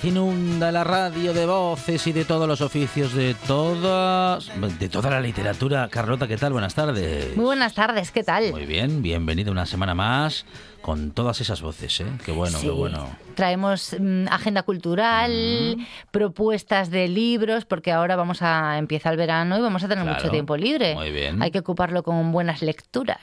Inunda 0.00 0.72
la 0.72 0.84
radio 0.84 1.34
de 1.34 1.44
voces 1.44 2.06
y 2.06 2.12
de 2.12 2.24
todos 2.24 2.48
los 2.48 2.62
oficios 2.62 3.12
de 3.12 3.34
todas 3.46 4.50
de 4.78 4.88
toda 4.88 5.10
la 5.10 5.20
literatura. 5.20 5.86
Carlota, 5.90 6.26
¿qué 6.26 6.38
tal? 6.38 6.54
Buenas 6.54 6.74
tardes. 6.74 7.36
Muy 7.36 7.44
buenas 7.44 7.74
tardes, 7.74 8.10
¿qué 8.10 8.22
tal? 8.24 8.50
Muy 8.52 8.64
bien, 8.64 9.02
bienvenida 9.02 9.50
una 9.50 9.66
semana 9.66 9.94
más 9.94 10.46
con 10.80 11.10
todas 11.12 11.42
esas 11.42 11.60
voces, 11.60 12.00
¿eh? 12.00 12.06
Qué 12.24 12.32
bueno, 12.32 12.56
Sí. 12.58 12.66
qué 12.66 12.72
bueno. 12.72 13.06
Traemos 13.34 13.94
mm, 14.00 14.28
agenda 14.30 14.62
cultural, 14.62 15.76
propuestas 16.10 16.90
de 16.90 17.06
libros, 17.08 17.66
porque 17.66 17.92
ahora 17.92 18.16
vamos 18.16 18.40
a 18.40 18.78
empezar 18.78 19.12
el 19.12 19.18
verano 19.18 19.58
y 19.58 19.60
vamos 19.60 19.84
a 19.84 19.88
tener 19.88 20.04
Claro, 20.04 20.18
mucho 20.18 20.30
tiempo 20.32 20.56
libre. 20.56 20.94
muy 20.94 21.12
bien. 21.12 21.40
Hay 21.42 21.50
que 21.50 21.58
ocuparlo 21.58 22.02
con 22.02 22.32
buenas 22.32 22.62
lecturas. 22.62 23.18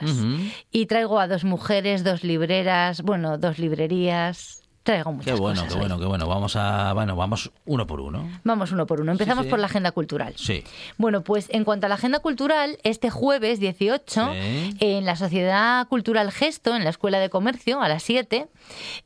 Y 0.70 0.86
traigo 0.86 1.18
a 1.18 1.26
dos 1.26 1.42
mujeres, 1.42 2.04
dos 2.04 2.22
libreras, 2.22 3.02
bueno, 3.02 3.38
dos 3.38 3.58
librerías. 3.58 4.59
Traigo 4.82 5.12
muchas 5.12 5.34
Qué 5.34 5.38
bueno, 5.38 5.56
cosas 5.60 5.68
qué 5.68 5.74
hoy. 5.74 5.80
bueno, 5.80 5.98
qué 6.00 6.06
bueno. 6.06 6.26
Vamos 6.26 6.56
a, 6.56 6.94
bueno, 6.94 7.14
vamos 7.14 7.50
uno 7.66 7.86
por 7.86 8.00
uno. 8.00 8.26
Vamos 8.44 8.72
uno 8.72 8.86
por 8.86 9.02
uno. 9.02 9.12
Empezamos 9.12 9.44
sí. 9.44 9.50
por 9.50 9.58
la 9.58 9.66
agenda 9.66 9.92
cultural. 9.92 10.32
Sí. 10.36 10.64
Bueno, 10.96 11.22
pues 11.22 11.48
en 11.50 11.64
cuanto 11.64 11.84
a 11.84 11.88
la 11.90 11.96
agenda 11.96 12.20
cultural, 12.20 12.78
este 12.82 13.10
jueves 13.10 13.60
18, 13.60 14.32
Sí. 14.32 14.76
en 14.80 15.04
la 15.04 15.16
Sociedad 15.16 15.86
Cultural 15.88 16.32
Gesto, 16.32 16.74
en 16.74 16.84
la 16.84 16.90
Escuela 16.90 17.18
de 17.18 17.28
Comercio, 17.28 17.82
a 17.82 17.88
las 17.88 18.02
7, 18.04 18.48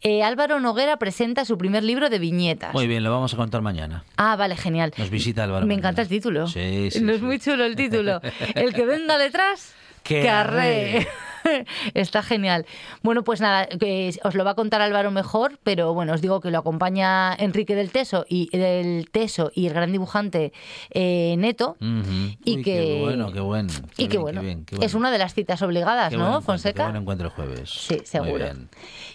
eh, 0.02 0.22
Álvaro 0.22 0.60
Noguera 0.60 0.96
presenta 0.96 1.44
su 1.44 1.58
primer 1.58 1.82
libro 1.82 2.08
de 2.08 2.20
viñetas. 2.20 2.72
Muy 2.72 2.86
bien, 2.86 3.02
lo 3.02 3.10
vamos 3.10 3.34
a 3.34 3.36
contar 3.36 3.60
mañana. 3.60 4.04
Ah, 4.16 4.36
vale, 4.36 4.56
genial. 4.56 4.92
Nos 4.96 5.10
visita 5.10 5.42
Álvaro. 5.42 5.66
Me 5.66 5.74
mañana. 5.74 5.88
encanta 5.88 6.02
el 6.02 6.08
título. 6.08 6.46
Sí, 6.46 6.90
sí. 6.92 7.00
No 7.00 7.12
es 7.12 7.20
muy 7.20 7.40
chulo 7.40 7.64
el 7.64 7.74
título. 7.74 8.20
El 8.54 8.72
que 8.74 8.86
venga 8.86 9.18
detrás, 9.18 9.72
Que 10.04 10.28
arree. 10.30 11.08
Está 11.94 12.22
genial. 12.22 12.66
Bueno, 13.02 13.24
pues 13.24 13.40
nada, 13.40 13.66
que 13.66 14.14
os 14.24 14.34
lo 14.34 14.44
va 14.44 14.52
a 14.52 14.54
contar 14.54 14.80
Álvaro 14.80 15.10
mejor, 15.10 15.58
pero 15.62 15.94
bueno, 15.94 16.12
os 16.14 16.20
digo 16.20 16.40
que 16.40 16.50
lo 16.50 16.58
acompaña 16.58 17.34
Enrique 17.34 17.74
del 17.74 17.90
Teso 17.90 18.24
y 18.28 18.48
del 18.56 19.08
Teso 19.10 19.50
y 19.54 19.66
el 19.66 19.74
gran 19.74 19.92
dibujante 19.92 20.52
eh, 20.90 21.34
Neto. 21.38 21.76
Y 21.80 22.56
Uy, 22.56 22.62
que 22.62 22.74
Qué 22.94 22.98
bueno, 23.00 23.32
qué 23.32 23.40
bueno. 23.40 23.72
y 23.96 24.08
que 24.08 24.18
bueno, 24.18 24.42
es 24.80 24.94
una 24.94 25.10
de 25.10 25.18
las 25.18 25.34
citas 25.34 25.60
obligadas, 25.62 26.10
Qué 26.10 26.16
¿no, 26.16 26.22
buen 26.24 26.32
encuentro, 26.34 26.52
Fonseca? 26.52 26.82
Qué 26.84 26.90
buen 26.90 27.02
encuentro 27.02 27.26
el 27.28 27.32
jueves. 27.34 27.70
Sí, 27.70 27.96
Muy 27.96 28.06
seguro. 28.06 28.34
bien. 28.44 28.68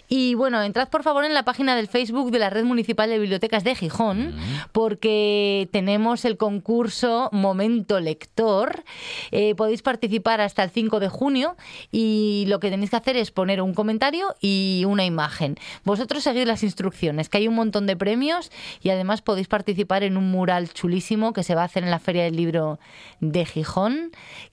Y 0.08 0.34
bueno, 0.34 0.60
entrad 0.62 0.88
por 0.88 1.02
favor 1.04 1.24
en 1.24 1.34
la 1.34 1.44
página 1.44 1.76
del 1.76 1.86
Facebook 1.86 2.30
de 2.32 2.38
la 2.40 2.50
Red 2.50 2.64
Municipal 2.64 3.08
de 3.08 3.18
Bibliotecas 3.18 3.62
de 3.64 3.74
Gijón, 3.76 4.34
porque 4.72 5.68
tenemos 5.72 6.24
el 6.24 6.36
concurso 6.36 7.28
Momento 7.32 8.00
Lector. 8.00 8.82
Eh, 9.30 9.54
podéis 9.54 9.82
participar 9.82 10.40
hasta 10.40 10.64
el 10.64 10.70
5 10.70 10.98
de 11.00 11.08
junio 11.08 11.56
y 11.92 12.19
lo 12.46 12.60
que 12.60 12.70
tenéis 12.70 12.90
que 12.90 12.96
hacer 12.96 13.16
es 13.16 13.30
poner 13.30 13.62
un 13.62 13.74
comentario 13.74 14.34
y 14.40 14.84
una 14.86 15.04
imagen. 15.04 15.56
Vosotros 15.84 16.22
seguid 16.22 16.46
las 16.46 16.62
instrucciones, 16.62 17.28
que 17.28 17.38
hay 17.38 17.48
un 17.48 17.54
montón 17.54 17.86
de 17.86 17.96
premios 17.96 18.50
y 18.82 18.90
además 18.90 19.22
podéis 19.22 19.48
participar 19.48 20.02
en 20.02 20.16
un 20.16 20.30
mural 20.30 20.72
chulísimo 20.72 21.32
que 21.32 21.42
se 21.42 21.54
va 21.54 21.62
a 21.62 21.66
hacer 21.66 21.84
en 21.84 21.90
la 21.90 21.98
Feria 21.98 22.24
del 22.24 22.36
Libro 22.36 22.78
de 23.20 23.44
Gijón, 23.44 24.12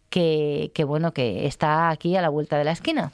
que, 0.10 0.72
que 0.74 0.84
bueno, 0.84 1.14
que 1.14 1.48
está 1.48 1.90
aquí 1.90 2.16
a 2.16 2.22
la 2.22 2.30
vuelta 2.30 2.58
de 2.58 2.64
la 2.64 2.72
esquina. 2.72 3.12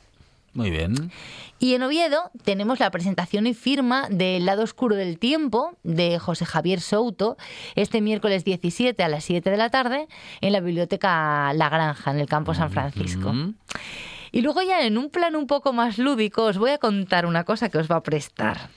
Muy 0.53 0.70
bien. 0.70 1.12
Y 1.58 1.74
en 1.74 1.84
Oviedo 1.84 2.30
tenemos 2.44 2.80
la 2.80 2.91
presentación 2.91 3.47
y 3.47 3.53
firma 3.53 4.08
del 4.09 4.46
lado 4.46 4.64
oscuro 4.64 4.96
del 4.96 5.18
tiempo 5.18 5.78
de 5.84 6.20
José 6.20 6.46
Javier 6.46 6.80
Souto 6.80 7.38
este 7.75 8.02
miércoles 8.02 8.44
17 8.44 9.02
a 9.02 9.08
las 9.08 9.24
7 9.24 9.50
de 9.50 9.58
la 9.58 9.70
tarde 9.70 10.08
en 10.41 10.53
la 10.53 10.59
biblioteca 10.59 11.53
La 11.53 11.70
Granja, 11.70 12.12
en 12.12 12.20
el 12.20 12.28
campo 12.28 12.53
San 12.53 12.70
Francisco. 12.70 13.34
Mm. 13.34 13.56
Y 14.34 14.42
luego 14.42 14.62
ya 14.64 14.82
en 14.86 14.98
un 14.98 15.10
plan 15.10 15.36
un 15.38 15.48
poco 15.48 15.72
más 15.72 15.98
lúdico 15.98 16.44
os 16.44 16.58
voy 16.58 16.72
a 16.72 16.78
contar 16.80 17.26
una 17.26 17.46
cosa 17.46 17.70
que 17.70 17.78
os 17.78 17.90
va 17.90 17.98
a 17.98 18.04
prestar. 18.04 18.70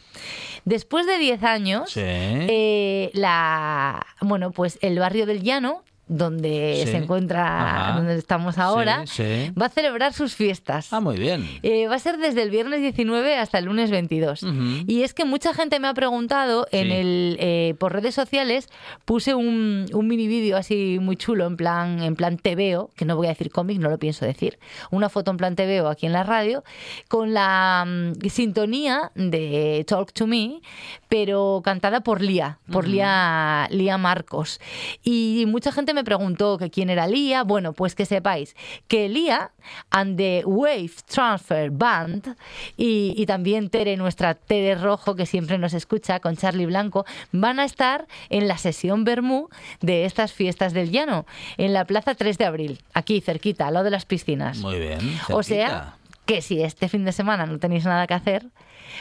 Después 0.66 1.06
de 1.06 1.16
10 1.18 1.42
años, 1.42 1.90
Sí. 1.90 2.00
eh, 2.04 3.10
la 3.14 4.04
bueno, 4.20 4.50
pues 4.52 4.78
el 4.82 4.98
barrio 4.98 5.24
del 5.26 5.42
Llano 5.42 5.82
donde 6.08 6.82
Sí. 6.84 6.90
se 6.92 6.96
encuentra, 6.98 7.88
Ajá. 7.88 7.96
donde 7.98 8.14
estamos 8.16 8.58
ahora, 8.58 9.06
Sí, 9.06 9.24
sí. 9.24 9.52
va 9.60 9.66
a 9.66 9.68
celebrar 9.68 10.12
sus 10.12 10.34
fiestas. 10.34 10.92
Ah, 10.92 11.00
muy 11.00 11.16
bien. 11.18 11.44
Eh, 11.62 11.88
va 11.88 11.96
a 11.96 11.98
ser 11.98 12.16
desde 12.18 12.42
el 12.42 12.50
viernes 12.50 12.80
19 12.80 13.36
hasta 13.36 13.58
el 13.58 13.64
lunes 13.64 13.90
22. 13.90 14.42
Ujú. 14.44 14.54
Y 14.86 15.02
es 15.02 15.14
que 15.14 15.24
mucha 15.24 15.52
gente 15.52 15.80
me 15.80 15.88
ha 15.88 15.94
preguntado 15.94 16.68
en 16.70 16.92
el 16.92 17.36
eh, 17.40 17.74
por 17.78 17.92
redes 17.92 18.14
sociales 18.14 18.68
puse 19.04 19.34
un, 19.34 19.86
un 19.92 20.06
mini 20.06 20.28
vídeo 20.28 20.56
así 20.56 20.98
muy 21.00 21.16
chulo 21.16 21.46
en 21.46 21.56
plan 21.56 22.02
en 22.02 22.14
plan 22.14 22.36
TVO, 22.38 22.90
que 22.96 23.04
no 23.04 23.16
voy 23.16 23.26
a 23.26 23.30
decir 23.30 23.50
cómic, 23.50 23.78
no 23.78 23.88
lo 23.90 23.98
pienso 23.98 24.24
decir. 24.24 24.58
Una 24.90 25.08
foto 25.08 25.30
en 25.32 25.36
plan 25.38 25.56
TVO 25.56 25.88
aquí 25.88 26.06
en 26.06 26.12
la 26.12 26.22
radio 26.22 26.62
con 27.08 27.34
la 27.34 27.84
mm, 27.86 28.28
sintonía 28.28 29.10
de 29.14 29.84
Talk 29.88 30.12
to 30.12 30.26
Me, 30.26 30.60
pero 31.08 31.62
cantada 31.64 32.00
por 32.00 32.20
Lía, 32.20 32.58
por 32.70 32.86
Lía 32.86 33.66
Lía 33.70 33.98
Marcos. 33.98 34.60
Y 35.02 35.44
mucha 35.48 35.72
gente 35.72 35.94
me 35.96 36.04
preguntó 36.04 36.58
que 36.58 36.70
quién 36.70 36.90
era 36.90 37.08
Lía. 37.08 37.42
Bueno, 37.42 37.72
pues 37.72 37.94
que 37.96 38.06
sepáis 38.06 38.54
que 38.86 39.08
Lía 39.08 39.50
and 39.90 40.16
the 40.16 40.42
Wave 40.46 40.90
Transfer 41.06 41.70
Band 41.70 42.36
y, 42.76 43.14
y 43.16 43.26
también 43.26 43.68
Tere, 43.70 43.96
nuestra 43.96 44.34
Tere 44.34 44.76
Rojo, 44.76 45.16
que 45.16 45.26
siempre 45.26 45.58
nos 45.58 45.74
escucha 45.74 46.20
con 46.20 46.36
Charlie 46.36 46.66
Blanco, 46.66 47.04
van 47.32 47.58
a 47.58 47.64
estar 47.64 48.06
en 48.28 48.46
la 48.46 48.58
sesión 48.58 49.04
Bermú 49.04 49.48
de 49.80 50.04
estas 50.04 50.32
fiestas 50.32 50.72
del 50.72 50.90
llano, 50.92 51.26
en 51.56 51.72
la 51.72 51.84
Plaza 51.84 52.14
3 52.14 52.38
de 52.38 52.44
Abril, 52.44 52.80
aquí 52.94 53.20
cerquita, 53.20 53.66
al 53.66 53.74
lado 53.74 53.84
de 53.86 53.90
las 53.90 54.04
piscinas. 54.04 54.58
Muy 54.58 54.78
bien. 54.78 54.98
O 55.30 55.42
sea, 55.42 55.96
que 56.26 56.42
si 56.42 56.62
este 56.62 56.88
fin 56.88 57.04
de 57.04 57.12
semana 57.12 57.46
no 57.46 57.58
tenéis 57.58 57.84
nada 57.84 58.06
que 58.06 58.14
hacer 58.14 58.46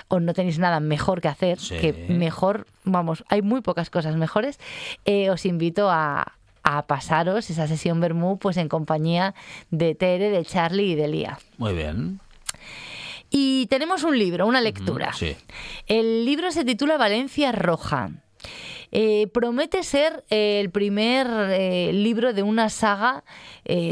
o 0.08 0.20
no 0.20 0.34
tenéis 0.34 0.60
nada 0.60 0.80
mejor 0.80 1.22
que 1.22 1.28
hacer, 1.28 1.60
Sí. 1.60 1.78
que 1.78 1.94
mejor, 2.10 2.68
vamos, 2.84 3.24
hay 3.30 3.42
muy 3.42 3.62
pocas 3.62 3.90
cosas 3.90 4.16
mejores, 4.16 4.60
eh, 5.06 5.30
os 5.30 5.46
invito 5.46 5.90
a, 5.92 6.34
a 6.66 6.88
pasaros 6.88 7.50
esa 7.50 7.68
sesión 7.68 8.02
Bermú 8.02 8.38
pues 8.38 8.58
en 8.58 8.68
compañía 8.68 9.36
de 9.70 9.96
Tere, 9.96 10.30
de 10.30 10.44
Charlie 10.44 10.92
y 10.92 10.96
de 10.96 11.08
Lía. 11.08 11.40
Muy 11.58 11.74
bien. 11.74 12.20
Y 13.30 13.68
tenemos 13.68 14.04
un 14.04 14.18
libro, 14.18 14.48
una 14.48 14.62
lectura. 14.62 15.14
Sí. 15.14 15.38
El 15.88 16.26
libro 16.26 16.52
se 16.52 16.66
titula 16.66 16.98
Valencia 16.98 17.52
Roja. 17.52 18.10
Eh, 18.92 19.28
promete 19.34 19.84
ser 19.84 20.24
eh, 20.30 20.60
el 20.62 20.70
primer 20.72 21.28
eh, 21.30 21.92
libro 21.94 22.34
de 22.34 22.44
una 22.44 22.70
saga, 22.70 23.24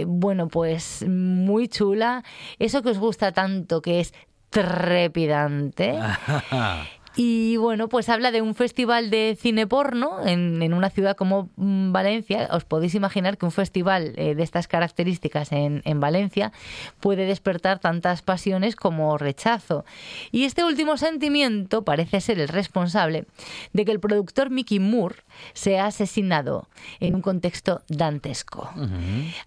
bueno, 0.08 0.48
pues 0.48 1.06
muy 1.08 1.68
chula. 1.68 2.24
Eso 2.58 2.82
que 2.82 2.90
os 2.90 3.00
gusta 3.00 3.32
tanto, 3.32 3.82
que 3.82 4.00
es 4.00 4.14
trepidante. 4.50 5.94
Y 7.16 7.58
bueno, 7.58 7.90
pues 7.90 8.10
habla 8.10 8.32
de 8.32 8.42
un 8.42 8.56
festival 8.56 9.10
de 9.10 9.38
cine 9.40 9.68
porno 9.68 10.26
en, 10.26 10.62
en 10.62 10.74
una 10.74 10.90
ciudad 10.90 11.16
como 11.16 11.50
mm, 11.56 11.92
Valencia. 11.92 12.50
Os 12.52 12.66
podéis 12.66 12.96
imaginar 12.96 13.38
que 13.38 13.46
un 13.46 13.52
festival 13.52 14.14
eh, 14.18 14.36
de 14.36 14.44
estas 14.44 14.68
características 14.68 15.52
en, 15.52 15.82
en 15.86 16.00
Valencia 16.00 16.52
puede 17.00 17.26
despertar 17.26 17.80
tantas 17.80 18.22
pasiones 18.22 18.76
como 18.76 19.18
rechazo. 19.18 19.86
Y 20.32 20.46
este 20.46 20.64
último 20.64 20.98
sentimiento 20.98 21.84
parece 21.84 22.20
ser 22.22 22.40
el 22.40 22.48
responsable 22.48 23.26
de 23.74 23.86
que 23.86 23.92
el 23.92 24.00
productor 24.00 24.50
Mickey 24.50 24.80
Moore 24.80 25.18
sea 25.54 25.86
asesinado 25.88 26.68
en 27.00 27.16
un 27.16 27.22
contexto 27.22 27.82
dantesco. 27.88 28.70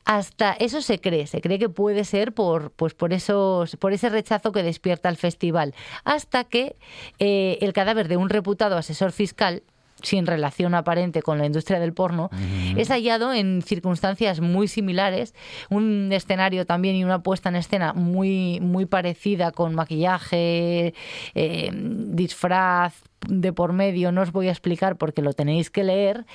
Hasta 0.04 0.52
eso 0.52 0.80
se 0.82 1.00
cree, 1.00 1.26
se 1.26 1.40
cree 1.40 1.58
que 1.58 1.68
puede 1.68 2.04
ser 2.04 2.32
por, 2.32 2.70
pues 2.70 2.94
por, 2.94 3.12
esos, 3.12 3.76
por 3.76 3.92
ese 3.92 4.08
rechazo 4.08 4.52
que 4.52 4.62
despierta 4.62 5.08
el 5.08 5.16
festival. 5.16 5.74
Hasta 6.04 6.44
que 6.44 6.76
eh, 7.18 7.55
el 7.60 7.72
cadáver 7.72 8.08
de 8.08 8.16
un 8.16 8.28
reputado 8.28 8.76
asesor 8.76 9.12
fiscal 9.12 9.62
sin 10.02 10.26
relación 10.26 10.74
aparente 10.74 11.22
con 11.22 11.38
la 11.38 11.46
industria 11.46 11.80
del 11.80 11.92
porno, 11.92 12.30
es 12.76 12.88
hallado 12.88 13.32
en 13.32 13.62
circunstancias 13.62 14.40
muy 14.40 14.68
similares, 14.68 15.34
un 15.70 16.10
escenario 16.12 16.66
también 16.66 16.96
y 16.96 17.04
una 17.04 17.22
puesta 17.22 17.48
en 17.48 17.56
escena 17.56 17.92
muy, 17.94 18.60
muy 18.60 18.84
parecida 18.86 19.52
con 19.52 19.74
maquillaje, 19.74 20.92
eh, 21.34 21.70
disfraz, 21.72 22.94
de 23.28 23.52
por 23.52 23.72
medio, 23.72 24.12
no 24.12 24.22
os 24.22 24.32
voy 24.32 24.48
a 24.48 24.50
explicar 24.52 24.96
porque 24.96 25.22
lo 25.22 25.32
tenéis 25.32 25.70
que 25.70 25.84
leer. 25.84 26.26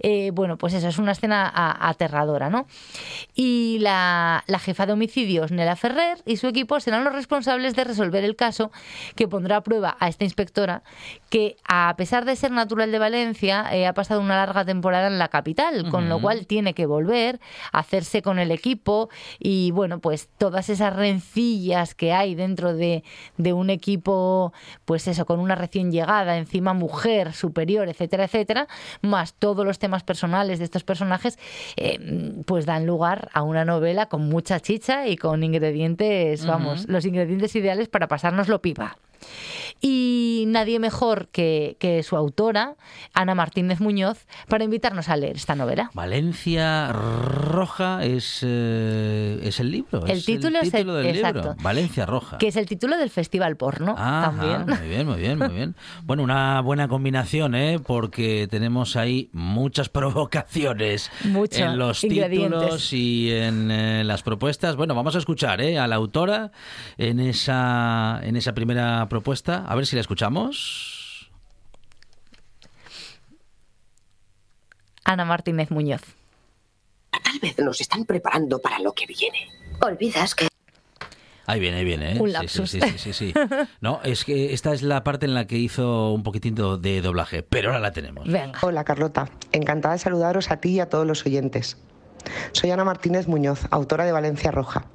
Eh, 0.00 0.30
bueno, 0.32 0.58
pues 0.58 0.74
eso, 0.74 0.88
es 0.88 0.98
una 0.98 1.12
escena 1.12 1.50
a- 1.52 1.88
aterradora, 1.88 2.50
¿no? 2.50 2.66
Y 3.34 3.78
la, 3.80 4.44
la 4.46 4.58
jefa 4.58 4.86
de 4.86 4.92
homicidios, 4.92 5.52
Nela 5.52 5.76
Ferrer, 5.76 6.18
y 6.26 6.36
su 6.36 6.46
equipo 6.48 6.80
serán 6.80 7.04
los 7.04 7.12
responsables 7.12 7.74
de 7.76 7.84
resolver 7.84 8.24
el 8.24 8.36
caso 8.36 8.70
que 9.16 9.28
pondrá 9.28 9.56
a 9.56 9.62
prueba 9.62 9.96
a 10.00 10.08
esta 10.08 10.24
inspectora 10.24 10.82
que, 11.28 11.56
a 11.68 11.94
pesar 11.96 12.24
de 12.24 12.36
ser 12.36 12.50
natural 12.50 12.90
de 12.90 12.98
Valencia, 12.98 13.66
eh, 13.72 13.86
ha 13.86 13.94
pasado 13.94 14.20
una 14.20 14.36
larga 14.36 14.64
temporada 14.64 15.06
en 15.06 15.18
la 15.18 15.28
capital, 15.28 15.88
con 15.90 16.08
lo 16.08 16.20
cual 16.20 16.46
tiene 16.46 16.74
que 16.74 16.86
volver 16.86 17.40
a 17.72 17.78
hacerse 17.80 18.22
con 18.22 18.38
el 18.38 18.50
equipo 18.50 19.08
y, 19.38 19.70
bueno, 19.70 20.00
pues 20.00 20.28
todas 20.38 20.68
esas 20.68 20.94
rencillas 20.96 21.94
que 21.94 22.12
hay 22.12 22.34
dentro 22.34 22.74
de, 22.74 23.04
de 23.36 23.52
un 23.52 23.70
equipo, 23.70 24.52
pues 24.84 25.06
eso, 25.08 25.26
con 25.26 25.38
una 25.40 25.54
recién 25.54 25.92
llegada, 25.92 26.36
encima 26.40 26.74
mujer, 26.74 27.32
superior, 27.32 27.88
etcétera, 27.88 28.24
etcétera, 28.24 28.68
más 29.02 29.34
todos 29.34 29.64
los 29.64 29.78
temas 29.78 30.02
personales 30.02 30.58
de 30.58 30.64
estos 30.64 30.84
personajes, 30.84 31.38
eh, 31.76 32.34
pues 32.46 32.66
dan 32.66 32.86
lugar 32.86 33.28
a 33.32 33.42
una 33.42 33.64
novela 33.64 34.06
con 34.06 34.28
mucha 34.28 34.60
chicha 34.60 35.06
y 35.06 35.16
con 35.16 35.42
ingredientes, 35.42 36.44
vamos, 36.46 36.88
los 36.88 37.04
ingredientes 37.04 37.54
ideales 37.56 37.88
para 37.88 38.08
pasárnoslo 38.08 38.60
pipa. 38.60 38.96
Y 39.80 40.44
nadie 40.48 40.78
mejor 40.78 41.28
que, 41.28 41.76
que 41.78 42.02
su 42.02 42.16
autora, 42.16 42.74
Ana 43.14 43.34
Martínez 43.34 43.80
Muñoz, 43.80 44.26
para 44.48 44.64
invitarnos 44.64 45.08
a 45.08 45.16
leer 45.16 45.36
esta 45.36 45.54
novela. 45.54 45.90
Valencia 45.94 46.92
Roja 46.92 48.04
es, 48.04 48.40
eh, 48.42 49.40
es 49.42 49.60
el 49.60 49.70
libro. 49.70 50.04
El 50.06 50.18
es 50.18 50.24
título 50.24 50.58
es 50.58 50.66
el- 50.66 50.72
título 50.72 50.94
del 50.94 51.12
libro. 51.14 51.28
exacto. 51.28 51.56
Valencia 51.62 52.06
Roja. 52.06 52.38
Que 52.38 52.48
es 52.48 52.56
el 52.56 52.66
título 52.66 52.96
del 52.96 53.10
festival 53.10 53.56
porno 53.56 53.94
Ajá, 53.96 54.32
también. 54.36 54.66
Muy 54.66 54.88
bien, 54.88 55.06
muy 55.06 55.20
bien, 55.20 55.38
muy 55.38 55.48
bien. 55.48 55.74
Bueno, 56.04 56.22
una 56.22 56.60
buena 56.60 56.88
combinación, 56.88 57.54
¿eh? 57.54 57.78
Porque 57.84 58.48
tenemos 58.50 58.96
ahí 58.96 59.30
muchas 59.32 59.88
provocaciones 59.90 61.10
Mucho, 61.24 61.64
en 61.64 61.78
los 61.78 62.00
títulos 62.00 62.92
y 62.92 63.30
en 63.32 63.70
eh, 63.70 64.04
las 64.04 64.22
propuestas. 64.22 64.76
Bueno, 64.76 64.94
vamos 64.94 65.14
a 65.14 65.18
escuchar 65.18 65.60
¿eh? 65.60 65.78
a 65.78 65.86
la 65.86 65.96
autora 65.96 66.50
en 66.98 67.20
esa, 67.20 68.20
en 68.22 68.36
esa 68.36 68.52
primera 68.54 69.06
propuesta. 69.10 69.66
A 69.66 69.74
ver 69.74 69.84
si 69.86 69.94
la 69.96 70.00
escuchamos. 70.00 71.30
Ana 75.04 75.24
Martínez 75.26 75.70
Muñoz. 75.70 76.02
Tal 77.10 77.38
vez 77.40 77.58
nos 77.58 77.80
están 77.80 78.04
preparando 78.06 78.58
para 78.60 78.78
lo 78.78 78.92
que 78.92 79.06
viene. 79.06 79.48
Olvidas 79.82 80.34
que 80.34 80.48
Ahí 81.46 81.58
viene, 81.58 81.78
ahí 81.78 81.84
viene. 81.84 82.12
¿eh? 82.12 82.20
Un 82.20 82.28
Sí, 82.28 82.32
lapsus. 82.32 82.70
Sí, 82.70 82.80
sí, 82.80 82.88
sí, 82.98 83.12
sí, 83.12 83.12
sí. 83.12 83.34
No, 83.80 84.00
es 84.04 84.24
que 84.24 84.52
esta 84.54 84.72
es 84.72 84.82
la 84.82 85.02
parte 85.02 85.26
en 85.26 85.34
la 85.34 85.46
que 85.48 85.56
hizo 85.58 86.12
un 86.12 86.22
poquitito 86.22 86.78
de 86.78 87.00
doblaje, 87.02 87.42
pero 87.42 87.70
ahora 87.70 87.80
la 87.80 87.90
tenemos. 87.92 88.28
Venga. 88.28 88.58
Hola 88.62 88.84
Carlota, 88.84 89.28
encantada 89.50 89.94
de 89.94 89.98
saludaros 90.00 90.50
a 90.52 90.58
ti 90.58 90.70
y 90.74 90.80
a 90.80 90.88
todos 90.88 91.06
los 91.06 91.26
oyentes. 91.26 91.76
Soy 92.52 92.70
Ana 92.70 92.84
Martínez 92.84 93.26
Muñoz, 93.26 93.66
autora 93.72 94.04
de 94.04 94.12
Valencia 94.12 94.52
Roja, 94.52 94.86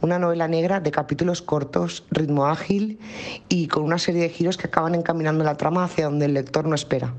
una 0.00 0.18
novela 0.18 0.48
negra 0.48 0.80
de 0.80 0.90
capítulos 0.90 1.42
cortos, 1.42 2.04
ritmo 2.10 2.46
ágil 2.46 2.98
y 3.48 3.68
con 3.68 3.82
una 3.82 3.98
serie 3.98 4.22
de 4.22 4.28
giros 4.28 4.56
que 4.56 4.66
acaban 4.66 4.94
encaminando 4.94 5.44
la 5.44 5.56
trama 5.56 5.84
hacia 5.84 6.06
donde 6.06 6.26
el 6.26 6.34
lector 6.34 6.66
no 6.66 6.74
espera. 6.74 7.14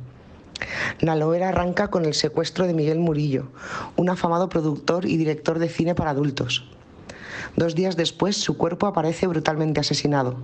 La 1.00 1.16
novela 1.16 1.50
arranca 1.50 1.90
con 1.90 2.06
el 2.06 2.14
secuestro 2.14 2.66
de 2.66 2.74
Miguel 2.74 3.00
Murillo, 3.00 3.50
un 3.96 4.10
afamado 4.10 4.50
productor 4.50 5.06
y 5.06 5.18
director 5.18 5.60
de 5.60 5.70
cine 5.70 5.96
para 5.96 6.12
adultos. 6.12 6.70
Dos 7.56 7.76
días 7.76 7.96
después, 7.96 8.38
su 8.38 8.58
cuerpo 8.58 8.88
aparece 8.88 9.28
brutalmente 9.28 9.80
asesinado. 9.80 10.38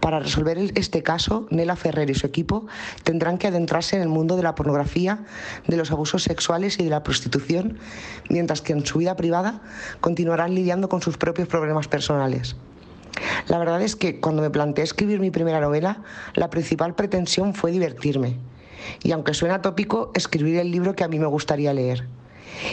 Para 0.00 0.20
resolver 0.20 0.58
este 0.74 1.02
caso, 1.02 1.46
Nela 1.50 1.76
Ferrer 1.76 2.10
y 2.10 2.14
su 2.14 2.26
equipo 2.26 2.66
tendrán 3.02 3.38
que 3.38 3.46
adentrarse 3.46 3.96
en 3.96 4.02
el 4.02 4.08
mundo 4.08 4.36
de 4.36 4.42
la 4.42 4.54
pornografía, 4.54 5.24
de 5.66 5.76
los 5.76 5.90
abusos 5.90 6.22
sexuales 6.22 6.78
y 6.78 6.84
de 6.84 6.90
la 6.90 7.02
prostitución, 7.02 7.78
mientras 8.28 8.60
que 8.60 8.72
en 8.72 8.84
su 8.86 8.98
vida 8.98 9.16
privada 9.16 9.60
continuarán 10.00 10.54
lidiando 10.54 10.88
con 10.88 11.02
sus 11.02 11.16
propios 11.16 11.48
problemas 11.48 11.88
personales. 11.88 12.56
La 13.48 13.58
verdad 13.58 13.82
es 13.82 13.96
que 13.96 14.20
cuando 14.20 14.42
me 14.42 14.50
planteé 14.50 14.84
escribir 14.84 15.20
mi 15.20 15.30
primera 15.30 15.60
novela, 15.60 16.02
la 16.34 16.50
principal 16.50 16.94
pretensión 16.94 17.54
fue 17.54 17.72
divertirme. 17.72 18.36
Y 19.02 19.12
aunque 19.12 19.34
suena 19.34 19.62
tópico, 19.62 20.12
escribir 20.14 20.56
el 20.56 20.70
libro 20.70 20.94
que 20.94 21.04
a 21.04 21.08
mí 21.08 21.18
me 21.18 21.26
gustaría 21.26 21.72
leer. 21.72 22.06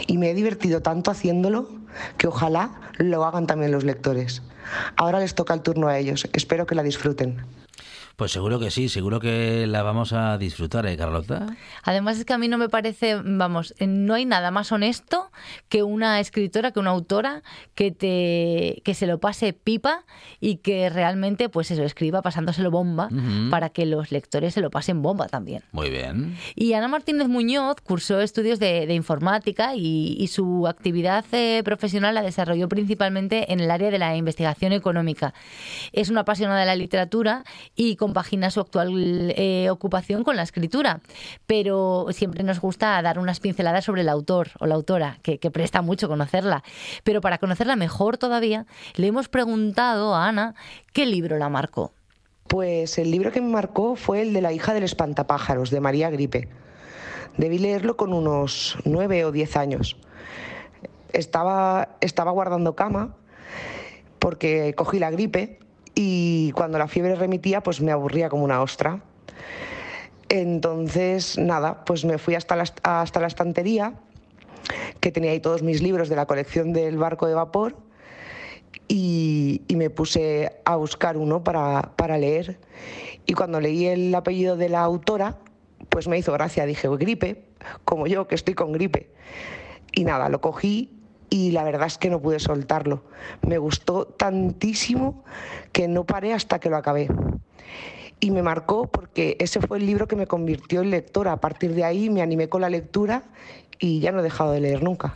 Y 0.07 0.17
me 0.17 0.29
he 0.29 0.33
divertido 0.33 0.81
tanto 0.81 1.11
haciéndolo 1.11 1.67
que 2.17 2.27
ojalá 2.27 2.71
lo 2.97 3.25
hagan 3.25 3.47
también 3.47 3.71
los 3.71 3.83
lectores. 3.83 4.41
Ahora 4.95 5.19
les 5.19 5.35
toca 5.35 5.53
el 5.53 5.61
turno 5.61 5.87
a 5.87 5.97
ellos. 5.97 6.27
Espero 6.33 6.65
que 6.65 6.75
la 6.75 6.83
disfruten. 6.83 7.45
Pues 8.15 8.31
seguro 8.31 8.59
que 8.59 8.71
sí, 8.71 8.87
seguro 8.87 9.19
que 9.19 9.67
la 9.67 9.83
vamos 9.83 10.13
a 10.13 10.37
disfrutar, 10.37 10.85
¿eh, 10.85 10.95
Carlota? 10.95 11.47
Además 11.83 12.17
es 12.17 12.25
que 12.25 12.33
a 12.33 12.37
mí 12.37 12.47
no 12.47 12.57
me 12.57 12.69
parece, 12.69 13.15
vamos, 13.23 13.73
eh, 13.79 13.87
no 13.87 14.13
hay 14.13 14.25
nada 14.25 14.51
más 14.51 14.71
honesto 14.71 15.31
que 15.67 15.83
una 15.83 16.19
escritora, 16.19 16.71
que 16.71 16.79
una 16.79 16.91
autora 16.91 17.43
que 17.73 17.91
te 17.91 18.81
que 18.83 18.93
se 18.93 19.07
lo 19.07 19.19
pase 19.19 19.53
pipa 19.53 20.05
y 20.39 20.57
que 20.57 20.89
realmente 20.89 21.49
pues 21.49 21.71
eso 21.71 21.83
escriba 21.83 22.21
pasándoselo 22.21 22.71
bomba 22.71 23.09
para 23.49 23.69
que 23.69 23.85
los 23.85 24.11
lectores 24.11 24.53
se 24.53 24.61
lo 24.61 24.69
pasen 24.69 25.01
bomba 25.01 25.27
también. 25.27 25.63
Muy 25.71 25.89
bien. 25.89 26.37
Y 26.55 26.73
Ana 26.73 26.87
Martínez 26.87 27.27
Muñoz 27.27 27.81
cursó 27.81 28.21
estudios 28.21 28.59
de, 28.59 28.87
de 28.87 28.93
informática 28.93 29.75
y, 29.75 30.15
y 30.19 30.27
su 30.27 30.67
actividad 30.67 31.25
eh, 31.31 31.61
profesional 31.63 32.15
la 32.15 32.21
desarrolló 32.21 32.69
principalmente 32.69 33.51
en 33.51 33.59
el 33.59 33.71
área 33.71 33.91
de 33.91 33.99
la 33.99 34.15
investigación 34.15 34.71
económica. 34.71 35.33
Es 35.91 36.09
una 36.09 36.21
apasionada 36.21 36.61
de 36.61 36.65
la 36.65 36.75
literatura 36.75 37.43
y 37.75 37.95
compagina 38.05 38.51
su 38.51 38.59
actual 38.59 39.33
eh, 39.35 39.67
ocupación 39.71 40.23
con 40.23 40.35
la 40.35 40.43
escritura, 40.43 40.99
pero 41.47 42.05
siempre 42.11 42.43
nos 42.43 42.61
gusta 42.61 43.01
dar 43.01 43.17
unas 43.17 43.39
pinceladas 43.39 43.83
sobre 43.83 44.01
el 44.01 44.09
autor 44.09 44.49
o 44.59 44.67
la 44.67 44.75
autora, 44.75 45.17
que, 45.23 45.39
presta 45.49 45.81
mucho 45.81 46.07
conocerla. 46.07 46.63
Pero 47.03 47.19
para 47.19 47.39
conocerla 47.39 47.75
mejor 47.75 48.19
todavía, 48.19 48.67
le 48.93 49.07
hemos 49.07 49.27
preguntado 49.27 50.13
a 50.13 50.27
Ana 50.27 50.53
qué 50.93 51.07
libro 51.07 51.39
la 51.39 51.49
marcó. 51.49 51.93
Pues 52.47 52.99
el 52.99 53.09
libro 53.09 53.31
que 53.31 53.41
me 53.41 53.49
marcó 53.49 53.95
fue 53.95 54.21
el 54.21 54.33
de 54.33 54.41
La 54.41 54.53
hija 54.53 54.75
del 54.75 54.83
espantapájaros, 54.83 55.71
de 55.71 55.81
María 55.81 56.11
Gripe. 56.11 56.47
Debí 57.37 57.57
leerlo 57.57 57.97
con 57.97 58.13
unos 58.13 58.77
nueve 58.85 59.25
o 59.25 59.31
diez 59.31 59.57
años. 59.57 59.97
Estaba, 61.11 61.97
estaba 62.01 62.29
guardando 62.29 62.75
cama 62.75 63.15
porque 64.19 64.75
cogí 64.77 64.99
la 64.99 65.09
gripe 65.09 65.57
y 65.95 66.51
cuando 66.51 66.77
la 66.77 66.87
fiebre 66.87 67.15
remitía 67.15 67.63
pues 67.63 67.81
me 67.81 67.91
aburría 67.91 68.29
como 68.29 68.43
una 68.43 68.61
ostra. 68.61 69.01
Entonces, 70.27 71.37
nada, 71.37 71.85
pues 71.85 72.03
me 72.03 72.17
fui 72.17 72.35
hasta 72.35 72.55
la, 72.55 72.65
hasta 72.83 73.19
la 73.19 73.27
estantería 73.27 73.93
que 74.99 75.11
tenía 75.11 75.31
ahí 75.31 75.39
todos 75.39 75.63
mis 75.63 75.81
libros 75.81 76.09
de 76.09 76.15
la 76.15 76.25
colección 76.25 76.73
del 76.73 76.97
barco 76.97 77.27
de 77.27 77.35
vapor 77.35 77.77
y, 78.87 79.61
y 79.67 79.75
me 79.75 79.89
puse 79.89 80.51
a 80.65 80.75
buscar 80.75 81.17
uno 81.17 81.43
para, 81.43 81.93
para 81.95 82.17
leer. 82.17 82.59
Y 83.25 83.33
cuando 83.33 83.59
leí 83.61 83.85
el 83.85 84.13
apellido 84.13 84.57
de 84.57 84.69
la 84.69 84.81
autora, 84.81 85.37
pues 85.89 86.07
me 86.07 86.17
hizo 86.17 86.33
gracia. 86.33 86.65
Dije, 86.65 86.87
gripe, 86.89 87.45
como 87.83 88.07
yo, 88.07 88.27
que 88.27 88.35
estoy 88.35 88.53
con 88.53 88.71
gripe. 88.71 89.09
Y 89.91 90.03
nada, 90.03 90.29
lo 90.29 90.41
cogí 90.41 90.91
y 91.35 91.51
la 91.51 91.65
verdad 91.65 91.87
es 91.87 91.97
que 91.97 92.09
no 92.09 92.21
pude 92.21 92.39
soltarlo. 92.39 93.03
Me 93.41 93.57
gustó 93.57 94.05
tantísimo 94.05 95.25
que 95.73 95.89
no 95.89 96.05
paré 96.05 96.31
hasta 96.31 96.59
que 96.59 96.69
lo 96.69 96.77
acabé. 96.77 97.09
Y 98.21 98.31
me 98.31 98.41
marcó 98.41 98.87
porque 98.87 99.35
ese 99.41 99.59
fue 99.59 99.79
el 99.79 99.85
libro 99.85 100.07
que 100.07 100.15
me 100.15 100.27
convirtió 100.27 100.81
en 100.81 100.91
lectora. 100.91 101.33
A 101.33 101.41
partir 101.41 101.73
de 101.75 101.83
ahí 101.83 102.09
me 102.09 102.21
animé 102.21 102.47
con 102.47 102.61
la 102.61 102.69
lectura 102.69 103.23
y 103.79 103.99
ya 103.99 104.13
no 104.13 104.21
he 104.21 104.23
dejado 104.23 104.53
de 104.53 104.61
leer 104.61 104.81
nunca. 104.81 105.13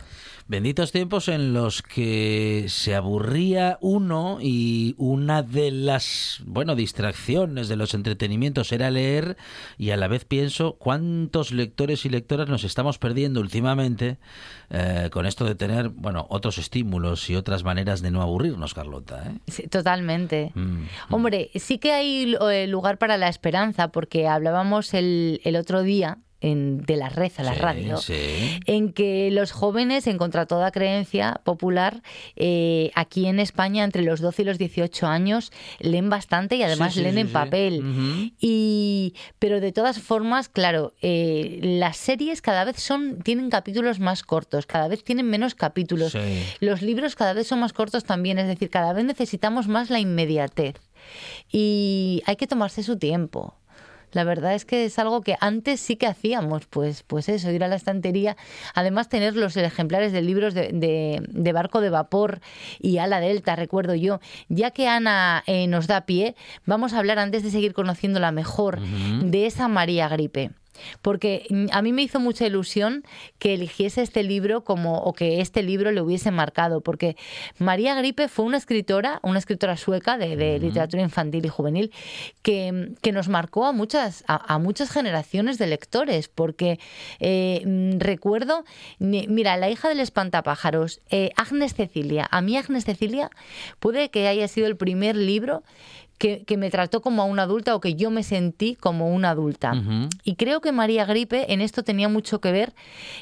Benditos 0.50 0.90
tiempos 0.90 1.28
en 1.28 1.54
los 1.54 1.80
que 1.80 2.64
se 2.66 2.96
aburría 2.96 3.78
uno 3.80 4.38
y 4.40 4.96
una 4.98 5.44
de 5.44 5.70
las, 5.70 6.42
bueno, 6.44 6.74
distracciones 6.74 7.68
de 7.68 7.76
los 7.76 7.94
entretenimientos 7.94 8.72
era 8.72 8.90
leer 8.90 9.36
y 9.78 9.90
a 9.90 9.96
la 9.96 10.08
vez 10.08 10.24
pienso 10.24 10.72
cuántos 10.72 11.52
lectores 11.52 12.04
y 12.04 12.08
lectoras 12.08 12.48
nos 12.48 12.64
estamos 12.64 12.98
perdiendo 12.98 13.38
últimamente 13.40 14.18
eh, 14.70 15.08
con 15.12 15.24
esto 15.24 15.44
de 15.44 15.54
tener, 15.54 15.90
bueno, 15.90 16.26
otros 16.30 16.58
estímulos 16.58 17.30
y 17.30 17.36
otras 17.36 17.62
maneras 17.62 18.02
de 18.02 18.10
no 18.10 18.20
aburrirnos, 18.20 18.74
Carlota. 18.74 19.30
¿eh? 19.30 19.38
Sí, 19.46 19.68
totalmente. 19.68 20.50
Mm, 20.56 20.60
mm. 20.62 20.88
Hombre, 21.10 21.50
sí 21.54 21.78
que 21.78 21.92
hay 21.92 22.36
eh, 22.50 22.66
lugar 22.66 22.98
para 22.98 23.18
la 23.18 23.28
esperanza, 23.28 23.92
porque 23.92 24.26
hablábamos 24.26 24.94
el, 24.94 25.40
el 25.44 25.54
otro 25.54 25.84
día 25.84 26.18
en, 26.40 26.82
de 26.84 26.96
la 26.96 27.08
red 27.08 27.32
a 27.36 27.42
la 27.42 27.54
Sí, 27.54 27.60
radio, 27.60 27.96
sí. 27.98 28.14
en 28.66 28.92
que 28.92 29.30
los 29.30 29.52
jóvenes, 29.52 30.06
en 30.06 30.18
contra 30.18 30.46
toda 30.46 30.70
creencia 30.70 31.40
popular, 31.44 32.02
eh, 32.36 32.90
aquí 32.94 33.26
en 33.26 33.40
España, 33.40 33.84
entre 33.84 34.02
los 34.02 34.20
12 34.20 34.42
y 34.42 34.44
los 34.44 34.58
18 34.58 35.06
años, 35.06 35.52
leen 35.78 36.08
bastante 36.10 36.56
y 36.56 36.62
además 36.62 36.94
Sí, 36.94 37.02
leen 37.02 37.18
en 37.18 37.28
papel. 37.28 38.32
Y, 38.40 39.14
pero 39.38 39.60
de 39.60 39.72
todas 39.72 40.00
formas, 40.00 40.48
claro, 40.48 40.94
eh, 41.02 41.58
las 41.62 41.96
series 41.96 42.40
cada 42.42 42.64
vez 42.64 42.76
son 42.80 43.20
tienen 43.22 43.50
capítulos 43.50 44.00
más 44.00 44.22
cortos, 44.22 44.66
cada 44.66 44.88
vez 44.88 45.04
tienen 45.04 45.26
menos 45.26 45.54
capítulos. 45.54 46.16
Los 46.60 46.82
libros 46.82 47.16
cada 47.16 47.32
vez 47.32 47.46
son 47.46 47.60
más 47.60 47.72
cortos 47.72 48.04
también, 48.04 48.38
es 48.38 48.46
decir, 48.46 48.70
cada 48.70 48.92
vez 48.92 49.04
necesitamos 49.04 49.68
más 49.68 49.90
la 49.90 49.98
inmediatez. 50.00 50.76
Y 51.50 52.22
hay 52.26 52.36
que 52.36 52.46
tomarse 52.46 52.82
su 52.82 52.98
tiempo. 52.98 53.54
La 54.12 54.24
verdad 54.24 54.54
es 54.54 54.64
que 54.64 54.84
es 54.84 54.98
algo 54.98 55.20
que 55.20 55.36
antes 55.40 55.80
sí 55.80 55.96
que 55.96 56.06
hacíamos, 56.06 56.66
pues, 56.66 57.02
pues 57.06 57.28
eso, 57.28 57.50
ir 57.50 57.62
a 57.64 57.68
la 57.68 57.76
estantería, 57.76 58.36
además 58.74 59.08
tener 59.08 59.36
los 59.36 59.56
ejemplares 59.56 60.12
de 60.12 60.22
libros 60.22 60.54
de, 60.54 60.70
de- 60.72 61.22
de 61.28 61.52
barco 61.52 61.80
de 61.80 61.90
vapor 61.90 62.40
y 62.80 62.98
ala 62.98 63.20
delta, 63.20 63.56
recuerdo 63.56 63.94
yo. 63.94 64.20
Ya 64.48 64.70
que 64.70 64.88
Ana 64.88 65.42
eh, 65.46 65.66
nos 65.66 65.86
da 65.86 66.02
pie, 66.06 66.34
vamos 66.66 66.92
a 66.92 66.98
hablar 66.98 67.18
antes 67.18 67.42
de 67.42 67.50
seguir 67.50 67.72
conociéndola 67.74 68.32
mejor 68.32 68.80
de 69.30 69.46
esa 69.46 69.68
María 69.68 70.08
Gripe. 70.08 70.50
Porque 71.02 71.46
mm, 71.50 71.66
a 71.72 71.82
mí 71.82 71.92
me 71.92 72.02
hizo 72.02 72.20
mucha 72.20 72.46
ilusión 72.46 73.04
que 73.38 73.54
eligiese 73.54 74.02
este 74.02 74.22
libro 74.22 74.64
como 74.64 74.98
o 74.98 75.12
que 75.12 75.40
este 75.40 75.62
libro 75.62 75.92
le 75.92 76.00
hubiese 76.00 76.30
marcado, 76.30 76.80
porque 76.80 77.16
María 77.58 77.94
Gripe 77.94 78.28
fue 78.28 78.44
una 78.44 78.56
escritora, 78.56 79.20
una 79.22 79.38
escritora 79.38 79.76
sueca 79.76 80.18
de, 80.18 80.36
de 80.36 80.58
literatura 80.58 81.02
infantil 81.02 81.44
y 81.46 81.48
juvenil, 81.48 81.92
que, 82.42 82.92
que 83.02 83.12
nos 83.12 83.28
marcó 83.28 83.66
a 83.66 83.72
muchas, 83.72 84.24
a, 84.26 84.54
a 84.54 84.58
muchas 84.58 84.90
generaciones 84.90 85.58
de 85.58 85.66
lectores, 85.66 86.28
porque 86.28 86.78
eh, 87.18 87.62
mm, 87.64 87.98
recuerdo, 87.98 88.64
mira, 88.98 89.56
la 89.56 89.70
hija 89.70 89.88
del 89.88 90.00
espantapájaros, 90.00 91.00
eh, 91.10 91.30
Agnes 91.36 91.74
Cecilia, 91.74 92.28
a 92.30 92.40
mí 92.40 92.56
Agnes 92.56 92.84
Cecilia 92.84 93.30
puede 93.78 94.10
que 94.10 94.28
haya 94.28 94.48
sido 94.48 94.66
el 94.66 94.76
primer 94.76 95.16
libro 95.16 95.62
que, 96.20 96.44
que 96.44 96.58
me 96.58 96.68
trató 96.68 97.00
como 97.00 97.22
a 97.22 97.24
una 97.24 97.44
adulta 97.44 97.74
o 97.74 97.80
que 97.80 97.94
yo 97.94 98.10
me 98.10 98.22
sentí 98.22 98.76
como 98.76 99.08
una 99.08 99.30
adulta. 99.30 99.72
Y 100.22 100.36
creo 100.36 100.60
que 100.60 100.70
María 100.70 101.06
Gripe 101.06 101.50
en 101.50 101.62
esto 101.62 101.82
tenía 101.82 102.10
mucho 102.10 102.42
que 102.42 102.52
ver, 102.52 102.74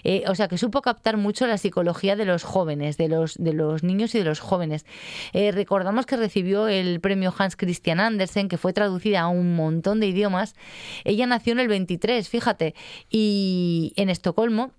eh, 0.02 0.24
o 0.26 0.34
sea, 0.34 0.48
que 0.48 0.58
supo 0.58 0.82
captar 0.82 1.16
mucho 1.16 1.46
la 1.46 1.58
psicología 1.58 2.16
de 2.16 2.24
los 2.24 2.42
jóvenes, 2.42 2.96
de 2.96 3.06
los, 3.06 3.36
de 3.36 3.52
los 3.52 3.84
niños 3.84 4.16
y 4.16 4.18
de 4.18 4.24
los 4.24 4.40
jóvenes. 4.40 4.84
Eh, 5.32 5.52
recordamos 5.52 6.06
que 6.06 6.16
recibió 6.16 6.66
el 6.66 6.98
premio 6.98 7.32
Hans 7.38 7.54
Christian 7.54 8.00
Andersen, 8.00 8.48
que 8.48 8.58
fue 8.58 8.72
traducida 8.72 9.20
a 9.20 9.28
un 9.28 9.54
montón 9.54 10.00
de 10.00 10.08
idiomas. 10.08 10.56
Ella 11.04 11.28
nació 11.28 11.52
en 11.52 11.60
el 11.60 11.68
23, 11.68 12.28
fíjate, 12.28 12.74
y 13.08 13.92
en 13.94 14.10
Estocolmo. 14.10 14.72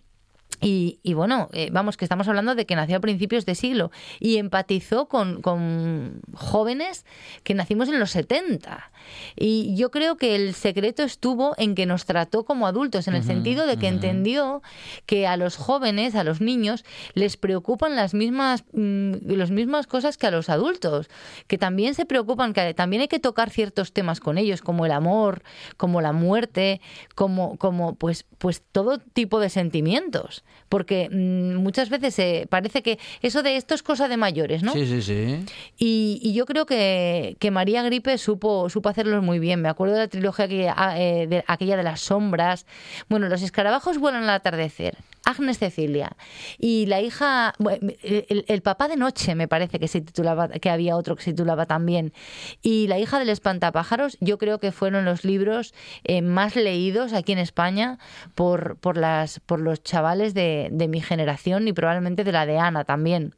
Y, 0.61 0.99
y 1.03 1.13
bueno, 1.13 1.49
eh, 1.53 1.69
vamos, 1.71 1.97
que 1.97 2.05
estamos 2.05 2.27
hablando 2.27 2.55
de 2.55 2.65
que 2.65 2.75
nació 2.75 2.97
a 2.97 2.99
principios 2.99 3.45
de 3.45 3.55
siglo. 3.55 3.91
Y 4.19 4.37
empatizó 4.37 5.07
con, 5.07 5.41
con 5.41 6.21
jóvenes 6.33 7.05
que 7.43 7.53
nacimos 7.53 7.89
en 7.89 7.99
los 7.99 8.11
70. 8.11 8.91
Y 9.35 9.75
yo 9.75 9.91
creo 9.91 10.17
que 10.17 10.35
el 10.35 10.53
secreto 10.53 11.03
estuvo 11.03 11.55
en 11.57 11.75
que 11.75 11.85
nos 11.85 12.05
trató 12.05 12.43
como 12.43 12.67
adultos, 12.67 13.07
en 13.07 13.15
el 13.15 13.23
sentido 13.23 13.65
de 13.65 13.77
que 13.77 13.87
entendió 13.87 14.61
que 15.05 15.27
a 15.27 15.37
los 15.37 15.55
jóvenes, 15.55 16.15
a 16.15 16.23
los 16.23 16.41
niños, 16.41 16.85
les 17.13 17.37
preocupan 17.37 17.95
las 17.95 18.13
mismas, 18.13 18.63
mm, 18.73 19.13
las 19.25 19.51
mismas 19.51 19.87
cosas 19.87 20.17
que 20.17 20.27
a 20.27 20.31
los 20.31 20.49
adultos, 20.49 21.09
que 21.47 21.57
también 21.57 21.95
se 21.95 22.05
preocupan, 22.05 22.53
que 22.53 22.73
también 22.73 23.01
hay 23.01 23.07
que 23.07 23.19
tocar 23.19 23.49
ciertos 23.49 23.93
temas 23.93 24.19
con 24.19 24.37
ellos, 24.37 24.61
como 24.61 24.85
el 24.85 24.91
amor, 24.91 25.43
como 25.77 26.01
la 26.01 26.11
muerte, 26.11 26.81
como, 27.15 27.57
como 27.57 27.95
pues, 27.95 28.25
pues 28.39 28.63
todo 28.72 28.98
tipo 28.98 29.39
de 29.39 29.50
sentimientos. 29.50 30.43
Porque 30.69 31.10
mm, 31.12 31.55
muchas 31.62 31.89
veces 31.89 32.17
eh, 32.19 32.48
parece 32.50 32.81
que 32.81 32.98
eso 33.22 33.43
de 33.43 33.58
esto 33.58 33.75
es 33.75 33.84
cosa 33.84 34.08
de 34.08 34.17
mayores, 34.17 34.63
¿no? 34.63 34.74
Sí, 34.74 34.88
sí, 34.88 35.01
sí. 35.01 35.46
Y, 35.77 36.19
y 36.24 36.34
yo 36.34 36.46
creo 36.46 36.65
que, 36.65 37.38
que 37.39 37.51
María 37.51 37.84
Gripe 37.84 38.17
supo, 38.17 38.69
supo 38.69 38.89
hacerlos 38.89 39.24
muy 39.24 39.39
bien. 39.39 39.62
Me 39.62 39.69
acuerdo 39.69 39.93
de 39.93 40.00
la 40.00 40.08
trilogía 40.08 40.48
que, 40.48 40.69
ah, 40.69 41.00
eh, 41.00 41.27
de, 41.27 41.43
aquella 41.48 41.77
de 41.77 41.84
las 41.84 42.01
sombras. 42.01 42.65
Bueno, 43.10 43.29
los 43.29 43.41
escarabajos 43.41 44.00
vuelan 44.00 44.24
al 44.24 44.29
atardecer. 44.31 44.98
Agnes 45.25 45.60
Cecilia. 45.60 46.15
Y 46.58 46.86
la 46.88 47.01
hija, 47.01 47.53
bueno, 47.60 47.91
el, 48.01 48.46
el 48.48 48.62
papá 48.62 48.88
de 48.88 48.96
noche 48.96 49.36
me 49.36 49.48
parece 49.48 49.77
que 49.77 49.88
se 49.88 50.01
titulaba, 50.01 50.48
que 50.48 50.69
había 50.69 50.96
otro 50.96 51.15
que 51.15 51.24
se 51.24 51.31
titulaba 51.31 51.65
también. 51.65 52.13
Y 52.62 52.88
la 52.88 52.98
hija 52.98 53.19
del 53.19 53.29
espantapájaros, 53.29 54.17
yo 54.22 54.38
creo 54.38 54.60
que 54.60 54.72
fueron 54.72 55.05
los 55.05 55.25
libros 55.25 55.74
eh, 56.03 56.22
más 56.22 56.55
leídos 56.55 57.13
aquí 57.13 57.34
en 57.34 57.39
España 57.39 58.00
por, 58.36 58.77
por, 58.77 58.98
las, 58.98 59.39
por 59.41 59.59
los 59.59 59.83
chavales 59.83 60.33
de, 60.33 60.69
de 60.71 60.88
mi 60.88 61.01
generación 61.01 61.67
y 61.67 61.74
probablemente 61.74 62.24
de 62.24 62.31
la 62.31 62.45
de 62.45 62.57
Ana 62.57 62.83
también. 62.83 63.33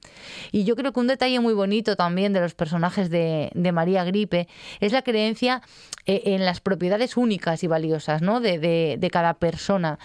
Y 0.51 0.63
yo 0.63 0.75
creo 0.75 0.91
que 0.93 0.99
un 0.99 1.07
detalle 1.07 1.39
muy 1.39 1.53
bonito 1.53 1.95
también 1.95 2.33
de 2.33 2.39
los 2.41 2.53
personajes 2.53 3.09
de, 3.09 3.49
María 3.73 4.03
Gripe 4.03 4.47
es 4.79 4.91
la 4.91 5.01
creencia 5.01 5.61
eh, 6.05 6.21
en 6.25 6.45
las 6.45 6.59
propiedades 6.61 7.15
únicas 7.17 7.63
y 7.63 7.67
valiosas 7.67 8.21
¿no? 8.21 8.39
de, 8.41 8.57
de- 8.59 9.09
cada 9.11 9.33
persona. 9.35 9.99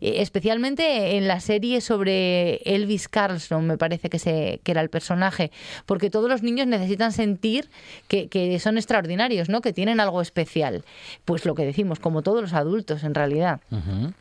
Eh, 0.00 0.16
especialmente 0.22 1.16
en 1.16 1.26
la 1.28 1.40
serie 1.40 1.80
sobre 1.80 2.56
Elvis 2.64 3.08
Carlson, 3.08 3.66
me 3.66 3.76
parece 3.78 4.08
que, 4.10 4.18
se, 4.18 4.60
que 4.62 4.72
era 4.72 4.80
el 4.80 4.88
personaje, 4.90 5.50
porque 5.86 6.10
todos 6.10 6.28
los 6.28 6.42
niños 6.42 6.66
necesitan 6.66 7.12
sentir 7.12 7.70
que, 8.08 8.28
que 8.28 8.58
son 8.60 8.76
extraordinarios, 8.76 9.48
¿no? 9.48 9.60
que 9.60 9.72
tienen 9.72 10.00
algo 10.00 10.20
especial. 10.22 10.84
Pues 11.24 11.44
lo 11.44 11.54
que 11.54 11.64
decimos, 11.64 11.98
como 12.00 12.22
todos 12.22 12.40
los 12.42 12.52
adultos 12.52 13.04
en 13.04 13.14
realidad. 13.14 13.60
Ujú. 13.70 14.12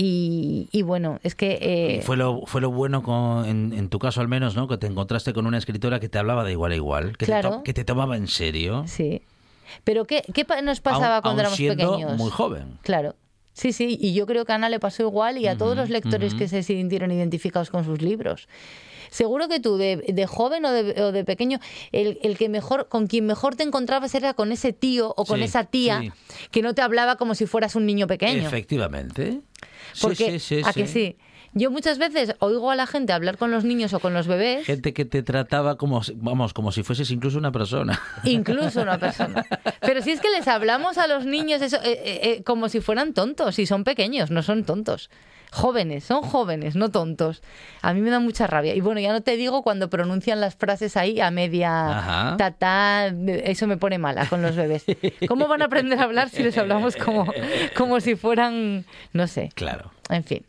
Y, 0.00 0.68
y 0.70 0.82
bueno, 0.82 1.18
es 1.24 1.34
que... 1.34 1.58
eh, 1.60 2.02
fue 2.02 2.16
lo, 2.16 2.42
fue 2.46 2.60
lo 2.60 2.70
bueno, 2.70 3.02
con- 3.02 3.44
en, 3.46 3.72
en 3.72 3.88
tu 3.88 3.98
caso 3.98 4.20
al 4.20 4.28
menos, 4.28 4.54
¿no? 4.54 4.68
Que 4.68 4.78
te 4.78 4.86
encontraste 4.86 5.32
con 5.32 5.44
una 5.44 5.58
escritora 5.58 5.98
que 5.98 6.08
te 6.08 6.18
hablaba 6.18 6.44
de 6.44 6.52
igual 6.52 6.70
a 6.70 6.76
igual, 6.76 7.10
que, 7.16 7.26
te, 7.26 7.32
Claro. 7.32 7.50
to- 7.50 7.62
que 7.64 7.74
te 7.74 7.84
tomaba 7.84 8.16
en 8.16 8.28
serio. 8.28 8.84
Sí. 8.86 9.22
Pero 9.82 10.04
¿qué, 10.04 10.22
qué 10.32 10.46
nos 10.62 10.80
pasaba 10.80 11.16
aun- 11.18 11.22
cuando 11.22 11.30
aun 11.30 11.40
éramos 11.40 11.56
siendo 11.56 11.90
pequeños? 11.92 12.16
muy 12.16 12.30
joven. 12.30 12.78
Claro. 12.82 13.16
Sí, 13.54 13.72
sí, 13.72 13.98
y 14.00 14.14
yo 14.14 14.24
creo 14.26 14.44
que 14.44 14.52
a 14.52 14.54
Ana 14.54 14.68
le 14.68 14.78
pasó 14.78 15.02
igual 15.02 15.36
y 15.36 15.48
a 15.48 15.58
todos 15.58 15.76
los 15.76 15.90
lectores 15.90 16.34
que 16.36 16.46
se 16.46 16.62
sintieron 16.62 17.10
identificados 17.10 17.70
con 17.70 17.84
sus 17.84 18.00
libros. 18.00 18.46
Seguro 19.10 19.48
que 19.48 19.60
tú, 19.60 19.76
de, 19.76 19.96
de 19.96 20.26
joven 20.26 20.64
o 20.64 20.70
de, 20.72 21.02
o 21.02 21.12
de 21.12 21.24
pequeño, 21.24 21.58
el, 21.92 22.18
el 22.22 22.36
que 22.38 22.48
mejor, 22.48 22.88
con 22.88 23.06
quien 23.06 23.26
mejor 23.26 23.56
te 23.56 23.62
encontrabas 23.62 24.14
era 24.14 24.34
con 24.34 24.52
ese 24.52 24.72
tío 24.72 25.14
o 25.16 25.24
con 25.24 25.38
Sí, 25.38 25.44
esa 25.44 25.64
tía 25.64 26.00
sí. 26.00 26.12
que 26.50 26.62
no 26.62 26.74
te 26.74 26.82
hablaba 26.82 27.16
como 27.16 27.34
si 27.34 27.46
fueras 27.46 27.74
un 27.76 27.86
niño 27.86 28.06
pequeño. 28.06 28.46
Efectivamente. 28.46 29.40
Porque, 30.00 30.38
sí, 30.38 30.60
¿a 30.64 30.72
que 30.72 30.86
sí? 30.86 31.16
Yo 31.54 31.70
muchas 31.70 31.96
veces 31.98 32.34
oigo 32.40 32.70
a 32.70 32.76
la 32.76 32.86
gente 32.86 33.12
hablar 33.14 33.38
con 33.38 33.50
los 33.50 33.64
niños 33.64 33.94
o 33.94 34.00
con 34.00 34.12
los 34.12 34.26
bebés, 34.26 34.66
Gente 34.66 34.92
que 34.92 35.06
te 35.06 35.22
trataba 35.22 35.78
como, 35.78 36.02
si- 36.04 36.12
vamos, 36.14 36.52
como 36.52 36.72
si 36.72 36.82
fueses 36.82 37.10
incluso 37.10 37.38
una 37.38 37.50
persona. 37.50 37.98
incluso 38.24 38.82
una 38.82 38.98
persona. 38.98 39.46
Pero 39.80 40.02
si 40.02 40.10
es 40.10 40.20
que 40.20 40.28
les 40.30 40.46
hablamos 40.46 40.98
a 40.98 41.06
los 41.06 41.24
niños 41.24 41.62
eso, 41.62 41.76
eh, 41.78 42.00
eh, 42.04 42.20
eh, 42.22 42.42
como 42.44 42.68
si 42.68 42.80
fueran 42.82 43.14
tontos, 43.14 43.58
y 43.58 43.64
son 43.66 43.82
pequeños, 43.82 44.30
no 44.30 44.42
son 44.42 44.64
tontos. 44.64 45.08
Jóvenes, 45.50 46.04
son 46.04 46.22
jóvenes, 46.22 46.76
no 46.76 46.90
tontos. 46.90 47.42
A 47.82 47.94
mí 47.94 48.00
me 48.00 48.10
da 48.10 48.20
mucha 48.20 48.46
rabia. 48.46 48.74
Y 48.74 48.80
bueno, 48.80 49.00
ya 49.00 49.12
no 49.12 49.22
te 49.22 49.36
digo 49.36 49.62
cuando 49.62 49.88
pronuncian 49.88 50.40
las 50.40 50.56
frases 50.56 50.96
ahí 50.96 51.20
a 51.20 51.30
media 51.30 52.34
tatá, 52.38 53.06
eso 53.08 53.66
me 53.66 53.76
pone 53.76 53.98
mala 53.98 54.26
con 54.26 54.42
los 54.42 54.56
bebés. 54.56 54.84
¿Cómo 55.26 55.48
van 55.48 55.62
a 55.62 55.66
aprender 55.66 55.98
a 55.98 56.04
hablar 56.04 56.28
si 56.28 56.42
les 56.42 56.56
hablamos 56.58 56.96
como, 56.96 57.26
como 57.76 58.00
si 58.00 58.14
fueran, 58.16 58.84
no 59.12 59.26
sé, 59.26 59.50
Claro. 59.54 59.90
en 60.10 60.24
fin. 60.24 60.44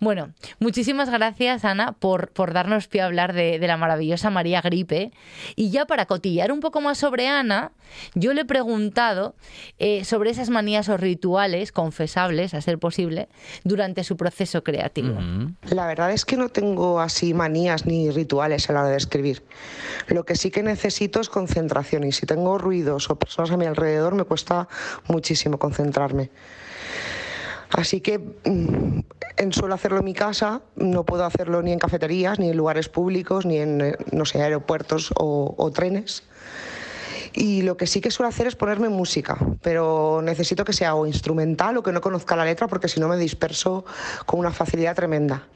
Bueno, 0.00 0.32
muchísimas 0.58 1.10
gracias, 1.10 1.64
Ana, 1.64 1.92
por, 1.92 2.30
por 2.30 2.52
darnos 2.52 2.88
pie 2.88 3.02
a 3.02 3.06
hablar 3.06 3.32
de, 3.32 3.58
de 3.58 3.66
la 3.66 3.76
maravillosa 3.76 4.30
María 4.30 4.60
Gripe. 4.60 5.12
Y 5.56 5.70
ya 5.70 5.86
para 5.86 6.06
cotillar 6.06 6.52
un 6.52 6.60
poco 6.60 6.80
más 6.80 6.98
sobre 6.98 7.28
Ana, 7.28 7.72
yo 8.14 8.32
le 8.32 8.42
he 8.42 8.44
preguntado 8.44 9.34
eh, 9.78 10.04
sobre 10.04 10.30
esas 10.30 10.50
manías 10.50 10.88
o 10.88 10.96
rituales 10.96 11.72
confesables, 11.72 12.54
a 12.54 12.60
ser 12.60 12.78
posible, 12.78 13.28
durante 13.64 14.04
su 14.04 14.16
proceso 14.16 14.62
creativo. 14.62 15.18
La 15.70 15.86
verdad 15.86 16.12
es 16.12 16.24
que 16.24 16.36
no 16.36 16.48
tengo 16.48 17.00
así 17.00 17.34
manías 17.34 17.86
ni 17.86 18.10
rituales 18.10 18.68
a 18.68 18.72
la 18.72 18.80
hora 18.80 18.90
de 18.90 18.96
escribir. 18.96 19.42
Lo 20.08 20.24
que 20.24 20.36
sí 20.36 20.50
que 20.50 20.62
necesito 20.62 21.20
es 21.20 21.28
concentración 21.28 22.04
y 22.04 22.12
si 22.12 22.26
tengo 22.26 22.58
ruidos 22.58 23.10
o 23.10 23.16
personas 23.16 23.50
a 23.50 23.56
mi 23.56 23.66
alrededor 23.66 24.14
me 24.14 24.24
cuesta 24.24 24.68
muchísimo 25.06 25.58
concentrarme. 25.58 26.30
Así 27.70 28.00
que 28.00 28.18
mm, 28.18 29.00
en 29.36 29.52
suelo 29.52 29.74
hacerlo 29.74 29.98
en 29.98 30.04
mi 30.04 30.14
casa, 30.14 30.62
no 30.76 31.04
puedo 31.04 31.24
hacerlo 31.24 31.62
ni 31.62 31.72
en 31.72 31.78
cafeterías, 31.78 32.38
ni 32.38 32.50
en 32.50 32.56
lugares 32.56 32.88
públicos, 32.88 33.46
ni 33.46 33.58
en, 33.58 33.80
eh, 33.80 33.96
no 34.12 34.24
sé, 34.24 34.42
aeropuertos 34.42 35.12
o, 35.16 35.70
trenes. 35.72 36.24
Y 37.34 37.62
lo 37.62 37.76
que 37.76 37.86
sí 37.86 38.00
que 38.00 38.10
suelo 38.10 38.28
hacer 38.28 38.46
es 38.46 38.56
ponerme 38.56 38.88
música, 38.88 39.38
pero 39.62 40.20
necesito 40.22 40.64
que 40.64 40.72
sea 40.72 40.94
o 40.94 41.06
instrumental 41.06 41.76
o 41.76 41.82
que 41.82 41.92
no 41.92 42.00
conozca 42.00 42.34
la 42.34 42.44
letra 42.44 42.68
porque 42.68 42.88
si 42.88 43.00
no 43.00 43.06
me 43.06 43.16
disperso 43.16 43.84
con 44.24 44.40
una 44.40 44.50
facilidad 44.50 44.96
tremenda. 44.96 45.46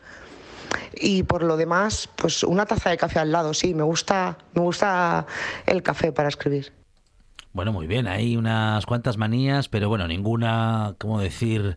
Y 0.95 1.23
por 1.23 1.43
lo 1.43 1.57
demás, 1.57 2.09
pues 2.15 2.45
una 2.45 2.67
taza 2.67 2.91
de 2.91 2.99
café 2.99 3.19
al 3.19 3.33
lado, 3.33 3.55
sí, 3.55 3.75
me 3.75 3.83
gusta, 3.83 4.39
me 4.55 4.61
gusta 4.61 5.27
el 5.67 5.83
café 5.83 6.13
para 6.13 6.29
escribir. 6.29 6.82
Bueno, 7.53 7.71
muy 7.71 7.87
bien, 7.87 8.09
hay 8.09 8.39
unas 8.39 8.87
cuantas 8.87 9.19
manías, 9.19 9.69
pero 9.69 9.91
bueno, 9.91 10.09
ninguna, 10.09 10.95
¿cómo 10.99 11.21
decir? 11.21 11.77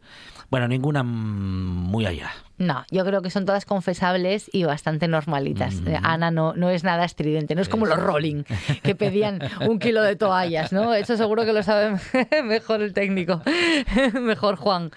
Bueno, 0.50 0.70
ninguna 0.70 1.04
muy 1.04 2.06
allá. 2.06 2.32
No, 2.58 2.86
yo 2.90 3.04
creo 3.04 3.22
que 3.22 3.30
son 3.30 3.46
todas 3.46 3.66
confesables 3.66 4.50
y 4.54 4.64
bastante 4.64 5.10
normalitas. 5.10 5.82
Eh, 5.86 5.98
Ana 6.02 6.32
no, 6.32 6.54
no 6.54 6.70
es 6.70 6.86
nada 6.86 7.04
estridente, 7.04 7.56
no 7.56 7.62
es 7.62 7.68
como 7.68 7.86
los 7.86 8.00
Rolling, 8.00 8.44
que 8.84 8.96
pedían 8.96 9.42
un 9.68 9.80
kilo 9.80 10.02
de 10.02 10.16
toallas, 10.16 10.72
¿no? 10.72 10.94
Eso 10.94 11.18
seguro 11.18 11.44
que 11.44 11.52
lo 11.52 11.62
sabe 11.62 12.00
mejor 12.46 12.82
el 12.82 12.94
técnico, 12.94 13.42
mejor 14.14 14.56
Juan. 14.56 14.92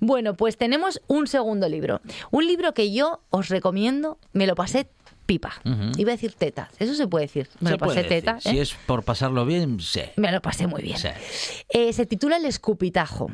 Bueno, 0.00 0.34
pues 0.34 0.56
tenemos 0.56 1.00
un 1.06 1.28
segundo 1.28 1.68
libro. 1.68 2.00
Un 2.32 2.48
libro 2.48 2.74
que 2.74 2.92
yo 2.92 3.22
os 3.30 3.48
recomiendo, 3.48 4.18
me 4.32 4.48
lo 4.48 4.56
pasé 4.56 4.88
pipa. 5.30 5.52
Iba 5.96 6.10
a 6.10 6.16
decir 6.16 6.32
teta, 6.32 6.68
eso 6.80 6.92
se 6.92 7.06
puede 7.06 7.26
decir. 7.26 7.48
Me 7.60 7.70
Se 7.70 7.76
lo 7.76 7.78
pasé 7.78 8.02
teta. 8.02 8.40
Si 8.40 8.58
¿eh? 8.58 8.62
es 8.62 8.74
por 8.74 9.04
pasarlo 9.04 9.46
bien, 9.46 9.78
sí. 9.78 10.02
Me 10.16 10.32
lo 10.32 10.42
pasé 10.42 10.66
muy 10.66 10.82
bien. 10.82 10.98
Sí. 10.98 11.08
Eh, 11.68 11.92
se 11.92 12.04
titula 12.04 12.36
El 12.38 12.46
escupitajo. 12.46 13.30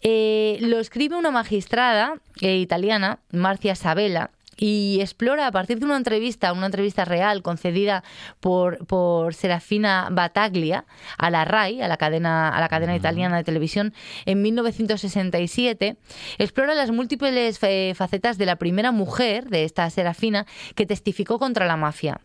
Eh, 0.00 0.58
lo 0.60 0.78
escribe 0.78 1.16
una 1.16 1.32
magistrada 1.32 2.14
italiana, 2.40 3.18
Marcia 3.32 3.74
Sabella, 3.74 4.30
y 4.58 4.98
explora 5.00 5.46
a 5.46 5.52
partir 5.52 5.78
de 5.78 5.86
una 5.86 5.96
entrevista, 5.96 6.52
una 6.52 6.66
entrevista 6.66 7.04
real 7.04 7.42
concedida 7.42 8.04
por, 8.40 8.86
por 8.86 9.34
Serafina 9.34 10.08
Battaglia 10.10 10.84
a 11.16 11.30
la 11.30 11.44
RAI, 11.44 11.80
a 11.80 11.88
la 11.88 11.96
cadena, 11.96 12.48
a 12.48 12.60
la 12.60 12.68
cadena 12.68 12.96
italiana 12.96 13.36
de 13.36 13.44
televisión, 13.44 13.94
en 14.26 14.42
1967, 14.42 15.96
explora 16.38 16.74
las 16.74 16.90
múltiples 16.90 17.58
eh, 17.62 17.92
facetas 17.94 18.38
de 18.38 18.46
la 18.46 18.56
primera 18.56 18.92
mujer 18.92 19.48
de 19.48 19.64
esta 19.64 19.88
Serafina 19.90 20.46
que 20.74 20.86
testificó 20.86 21.38
contra 21.38 21.66
la 21.66 21.76
mafia. 21.76 22.20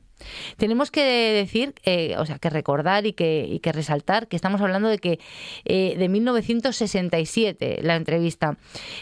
Tenemos 0.57 0.89
que 0.91 1.03
decir, 1.03 1.73
eh, 1.83 2.15
o 2.17 2.25
sea, 2.25 2.39
que 2.39 2.49
recordar 2.49 3.05
y 3.05 3.13
que, 3.13 3.45
y 3.49 3.59
que 3.59 3.71
resaltar 3.71 4.27
que 4.27 4.35
estamos 4.35 4.61
hablando 4.61 4.87
de 4.87 4.97
que 4.99 5.19
eh, 5.65 5.95
de 5.97 6.07
1967 6.09 7.79
la 7.81 7.95
entrevista. 7.95 8.57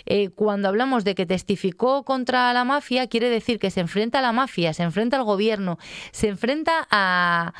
Eh, 0.06 0.30
cuando 0.30 0.68
hablamos 0.68 1.04
de 1.04 1.14
que 1.16 1.26
testificó 1.26 2.04
contra 2.04 2.52
la 2.54 2.64
mafia, 2.64 3.08
quiere 3.08 3.30
decir 3.30 3.60
que 3.60 3.70
se 3.72 3.82
enfrenta 3.82 4.20
a 4.20 4.22
la 4.22 4.32
mafia, 4.32 4.74
se 4.74 4.84
enfrenta 4.84 5.18
al 5.18 5.24
gobierno, 5.24 5.78
se 6.12 6.28
enfrenta 6.30 6.88
a, 6.90 7.54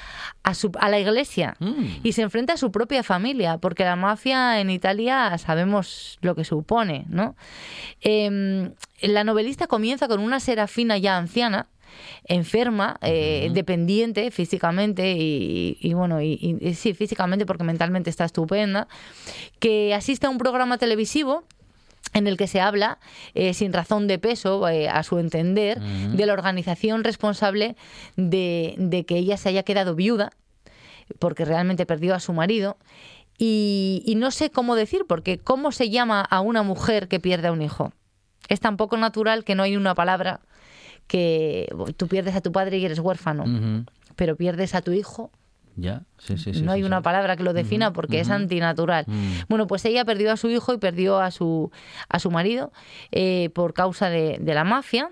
a, 0.44 0.54
su- 0.54 0.72
a 0.80 0.90
la 0.90 1.00
iglesia 1.00 1.56
Mm. 1.60 1.86
y 2.04 2.14
se 2.14 2.22
enfrenta 2.24 2.54
a 2.54 2.58
su 2.58 2.72
propia 2.72 3.04
familia, 3.04 3.58
porque 3.58 3.84
la 3.84 3.96
mafia 3.96 4.60
en 4.60 4.70
Italia 4.70 5.38
sabemos 5.38 6.18
lo 6.22 6.34
que 6.36 6.44
supone, 6.46 7.06
¿no? 7.10 7.36
Em, 8.02 8.74
la 9.02 9.24
novelista 9.24 9.68
comienza 9.68 10.08
con 10.08 10.20
una 10.20 10.40
serafina 10.40 10.98
ya 10.98 11.18
anciana, 11.18 11.68
enferma, 12.26 12.98
eh, 13.02 13.50
dependiente 13.54 14.32
físicamente 14.32 15.14
y, 15.18 15.78
y, 15.80 15.94
bueno, 15.94 16.22
y, 16.22 16.74
sí, 16.76 16.94
físicamente 16.94 17.46
porque 17.46 17.64
mentalmente 17.64 18.10
está 18.10 18.26
estupenda, 18.26 18.88
que 19.60 19.94
asiste 19.94 20.28
a 20.28 20.30
un 20.30 20.38
programa 20.38 20.78
televisivo 20.78 21.44
en 22.14 22.28
el 22.28 22.38
que 22.38 22.48
se 22.48 22.60
habla, 22.60 23.00
eh, 23.36 23.54
sin 23.54 23.72
razón 23.74 24.08
de 24.08 24.20
peso, 24.20 24.68
eh, 24.68 24.90
a 24.90 25.04
su 25.04 25.18
entender, 25.20 25.80
de 25.80 26.26
la 26.26 26.34
organización 26.34 27.04
responsable 27.04 27.76
de, 28.18 28.76
de 28.78 29.06
que 29.06 29.18
ella 29.18 29.38
se 29.38 29.50
haya 29.50 29.64
quedado 29.64 29.96
viuda, 29.96 30.32
porque 31.20 31.46
realmente 31.46 31.86
perdió 31.86 32.16
a 32.16 32.20
su 32.20 32.34
marido. 32.34 32.78
Y, 33.38 34.04
y 34.06 34.16
no 34.16 34.30
sé 34.32 34.52
cómo 34.52 34.76
decir, 34.76 35.06
porque 35.08 35.38
¿cómo 35.38 35.72
se 35.72 35.90
llama 35.90 36.22
a 36.22 36.42
una 36.42 36.64
mujer 36.64 37.08
que 37.08 37.20
pierde 37.20 37.48
a 37.48 37.52
un 37.52 37.62
hijo? 37.62 37.94
Es 38.50 38.60
tan 38.60 38.78
poco 38.78 38.98
natural 38.98 39.44
que 39.44 39.56
no 39.56 39.64
hay 39.64 39.78
una 39.78 39.96
palabra 39.96 40.42
que 41.08 41.68
tú 41.98 42.08
pierdes 42.08 42.36
a 42.36 42.42
tu 42.42 42.52
padre 42.52 42.78
y 42.78 42.86
eres 42.86 43.00
huérfano, 43.00 43.86
pero 44.16 44.36
pierdes 44.36 44.76
a 44.76 44.82
tu 44.82 44.92
hijo 44.92 45.32
Ya, 45.76 46.04
sí, 46.18 46.38
sí, 46.38 46.54
sí. 46.54 46.62
no 46.62 46.72
hay 46.72 46.84
una 46.84 47.02
palabra 47.02 47.36
que 47.38 47.44
lo 47.44 47.54
defina 47.54 47.92
porque 47.94 48.20
es 48.20 48.30
antinatural. 48.30 49.06
Mm. 49.08 49.32
Bueno, 49.50 49.68
pues 49.68 49.84
ella 49.86 50.06
perdió 50.06 50.32
a 50.32 50.38
su 50.38 50.50
hijo 50.50 50.74
y 50.74 50.78
perdió 50.78 51.20
a 51.20 51.32
su, 51.32 51.72
a 52.10 52.20
su 52.20 52.30
marido 52.32 52.72
eh, 53.12 53.50
por 53.54 53.74
causa 53.74 54.10
de, 54.10 54.38
de 54.40 54.54
la 54.54 54.64
mafia 54.64 55.10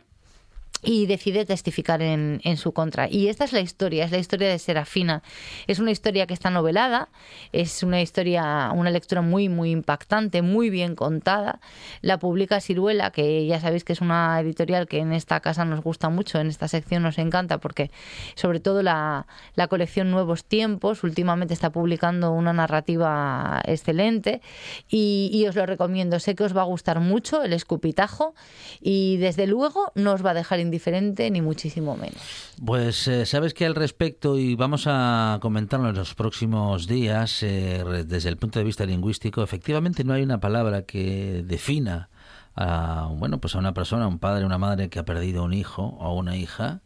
y 0.82 1.06
decide 1.08 1.46
testificar 1.46 2.02
en, 2.02 2.40
en 2.44 2.58
su 2.58 2.72
contra. 2.72 3.10
Y 3.10 3.28
esta 3.28 3.44
es 3.44 3.54
la 3.54 3.60
historia, 3.60 4.06
es 4.06 4.12
la 4.12 4.18
historia 4.18 4.50
de 4.50 4.60
Serafina. 4.60 5.24
Es 5.68 5.80
una 5.80 5.92
historia 5.92 6.26
que 6.26 6.34
está 6.34 6.50
novelada, 6.50 7.10
es 7.52 7.84
una 7.84 8.02
historia, 8.02 8.72
una 8.74 8.90
lectura 8.90 9.22
muy, 9.22 9.50
muy 9.50 9.72
impactante, 9.72 10.42
muy 10.42 10.70
bien 10.70 10.96
contada. 10.96 11.60
La 12.02 12.18
publica 12.18 12.62
Ciruela, 12.62 13.12
que 13.12 13.46
ya 13.46 13.60
sabéis 13.60 13.84
que 13.84 13.94
es 13.94 14.02
una 14.02 14.40
editorial 14.40 14.88
que 14.88 15.00
en 15.00 15.14
esta 15.14 15.40
casa 15.40 15.66
nos 15.66 15.82
gusta 15.82 16.10
mucho, 16.10 16.40
en 16.40 16.48
esta 16.48 16.68
sección 16.68 17.04
nos 17.04 17.18
encanta, 17.18 17.58
porque 17.58 17.92
sobre 18.36 18.60
todo 18.60 18.82
la, 18.82 19.28
la 19.56 19.68
colección 19.68 20.12
Nuevos 20.12 20.46
Tiempos 20.46 21.04
últimamente 21.04 21.54
está 21.54 21.72
publicando 21.72 22.32
una 22.32 22.54
narrativa 22.54 23.62
excelente 23.66 24.42
y, 24.90 25.30
y 25.34 25.46
os 25.48 25.56
lo 25.56 25.66
recomiendo. 25.66 26.20
Sé 26.20 26.36
que 26.36 26.44
os 26.44 26.56
va 26.56 26.62
a 26.62 26.66
gustar 26.66 27.00
mucho 27.00 27.44
el 27.44 27.54
escupitajo 27.54 28.34
y 28.80 29.18
desde 29.18 29.48
luego 29.48 29.92
no 29.96 30.14
os 30.14 30.26
va 30.26 30.32
a 30.32 30.34
dejar 30.34 30.60
indiferente 30.70 31.30
ni 31.32 31.42
muchísimo 31.42 31.98
menos. 31.98 32.22
Pues 32.64 33.08
eh, 33.08 33.26
sabes 33.26 33.54
que 33.54 33.66
al 33.66 33.76
respecto, 33.76 34.38
y 34.38 34.56
vamos 34.56 34.84
a 34.86 35.40
comentarlo 35.42 35.90
en 35.90 35.96
los 35.96 36.14
próximos 36.14 36.88
días, 36.88 37.44
eh, 37.44 37.84
desde 38.06 38.30
el 38.30 38.38
punto 38.38 38.60
de 38.60 38.66
vista 38.66 38.86
lingüístico, 38.86 39.42
efectivamente 39.44 40.04
no 40.04 40.14
hay 40.14 40.24
una 40.24 40.40
palabra 40.40 40.84
que 40.84 41.44
defina 41.46 42.10
a, 42.56 43.10
bueno, 43.12 43.40
pues 43.40 43.56
a 43.56 43.60
una 43.60 43.74
persona, 43.74 44.08
un 44.08 44.20
padre, 44.20 44.46
una 44.46 44.58
madre 44.58 44.90
que 44.90 45.00
ha 45.00 45.06
perdido 45.06 45.44
un 45.44 45.54
hijo 45.54 45.98
o 46.00 46.16
una 46.16 46.38
hija, 46.38 46.82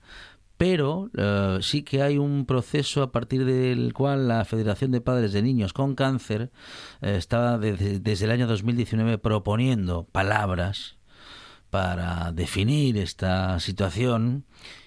pero 0.57 1.09
eh, 1.17 1.57
sí 1.61 1.83
que 1.83 2.01
hay 2.01 2.17
un 2.17 2.45
proceso 2.45 3.03
a 3.03 3.11
partir 3.11 3.43
del 3.43 3.93
cual 3.93 4.27
la 4.27 4.45
Federación 4.45 4.91
de 4.91 5.01
Padres 5.01 5.33
de 5.33 5.41
Niños 5.41 5.73
con 5.73 5.95
Cáncer 5.95 6.51
eh, 7.01 7.15
está 7.17 7.57
desde 7.57 8.25
el 8.25 8.31
año 8.31 8.47
2019 8.47 9.17
proponiendo 9.17 10.05
palabras 10.05 10.95
para 11.73 12.31
definir 12.31 12.99
esta 12.99 13.59
situación 13.59 14.45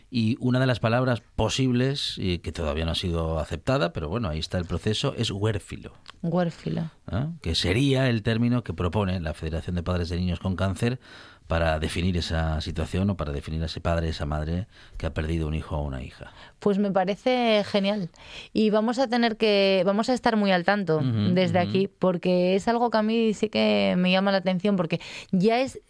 y 0.08 0.36
una 0.38 0.60
de 0.60 0.66
las 0.66 0.78
palabras 0.78 1.20
posibles, 1.34 2.14
y 2.16 2.38
que 2.38 2.52
todavía 2.52 2.84
no 2.84 2.92
ha 2.92 2.94
sido 2.94 3.40
aceptada, 3.40 3.92
pero 3.92 4.08
bueno, 4.08 4.28
ahí 4.28 4.38
está 4.38 4.56
el 4.58 4.66
proceso, 4.66 5.12
es 5.18 5.32
huérfilo, 5.32 5.94
Huérfilo. 6.22 6.92
¿eh? 7.10 7.26
que 7.42 7.56
sería 7.56 8.08
el 8.08 8.22
término 8.22 8.62
que 8.62 8.72
propone 8.72 9.18
la 9.18 9.34
Federación 9.34 9.74
de 9.74 9.82
Padres 9.82 10.10
de 10.10 10.16
Niños 10.16 10.38
con 10.38 10.54
Cáncer 10.54 11.00
para 11.46 11.78
definir 11.78 12.16
esa 12.16 12.60
situación 12.60 13.10
o 13.10 13.16
para 13.16 13.32
definir 13.32 13.62
a 13.62 13.66
ese 13.66 13.80
padre, 13.80 14.08
esa 14.08 14.26
madre 14.26 14.66
que 14.96 15.06
ha 15.06 15.14
perdido 15.14 15.46
un 15.46 15.54
hijo 15.54 15.76
o 15.76 15.82
una 15.82 16.02
hija. 16.02 16.32
Pues 16.58 16.78
me 16.78 16.90
parece 16.90 17.62
genial. 17.64 18.10
Y 18.52 18.70
vamos 18.70 18.98
a 18.98 19.08
tener 19.08 19.36
que, 19.36 19.82
vamos 19.86 20.08
a 20.08 20.14
estar 20.14 20.36
muy 20.36 20.50
al 20.50 20.64
tanto 20.64 21.00
desde 21.00 21.58
aquí, 21.58 21.88
porque 21.88 22.56
es 22.56 22.66
algo 22.66 22.90
que 22.90 22.98
a 22.98 23.02
mí 23.02 23.32
sí 23.34 23.48
que 23.48 23.94
me 23.96 24.10
llama 24.10 24.32
la 24.32 24.38
atención, 24.38 24.76
porque 24.76 25.00
ya 25.30 25.60
es 25.60 25.80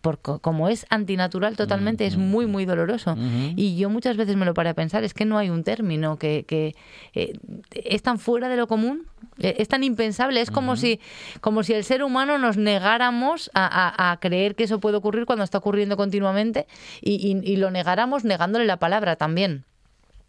por- 0.00 0.18
co- 0.18 0.38
como 0.40 0.68
es 0.68 0.86
antinatural 0.90 1.56
totalmente, 1.56 2.06
es 2.06 2.16
muy, 2.16 2.46
muy 2.46 2.64
doloroso. 2.64 3.16
Y 3.56 3.76
yo 3.76 3.90
muchas 3.90 4.16
veces 4.16 4.36
me 4.36 4.44
lo 4.44 4.54
paré 4.54 4.70
a 4.70 4.74
pensar, 4.74 5.04
es 5.04 5.14
que 5.14 5.24
no 5.24 5.38
hay 5.38 5.50
un 5.50 5.62
término 5.64 6.18
que, 6.18 6.44
que, 6.46 6.74
eh, 7.14 7.32
es 7.72 8.02
tan 8.02 8.18
fuera 8.18 8.48
de 8.48 8.56
lo 8.56 8.66
común, 8.66 9.06
eh, 9.38 9.56
es 9.58 9.68
tan 9.68 9.84
impensable, 9.84 10.40
es 10.40 10.50
como, 10.50 10.76
si, 10.76 11.00
como 11.40 11.62
si 11.62 11.74
el 11.74 11.84
ser 11.84 12.02
humano 12.02 12.38
nos 12.38 12.56
negáramos 12.56 13.50
a, 13.54 13.66
a- 13.66 14.12
a 14.12 14.16
creer 14.18 14.54
que 14.54 14.64
eso 14.64 14.80
puede 14.80 14.96
ocurrir 14.96 15.26
cuando 15.26 15.44
está 15.44 15.58
ocurriendo 15.58 15.96
continuamente 15.96 16.66
y, 17.00 17.14
y- 17.14 17.52
y 17.52 17.56
lo 17.56 17.70
negáramos 17.70 18.24
negándole 18.24 18.64
la 18.66 18.78
palabra 18.78 19.16
también. 19.16 19.64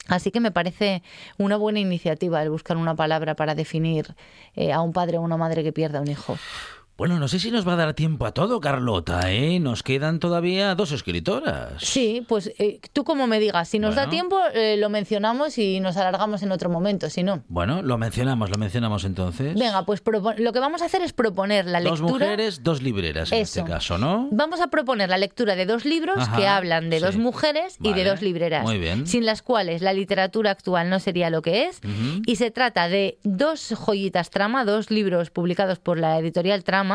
Así 0.10 0.32
que 0.32 0.40
me 0.40 0.52
parece 0.52 1.04
una 1.38 1.58
buena 1.58 1.80
iniciativa 1.82 2.42
el 2.42 2.50
buscar 2.50 2.78
una 2.78 2.96
palabra 2.96 3.36
para 3.36 3.56
definir 3.56 4.16
eh, 4.56 4.72
a 4.72 4.80
un 4.82 4.94
padre 4.94 5.18
o 5.18 5.22
una 5.22 5.36
madre 5.36 5.64
que 5.64 5.74
pierda 5.74 6.00
un 6.00 6.08
hijo. 6.08 6.38
Bueno, 6.98 7.20
no 7.20 7.28
sé 7.28 7.38
si 7.38 7.52
nos 7.52 7.68
va 7.68 7.74
a 7.74 7.76
dar 7.76 7.94
tiempo 7.94 8.26
a 8.26 8.32
todo, 8.32 8.60
Carlota, 8.60 9.32
¿eh? 9.32 9.60
Nos 9.60 9.84
quedan 9.84 10.20
todavía 10.20 10.74
dos 10.74 10.92
escritoras. 10.92 11.74
Sí, 11.78 12.26
pues 12.28 12.52
eh, 12.58 12.80
tú 12.92 13.04
como 13.04 13.28
me 13.28 13.40
digas, 13.40 13.70
si 13.70 13.78
nos 13.78 13.94
da 13.94 14.10
tiempo 14.10 14.40
eh, 14.56 14.78
lo 14.78 14.90
mencionamos 14.90 15.60
y 15.60 15.80
nos 15.80 15.96
alargamos 15.96 16.42
en 16.42 16.52
otro 16.52 16.72
momento, 16.72 17.12
si 17.12 17.22
no. 17.22 17.44
Bueno, 17.50 17.84
lo 17.84 18.00
mencionamos, 18.00 18.50
lo 18.50 18.58
mencionamos 18.58 19.04
entonces. 19.04 19.54
Venga, 19.54 19.86
pues 19.86 20.02
lo 20.40 20.52
que 20.52 20.60
vamos 20.60 20.82
a 20.82 20.86
hacer 20.86 21.04
es 21.04 21.14
proponer 21.14 21.68
la 21.68 21.82
Dos 21.82 22.00
lectura. 22.00 22.26
mujeres, 22.26 22.64
dos 22.64 22.82
libreras 22.82 23.32
en 23.32 23.42
Eso. 23.42 23.60
este 23.60 23.72
caso, 23.72 24.00
¿no? 24.00 24.30
Vamos 24.32 24.60
a 24.60 24.70
proponer 24.70 25.08
la 25.10 25.20
lectura 25.20 25.56
de 25.56 25.68
dos 25.68 25.86
libros 25.86 26.18
Ajá, 26.18 26.36
que 26.36 26.48
hablan 26.48 26.90
de 26.90 26.98
sí. 26.98 27.06
dos 27.06 27.16
mujeres 27.18 27.78
y 27.80 27.94
de 27.94 28.06
dos 28.06 28.24
libreras, 28.24 28.64
muy 28.64 28.80
bien. 28.80 29.06
sin 29.06 29.24
las 29.24 29.44
cuales 29.44 29.84
la 29.84 29.94
literatura 29.94 30.50
actual 30.50 30.90
no 30.90 30.98
sería 31.00 31.30
lo 31.30 31.44
que 31.44 31.66
es. 31.66 31.80
Y 32.26 32.38
se 32.38 32.50
trata 32.50 32.88
de 32.90 33.20
dos 33.24 33.72
joyitas 33.86 34.32
trama, 34.32 34.66
dos 34.66 34.90
libros 34.90 35.30
publicados 35.30 35.78
por 35.78 36.00
la 36.00 36.18
editorial 36.18 36.64
Trama 36.64 36.87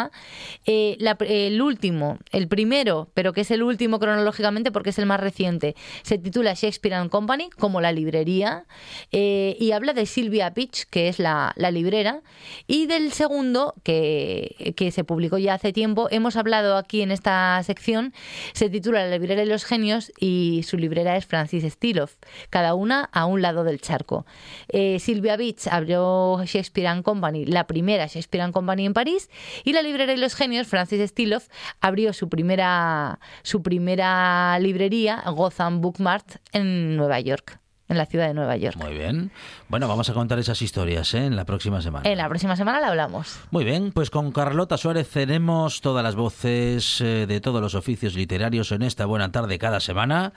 Eh, 0.66 0.96
el 1.20 1.60
último, 1.62 2.18
el 2.30 2.48
primero, 2.48 3.10
pero 3.14 3.32
que 3.32 3.42
es 3.42 3.50
el 3.50 3.62
último 3.62 3.98
cronológicamente 3.98 4.72
porque 4.72 4.90
es 4.90 4.98
el 4.98 5.06
más 5.06 5.20
reciente, 5.20 5.74
se 6.02 6.18
titula 6.18 6.54
Shakespeare 6.54 6.94
and 6.94 7.10
Company, 7.10 7.50
como 7.50 7.80
la 7.80 7.92
librería, 7.92 8.66
eh, 9.10 9.56
y 9.58 9.72
habla 9.72 9.92
de 9.92 10.06
Sylvia 10.06 10.52
Pitch, 10.54 10.84
que 10.90 11.08
es 11.08 11.18
la, 11.18 11.52
la 11.56 11.70
librera, 11.70 12.22
y 12.66 12.86
del 12.86 13.12
segundo, 13.12 13.74
que, 13.82 14.74
que 14.76 14.90
se 14.90 15.04
publicó 15.04 15.38
ya 15.38 15.54
hace 15.54 15.72
tiempo, 15.72 16.08
hemos 16.10 16.36
hablado 16.36 16.76
aquí 16.76 17.02
en 17.02 17.10
esta 17.10 17.62
sección, 17.64 18.12
se 18.52 18.70
titula 18.70 19.04
La 19.06 19.18
librera 19.18 19.42
y 19.42 19.46
los 19.46 19.64
genios, 19.64 20.12
y 20.18 20.62
su 20.64 20.78
librera 20.78 21.16
es 21.16 21.26
Francis 21.26 21.64
Stiloff, 21.64 22.16
cada 22.50 22.74
una 22.74 23.08
a 23.12 23.26
un 23.26 23.42
lado 23.42 23.64
del 23.64 23.80
charco. 23.80 24.26
Eh, 24.68 24.98
Sylvia 24.98 25.36
Beach 25.36 25.66
abrió 25.68 26.42
Shakespeare 26.44 26.88
and 26.88 27.02
Company, 27.02 27.44
la 27.44 27.66
primera 27.66 28.06
Shakespeare 28.06 28.42
and 28.42 28.52
Company 28.52 28.86
en 28.86 28.94
París, 28.94 29.30
y 29.64 29.72
la 29.72 29.81
librera 29.82 30.12
y 30.12 30.16
los 30.16 30.34
genios, 30.34 30.66
Francis 30.66 31.10
Stiloff, 31.10 31.48
abrió 31.80 32.12
su 32.12 32.28
primera, 32.28 33.18
su 33.42 33.62
primera 33.62 34.58
librería, 34.58 35.22
Gotham 35.26 35.80
Book 35.80 36.00
Mart, 36.00 36.36
en 36.52 36.96
Nueva 36.96 37.20
York, 37.20 37.58
en 37.88 37.98
la 37.98 38.06
ciudad 38.06 38.26
de 38.26 38.34
Nueva 38.34 38.56
York. 38.56 38.76
Muy 38.76 38.94
bien. 38.94 39.30
Bueno, 39.68 39.88
vamos 39.88 40.08
a 40.08 40.14
contar 40.14 40.38
esas 40.38 40.62
historias 40.62 41.12
¿eh? 41.14 41.26
en 41.26 41.36
la 41.36 41.44
próxima 41.44 41.82
semana. 41.82 42.08
En 42.08 42.18
la 42.18 42.28
próxima 42.28 42.56
semana 42.56 42.80
la 42.80 42.88
hablamos. 42.88 43.38
Muy 43.50 43.64
bien, 43.64 43.92
pues 43.92 44.10
con 44.10 44.32
Carlota 44.32 44.76
Suárez 44.76 45.08
tenemos 45.08 45.80
todas 45.80 46.02
las 46.02 46.14
voces 46.14 47.00
eh, 47.00 47.26
de 47.26 47.40
todos 47.40 47.60
los 47.60 47.74
oficios 47.74 48.14
literarios 48.14 48.72
en 48.72 48.82
esta 48.82 49.06
buena 49.06 49.30
tarde 49.30 49.58
cada 49.58 49.80
semana 49.80 50.32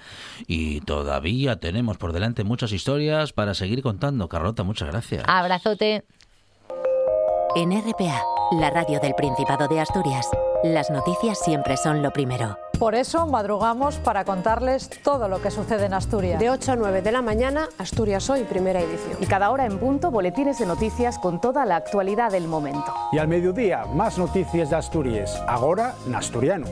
y 0.47 0.81
todavía 0.81 1.59
tenemos 1.59 1.97
por 1.97 2.13
delante 2.13 2.43
muchas 2.43 2.71
historias 2.71 3.33
para 3.33 3.53
seguir 3.53 3.81
contando. 3.81 4.27
Carlota, 4.27 4.63
muchas 4.63 4.89
gracias. 4.89 5.23
Abrazote. 5.27 6.03
En 7.57 7.71
RPA, 7.71 8.21
la 8.51 8.69
radio 8.69 8.99
del 8.99 9.15
Principado 9.15 9.69
de 9.69 9.79
Asturias, 9.79 10.29
las 10.65 10.91
noticias 10.91 11.39
siempre 11.39 11.77
son 11.77 12.03
lo 12.03 12.11
primero. 12.11 12.57
Por 12.77 12.95
eso 12.95 13.25
madrugamos 13.27 13.95
para 13.95 14.25
contarles 14.25 14.89
todo 15.03 15.29
lo 15.29 15.41
que 15.41 15.51
sucede 15.51 15.85
en 15.85 15.93
Asturias. 15.93 16.37
De 16.37 16.49
8 16.49 16.73
a 16.73 16.75
9 16.75 17.01
de 17.01 17.13
la 17.13 17.21
mañana, 17.21 17.69
Asturias 17.77 18.29
Hoy, 18.29 18.43
primera 18.43 18.81
edición. 18.81 19.15
Y 19.21 19.25
cada 19.25 19.51
hora 19.51 19.65
en 19.65 19.79
punto, 19.79 20.11
boletines 20.11 20.59
de 20.59 20.65
noticias 20.65 21.17
con 21.17 21.39
toda 21.39 21.65
la 21.65 21.77
actualidad 21.77 22.29
del 22.29 22.49
momento. 22.49 22.93
Y 23.13 23.19
al 23.19 23.29
mediodía, 23.29 23.85
más 23.85 24.17
noticias 24.17 24.69
de 24.69 24.75
Asturias, 24.75 25.41
ahora 25.47 25.95
en 26.05 26.13
asturiano. 26.13 26.67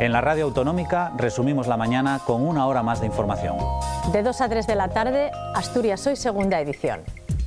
En 0.00 0.12
la 0.12 0.20
radio 0.20 0.44
autonómica 0.44 1.14
resumimos 1.16 1.66
la 1.66 1.78
mañana 1.78 2.20
con 2.26 2.46
una 2.46 2.66
hora 2.66 2.82
más 2.82 3.00
de 3.00 3.06
información. 3.06 3.56
De 4.12 4.22
2 4.22 4.38
a 4.42 4.48
3 4.50 4.66
de 4.66 4.74
la 4.74 4.88
tarde, 4.88 5.30
Asturias 5.54 6.06
Hoy, 6.06 6.16
segunda 6.16 6.60
edición. 6.60 7.00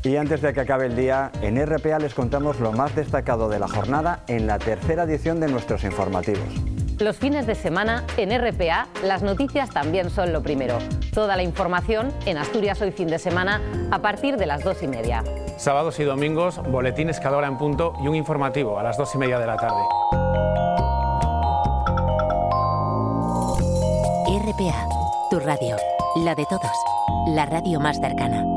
Y 0.04 0.16
antes 0.16 0.42
de 0.42 0.54
que 0.54 0.62
acabe 0.62 0.86
el 0.86 0.96
día, 0.96 1.32
en 1.42 1.64
RPA 1.66 2.00
les 2.00 2.14
contamos 2.14 2.60
lo 2.60 2.72
más 2.72 2.96
destacado 2.96 3.50
de 3.50 3.60
la 3.60 3.68
jornada 3.68 4.24
en 4.28 4.48
la 4.48 4.58
tercera 4.58 5.04
edición 5.04 5.40
de 5.40 5.48
nuestros 5.48 5.84
informativos. 5.84 6.48
Los 7.00 7.18
fines 7.18 7.48
de 7.48 7.56
semana 7.56 8.04
en 8.18 8.30
RPA, 8.38 8.88
las 9.04 9.24
noticias 9.24 9.70
también 9.70 10.10
son 10.10 10.34
lo 10.34 10.42
primero. 10.42 10.78
Toda 11.14 11.38
la 11.38 11.44
información 11.44 12.14
en 12.26 12.38
Asturias 12.38 12.82
Hoy 12.82 12.92
fin 12.92 13.08
de 13.08 13.20
semana 13.20 13.62
a 13.92 14.00
partir 14.00 14.38
de 14.38 14.46
las 14.46 14.64
dos 14.64 14.84
y 14.84 14.88
media. 14.88 15.24
Sábados 15.58 16.00
y 16.00 16.04
domingos, 16.04 16.62
boletines 16.70 17.20
cada 17.20 17.38
hora 17.38 17.48
en 17.48 17.58
punto 17.58 17.94
y 18.02 18.08
un 18.08 18.16
informativo 18.16 18.80
a 18.80 18.84
las 18.84 18.98
dos 18.98 19.14
y 19.16 19.18
media 19.18 19.40
de 19.40 19.48
la 19.48 19.58
tarde. 19.58 19.82
RPA, 24.28 24.88
tu 25.30 25.40
radio, 25.40 25.76
la 26.18 26.36
de 26.36 26.46
todos, 26.50 26.72
la 27.28 27.46
radio 27.46 27.80
más 27.80 27.98
cercana. 28.00 28.49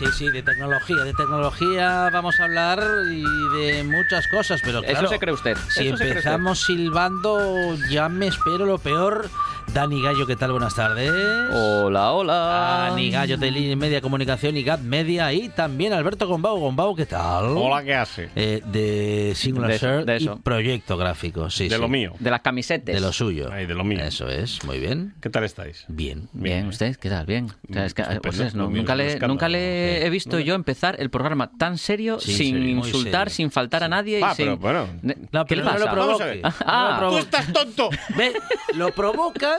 Sí, 0.00 0.06
sí, 0.16 0.30
de 0.30 0.42
tecnología, 0.42 1.04
de 1.04 1.12
tecnología 1.12 2.08
vamos 2.10 2.40
a 2.40 2.44
hablar 2.44 2.82
y 3.10 3.22
de 3.58 3.84
muchas 3.84 4.26
cosas, 4.28 4.62
pero 4.64 4.78
Eso 4.78 4.92
claro, 4.92 5.08
se 5.08 5.18
cree 5.18 5.34
usted, 5.34 5.58
Si 5.68 5.88
eso 5.88 6.02
empezamos 6.02 6.64
silbando, 6.64 7.76
ya 7.90 8.08
me 8.08 8.28
espero 8.28 8.64
lo 8.64 8.78
peor. 8.78 9.28
Dani 9.74 10.02
Gallo, 10.02 10.26
¿qué 10.26 10.34
tal? 10.34 10.50
Buenas 10.50 10.74
tardes. 10.74 11.12
Hola, 11.52 12.12
hola. 12.12 12.86
Dani 12.90 13.10
Gallo 13.10 13.36
de 13.36 13.50
Línea 13.52 13.76
Media 13.76 14.00
Comunicación 14.00 14.56
y 14.56 14.64
GAP 14.64 14.80
Media 14.80 15.32
y 15.32 15.48
también 15.48 15.92
Alberto 15.92 16.26
Gombau. 16.26 16.58
Gombau, 16.58 16.96
¿qué 16.96 17.06
tal? 17.06 17.44
Hola, 17.56 17.84
¿qué 17.84 17.94
hace? 17.94 18.30
Eh, 18.34 18.62
de 18.64 19.32
Singular 19.36 19.70
De 19.78 20.04
de 20.04 20.16
y. 20.24 20.28
Proyecto 20.42 20.96
Gráfico, 20.96 21.50
sí, 21.50 21.68
De 21.68 21.76
sí. 21.76 21.80
lo 21.80 21.88
mío. 21.88 22.14
De 22.18 22.30
las 22.30 22.40
camisetas. 22.40 22.94
De 22.94 23.00
lo 23.00 23.12
suyo. 23.12 23.48
Ay, 23.52 23.66
de 23.66 23.74
lo 23.74 23.84
mío. 23.84 24.00
Eso 24.02 24.28
es, 24.28 24.64
muy 24.64 24.80
bien. 24.80 25.14
¿Qué 25.20 25.30
tal 25.30 25.44
estáis? 25.44 25.84
Bien. 25.88 26.28
Bien, 26.32 26.66
¿usted 26.66 26.96
qué 26.96 27.08
tal? 27.08 27.26
Bien. 27.26 27.46
O 27.68 27.72
sea, 27.72 27.84
es 27.86 27.94
que, 27.94 28.02
Estupendo. 28.02 28.28
ostras, 28.28 28.54
no, 28.56 28.64
Lo 28.64 28.70
mío 28.70 28.78
nunca, 28.82 28.96
le, 28.96 29.18
nunca 29.20 29.46
he 29.50 30.10
visto 30.10 30.40
yo 30.40 30.54
empezar 30.56 30.96
el 30.98 31.10
programa 31.10 31.52
tan 31.58 31.78
serio, 31.78 32.18
Sí, 32.18 32.34
sin 32.34 32.54
serio, 32.56 32.70
insultar, 32.70 33.28
serio. 33.30 33.36
sin 33.36 33.50
faltar 33.52 33.84
a 33.84 33.88
nadie 33.88 34.18
y 34.18 34.22
Ah, 34.22 34.34
sin... 34.34 34.46
pero 34.46 34.56
bueno. 34.58 34.86
Ne- 35.02 35.16
No, 35.30 35.44
¿Qué 35.44 35.54
pero 35.54 35.64
no 35.66 35.70
pasa? 35.72 35.94
No 35.94 36.06
lo 36.06 36.18
Ah, 36.66 37.06
¡Tú 37.10 37.18
estás 37.18 37.52
tonto! 37.52 37.88
Ve, 38.16 38.32
lo 38.74 38.90
provoca, 38.92 39.58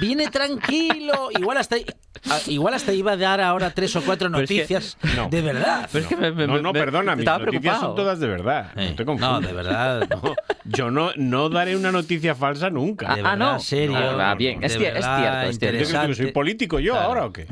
viene 0.00 0.28
tranquilo, 0.28 1.28
igual 1.38 1.56
hasta 1.58 1.76
ah, 2.30 2.38
igual 2.48 2.74
hasta 2.74 2.92
iba 2.92 3.12
a 3.12 3.16
dar 3.16 3.40
ahora 3.40 3.70
tres 3.70 3.94
o 3.96 4.02
cuatro 4.02 4.30
Pero 4.30 4.42
es 4.42 4.48
que- 4.48 4.56
noticias 4.56 4.98
No. 5.16 5.28
de 5.28 5.42
verdad. 5.42 5.88
Pero 5.92 6.02
es 6.04 6.08
que 6.08 6.16
me, 6.16 6.32
me- 6.32 6.46
No, 6.46 6.60
no, 6.60 6.72
perdona, 6.72 7.16
mis 7.16 7.24
noticias 7.24 7.48
preocupado. 7.48 7.80
son 7.80 7.94
todas 7.96 8.20
de 8.20 8.26
verdad. 8.28 8.70
Eh, 8.76 8.90
no 8.90 8.94
te 8.96 9.04
no, 9.04 9.06
confundas. 9.12 9.42
de 9.42 9.52
verdad. 9.52 10.08
No, 10.10 10.34
yo 10.64 10.90
no, 10.90 11.10
no 11.16 11.48
daré 11.48 11.76
una 11.76 11.92
noticia 11.92 12.34
falsa 12.34 12.70
nunca. 12.70 13.06
De 13.14 13.20
Ah, 13.20 13.30
verdad, 13.32 13.36
no. 13.54 13.60
serio. 13.60 13.96
Ah, 13.96 14.34
bien, 14.34 14.62
es 14.64 14.72
de 14.72 14.78
cier- 14.80 14.88
es 14.88 14.94
verdad, 14.94 15.18
cierto, 15.52 15.78
es 15.78 15.88
cierto. 15.88 16.08
¿Yo 16.08 16.14
soy 16.14 16.32
político 16.32 16.78
yo 16.80 16.92
Claro. 16.92 17.08
ahora 17.08 17.26
o 17.26 17.32
qué? 17.32 17.46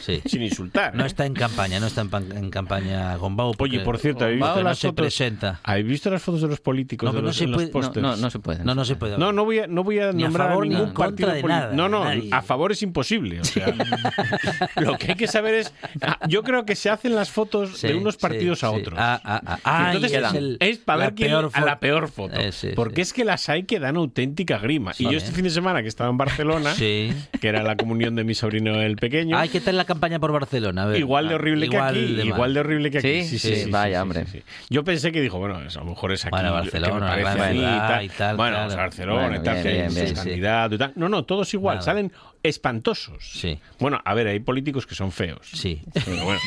Sí. 0.00 0.20
Sin 0.26 0.42
insultar. 0.42 0.94
No 0.94 1.04
está 1.04 1.26
en 1.26 1.34
campaña, 1.34 1.80
no 1.80 1.86
está 1.86 2.00
en, 2.02 2.10
pan- 2.10 2.32
en 2.36 2.50
campaña 2.50 3.16
Gombau. 3.16 3.54
Oye, 3.58 3.80
por 3.80 3.98
cierto, 3.98 4.24
¿habéis 4.24 4.40
visto 4.40 4.56
no 4.56 4.62
las 4.62 4.78
se 4.78 4.88
fotos? 4.88 5.04
presenta. 5.04 5.60
¿Habéis 5.64 5.86
visto 5.86 6.10
las 6.10 6.22
fotos 6.22 6.42
de 6.42 6.48
los 6.48 6.60
políticos 6.60 7.06
No, 7.06 7.12
de 7.12 7.16
pero 7.16 7.22
no 7.22 7.28
los, 7.28 7.36
se 7.36 7.44
en 7.44 7.50
los 7.52 7.62
puede- 7.70 8.00
no? 8.00 8.10
No, 8.10 8.16
no 8.16 8.30
se 8.30 8.38
puede. 8.38 8.64
No, 8.64 8.74
no 8.74 8.84
se 8.84 8.96
puede. 8.96 9.18
No, 9.18 9.32
no 9.32 9.44
voy 9.44 9.60
a, 9.60 9.66
no 9.66 9.82
voy 9.84 9.98
a 10.00 10.12
Ni 10.12 10.22
a 10.22 10.26
nombrar 10.26 10.56
ni 10.58 10.68
ningún 10.70 10.88
en 10.88 10.94
contra 10.94 11.06
partido 11.26 11.28
de 11.32 11.40
político. 11.40 11.71
Nada, 11.72 11.88
No, 11.88 11.88
no, 11.88 12.04
nadie. 12.04 12.28
a 12.32 12.42
favor 12.42 12.72
es 12.72 12.82
imposible. 12.82 13.40
O 13.40 13.44
sea, 13.44 13.66
lo 14.76 14.96
que 14.98 15.12
hay 15.12 15.16
que 15.16 15.26
saber 15.26 15.54
es. 15.54 15.72
ah, 16.02 16.18
Yo 16.28 16.42
creo 16.42 16.64
que 16.64 16.76
se 16.76 16.90
hacen 16.90 17.14
las 17.14 17.30
fotos 17.30 17.78
Sí, 17.78 17.88
de 17.88 17.94
unos 17.94 18.16
partidos 18.16 18.60
sí, 18.60 18.66
a 18.66 18.70
sí. 18.70 18.76
otros. 18.76 18.98
Ah, 19.00 19.20
ah, 19.24 19.58
ah. 19.64 19.92
Entonces 19.92 20.12
es, 20.22 20.34
el- 20.34 20.56
es 20.60 20.78
para 20.78 21.04
ver 21.06 21.14
quién 21.14 21.32
a 21.32 21.60
la 21.60 21.78
peor 21.80 22.08
foto. 22.08 22.38
Eh, 22.40 22.52
sí, 22.52 22.70
porque 22.74 22.96
sí. 22.96 23.00
es 23.02 23.12
que 23.12 23.24
las 23.24 23.48
hay 23.48 23.64
que 23.64 23.78
dan 23.80 23.96
auténtica 23.96 24.58
grima. 24.58 24.92
Sí, 24.92 25.06
y 25.06 25.10
yo 25.10 25.18
este 25.18 25.32
fin 25.32 25.44
de 25.44 25.50
semana 25.50 25.82
que 25.82 25.88
estaba 25.88 26.10
en 26.10 26.16
Barcelona, 26.18 26.74
Sí. 26.74 27.12
que 27.40 27.48
era 27.48 27.62
la 27.62 27.76
comunión 27.76 28.14
de 28.14 28.24
mi 28.24 28.34
sobrino 28.34 28.80
el 28.80 28.96
pequeño, 28.96 29.36
Ay, 29.36 29.48
¿qué 29.48 29.60
tal 29.60 29.76
la 29.76 29.84
campaña 29.84 30.18
por 30.18 30.32
Barcelona? 30.32 30.84
A 30.84 30.86
ver. 30.86 30.98
igual 30.98 31.28
de 31.28 31.34
horrible 31.34 31.66
Igual 31.66 31.94
que 31.94 32.00
aquí. 32.00 32.14
de 32.14 32.24
igual 32.26 32.54
de 32.54 32.60
horrible 32.60 32.90
que 32.90 32.98
aquí. 32.98 33.24
Sí, 33.24 33.38
sí, 33.38 33.70
vaya, 33.70 34.02
hombre. 34.02 34.24
Yo 34.70 34.84
pensé 34.84 35.12
que 35.12 35.20
dijo, 35.20 35.38
bueno, 35.38 35.56
a 35.56 35.60
lo 35.62 35.84
mejor 35.84 36.12
es 36.12 36.24
aquí. 36.24 36.30
Bueno, 36.30 36.48
que 36.48 36.54
me 36.54 36.60
Barcelona, 36.80 37.06
parece 37.08 38.04
y 38.04 38.08
tal. 38.08 38.36
Bueno. 38.36 38.56
Barcelona 38.76 39.36
y 39.36 39.42
tal, 39.42 39.62
que 39.62 39.68
hay 39.68 39.90
sí. 39.90 40.30
y 40.36 40.40
tal. 40.40 40.92
No, 40.96 41.08
no, 41.08 41.24
todos 41.24 41.52
igual. 41.54 41.61
Nada. 41.70 41.82
Salen 41.82 42.12
espantosos. 42.42 43.30
Sí. 43.32 43.58
Bueno, 43.78 44.00
a 44.04 44.14
ver, 44.14 44.26
hay 44.28 44.40
políticos 44.40 44.86
que 44.86 44.94
son 44.94 45.12
feos. 45.12 45.48
Sí. 45.52 45.82
Pero 45.92 46.24
bueno, 46.24 46.40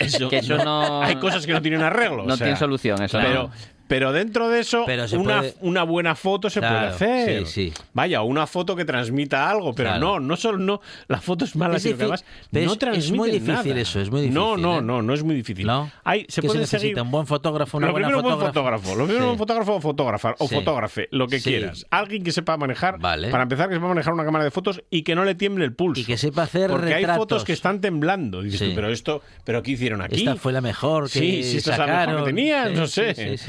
eso, 0.00 0.28
Que 0.30 0.38
eso 0.38 0.56
no- 0.64 1.02
Hay 1.02 1.16
cosas 1.16 1.46
que 1.46 1.52
no 1.52 1.62
tienen 1.62 1.82
arreglo. 1.82 2.24
No 2.26 2.34
o 2.34 2.36
sea, 2.36 2.46
tiene 2.46 2.58
solución, 2.58 3.02
eso 3.02 3.18
Pero, 3.18 3.44
no. 3.44 3.52
Pero 3.90 4.12
dentro 4.12 4.48
de 4.48 4.60
eso, 4.60 4.84
Pero 4.86 5.08
se 5.08 5.18
una, 5.18 5.38
puede- 5.40 5.54
una 5.62 5.82
buena 5.82 6.14
foto 6.14 6.48
se 6.48 6.60
puede 6.60 6.72
hacer. 6.78 7.46
sí, 7.46 7.70
sí. 7.70 7.82
Vaya, 7.92 8.22
una 8.22 8.46
foto 8.46 8.76
que 8.76 8.84
transmita 8.84 9.50
algo, 9.50 9.74
pero 9.74 9.90
Claro. 9.90 10.00
no, 10.00 10.20
no 10.20 10.36
solo 10.36 10.58
no, 10.58 10.80
la 11.08 11.20
foto 11.20 11.44
es 11.44 11.56
mala, 11.56 11.76
Es 11.76 11.82
sino 11.82 11.96
que 11.96 12.02
además 12.04 12.24
no 12.52 12.60
es- 12.72 12.78
transmite 12.78 13.06
es 13.06 13.12
muy 13.12 13.30
difícil 13.32 13.52
nada. 13.72 13.80
eso, 13.80 14.00
es 14.00 14.10
muy 14.10 14.20
difícil, 14.20 14.34
No, 14.40 14.56
no, 14.56 14.78
¿eh? 14.78 14.82
no, 14.82 15.02
no 15.02 15.12
es 15.12 15.22
muy 15.24 15.34
difícil. 15.34 15.66
¿No? 15.66 15.90
Hay, 16.04 16.24
se 16.28 16.40
¿Qué 16.40 16.46
puede 16.46 16.60
necesita? 16.60 16.80
seguir 16.80 17.00
¿Un 17.02 17.10
buen 17.10 17.26
fotógrafo, 17.26 17.78
una 17.78 17.88
lo 17.88 17.92
buena 17.92 18.06
primero 18.08 18.28
un 18.28 18.36
buen 18.36 18.46
fotógrafo, 18.46 18.94
lo 18.94 19.04
primero 19.06 19.24
Sí. 19.26 19.30
un 19.32 19.38
fotógrafo 19.38 19.74
o 19.74 19.80
fotógrafa 19.80 20.34
o 20.38 20.46
fotógrafe, 20.46 21.08
lo 21.10 21.26
que 21.26 21.40
quieras. 21.40 21.84
Alguien 21.90 22.22
que 22.22 22.30
sepa 22.32 22.56
manejar, 22.56 22.98
Vale. 23.00 23.28
para 23.30 23.42
empezar 23.42 23.68
que 23.68 23.74
sepa 23.74 23.88
manejar 23.88 24.12
una 24.14 24.24
cámara 24.24 24.44
de 24.44 24.52
fotos 24.52 24.82
y 24.88 25.02
que 25.02 25.14
no 25.16 25.24
le 25.24 25.34
tiemble 25.34 25.64
el 25.64 25.72
pulso. 25.74 26.00
Y 26.00 26.04
que 26.04 26.16
sepa 26.16 26.42
hacer 26.44 26.70
Porque 26.70 26.94
hay 26.94 27.04
fotos 27.04 27.42
que 27.44 27.52
están 27.52 27.80
temblando. 27.80 28.40
Dices 28.42 28.68
tú, 28.68 28.74
pero 28.74 28.88
esto, 28.88 29.22
pero 29.44 29.62
¿qué 29.64 29.72
hicieron 29.72 30.00
aquí? 30.00 30.16
Esta 30.20 30.36
fue 30.36 30.52
la 30.52 30.60
mejor 30.60 31.04
que 31.10 31.18
Sí, 31.18 31.42
sí, 31.42 31.56
esta 31.56 31.72
es 31.72 31.78
la 31.78 31.86
mejor 32.06 32.18
que 32.18 32.30
tenían, 32.30 32.68
Sí, 32.68 32.74
no 32.76 32.86
sí, 32.86 33.00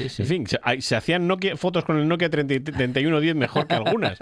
sé. 0.08 0.24
Fin, 0.32 0.46
se, 0.46 0.58
se 0.80 0.96
hacían 0.96 1.26
Nokia, 1.26 1.56
fotos 1.56 1.84
con 1.84 1.98
el 1.98 2.08
Nokia 2.08 2.30
30 2.30 2.72
3110 2.72 3.34
mejor 3.36 3.66
que 3.66 3.74
algunas, 3.74 4.18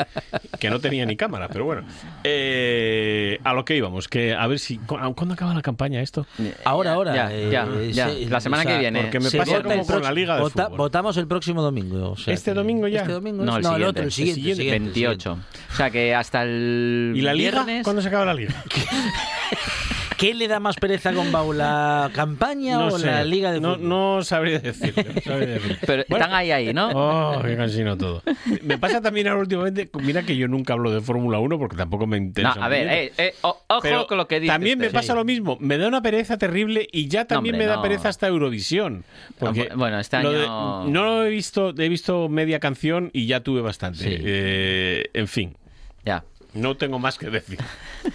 que 0.58 0.70
no 0.70 0.80
tenía 0.80 1.06
ni 1.06 1.16
cámara, 1.16 1.48
pero 1.48 1.64
bueno. 1.64 1.82
Eh, 2.24 3.38
a 3.44 3.52
lo 3.54 3.64
que 3.64 3.76
íbamos, 3.76 4.08
que 4.08 4.34
a 4.34 4.46
ver 4.46 4.58
si... 4.58 4.78
¿cu- 4.78 4.98
¿Cuándo 5.14 5.34
acaba 5.34 5.54
la 5.54 5.62
campaña 5.62 6.00
esto? 6.02 6.26
Ahora, 6.64 6.92
ahora. 6.94 7.14
Ya, 7.14 7.32
eh, 7.32 7.48
ya, 7.50 7.68
ya. 7.90 8.08
se- 8.10 8.26
La 8.26 8.40
semana 8.40 8.62
o 8.62 8.66
sea, 8.66 8.72
que 8.74 8.80
viene. 8.80 9.02
porque 9.02 9.20
me 9.20 9.30
se 9.30 9.38
pasa 9.38 9.62
como 9.62 9.86
con 9.86 10.02
la 10.02 10.12
Liga 10.12 10.34
de 10.36 10.42
vota- 10.42 10.64
Fútbol. 10.64 10.78
Votamos 10.78 11.16
el 11.16 11.26
próximo 11.26 11.62
domingo. 11.62 12.10
o 12.12 12.16
sea 12.16 12.34
¿Este 12.34 12.52
domingo 12.54 12.88
ya? 12.88 13.00
Este 13.02 13.12
domingo 13.12 13.44
No, 13.44 13.56
el 13.56 13.62
no, 13.62 13.68
el 13.70 13.74
siguiente. 13.76 13.88
otro, 13.90 14.02
el 14.04 14.12
siguiente. 14.12 14.50
El 14.50 14.56
siguiente. 14.56 14.80
28. 15.00 15.38
O 15.72 15.76
sea 15.76 15.90
que 15.90 16.14
hasta 16.14 16.42
el 16.42 17.12
¿Y 17.14 17.20
la 17.22 17.34
Liga? 17.34 17.50
viernes... 17.64 17.84
¿Cuándo 17.84 18.02
se 18.02 18.08
acaba 18.08 18.24
la 18.24 18.34
Liga? 18.34 18.54
¿Qué 20.20 20.34
le 20.34 20.48
da 20.48 20.60
más 20.60 20.76
pereza 20.76 21.14
con 21.14 21.32
Bau, 21.32 21.52
la 21.54 22.10
campaña 22.14 22.76
No 22.76 22.86
o 22.88 22.98
sé. 22.98 23.06
la 23.06 23.24
Liga 23.24 23.52
de 23.52 23.60
no, 23.60 23.74
Fútbol? 23.76 23.88
no 23.88 24.22
sabría 24.22 24.58
decirlo. 24.58 25.02
no 25.14 25.20
sabría 25.22 25.46
decirlo. 25.46 25.76
Pero 25.86 26.04
Bueno, 26.10 26.24
están 26.26 26.38
ahí, 26.38 26.50
ahí, 26.50 26.74
¿no? 26.74 26.90
Oh, 26.94 27.40
qué 27.42 27.56
cansino 27.56 27.96
todo. 27.96 28.22
Me 28.62 28.76
pasa 28.76 29.00
también 29.00 29.28
ahora 29.28 29.40
últimamente, 29.40 29.88
mira 30.02 30.22
que 30.22 30.36
yo 30.36 30.46
nunca 30.46 30.74
hablo 30.74 30.90
de 30.92 31.00
Fórmula 31.00 31.38
1 31.38 31.58
porque 31.58 31.76
tampoco 31.76 32.06
me 32.06 32.20
No, 32.20 32.26
interesa. 32.26 32.62
a 32.64 32.68
ver, 32.68 32.86
eh, 32.88 33.12
eh, 33.16 33.34
ojo 33.40 33.80
Pero 33.82 34.06
con 34.06 34.18
lo 34.18 34.28
que 34.28 34.40
dices. 34.40 34.52
También 34.54 34.78
me 34.78 34.90
pasa 34.90 35.14
lo 35.14 35.24
mismo. 35.24 35.56
Me 35.58 35.78
da 35.78 35.88
una 35.88 36.02
pereza 36.02 36.36
terrible 36.36 36.86
y 36.92 37.08
ya 37.08 37.24
también 37.24 37.54
hombre, 37.54 37.66
me 37.66 37.70
da 37.70 37.76
no. 37.76 37.82
pereza 37.82 38.10
hasta 38.10 38.26
Eurovisión. 38.28 39.04
Porque 39.38 39.70
bueno, 39.74 39.98
este 39.98 40.22
lo 40.22 40.32
de- 40.32 40.44
año- 40.44 40.84
no 40.88 41.04
lo 41.04 41.24
he 41.24 41.30
visto, 41.30 41.70
he 41.78 41.88
visto 41.88 42.28
media 42.28 42.60
canción 42.60 43.08
y 43.14 43.26
ya 43.26 43.40
tuve 43.40 43.62
bastante. 43.62 44.00
Sí. 44.04 44.16
Eh, 44.22 45.04
en 45.14 45.28
fin, 45.28 45.56
Ya. 46.04 46.24
No 46.54 46.76
tengo 46.76 46.98
más 46.98 47.18
que 47.18 47.30
decir. 47.30 47.58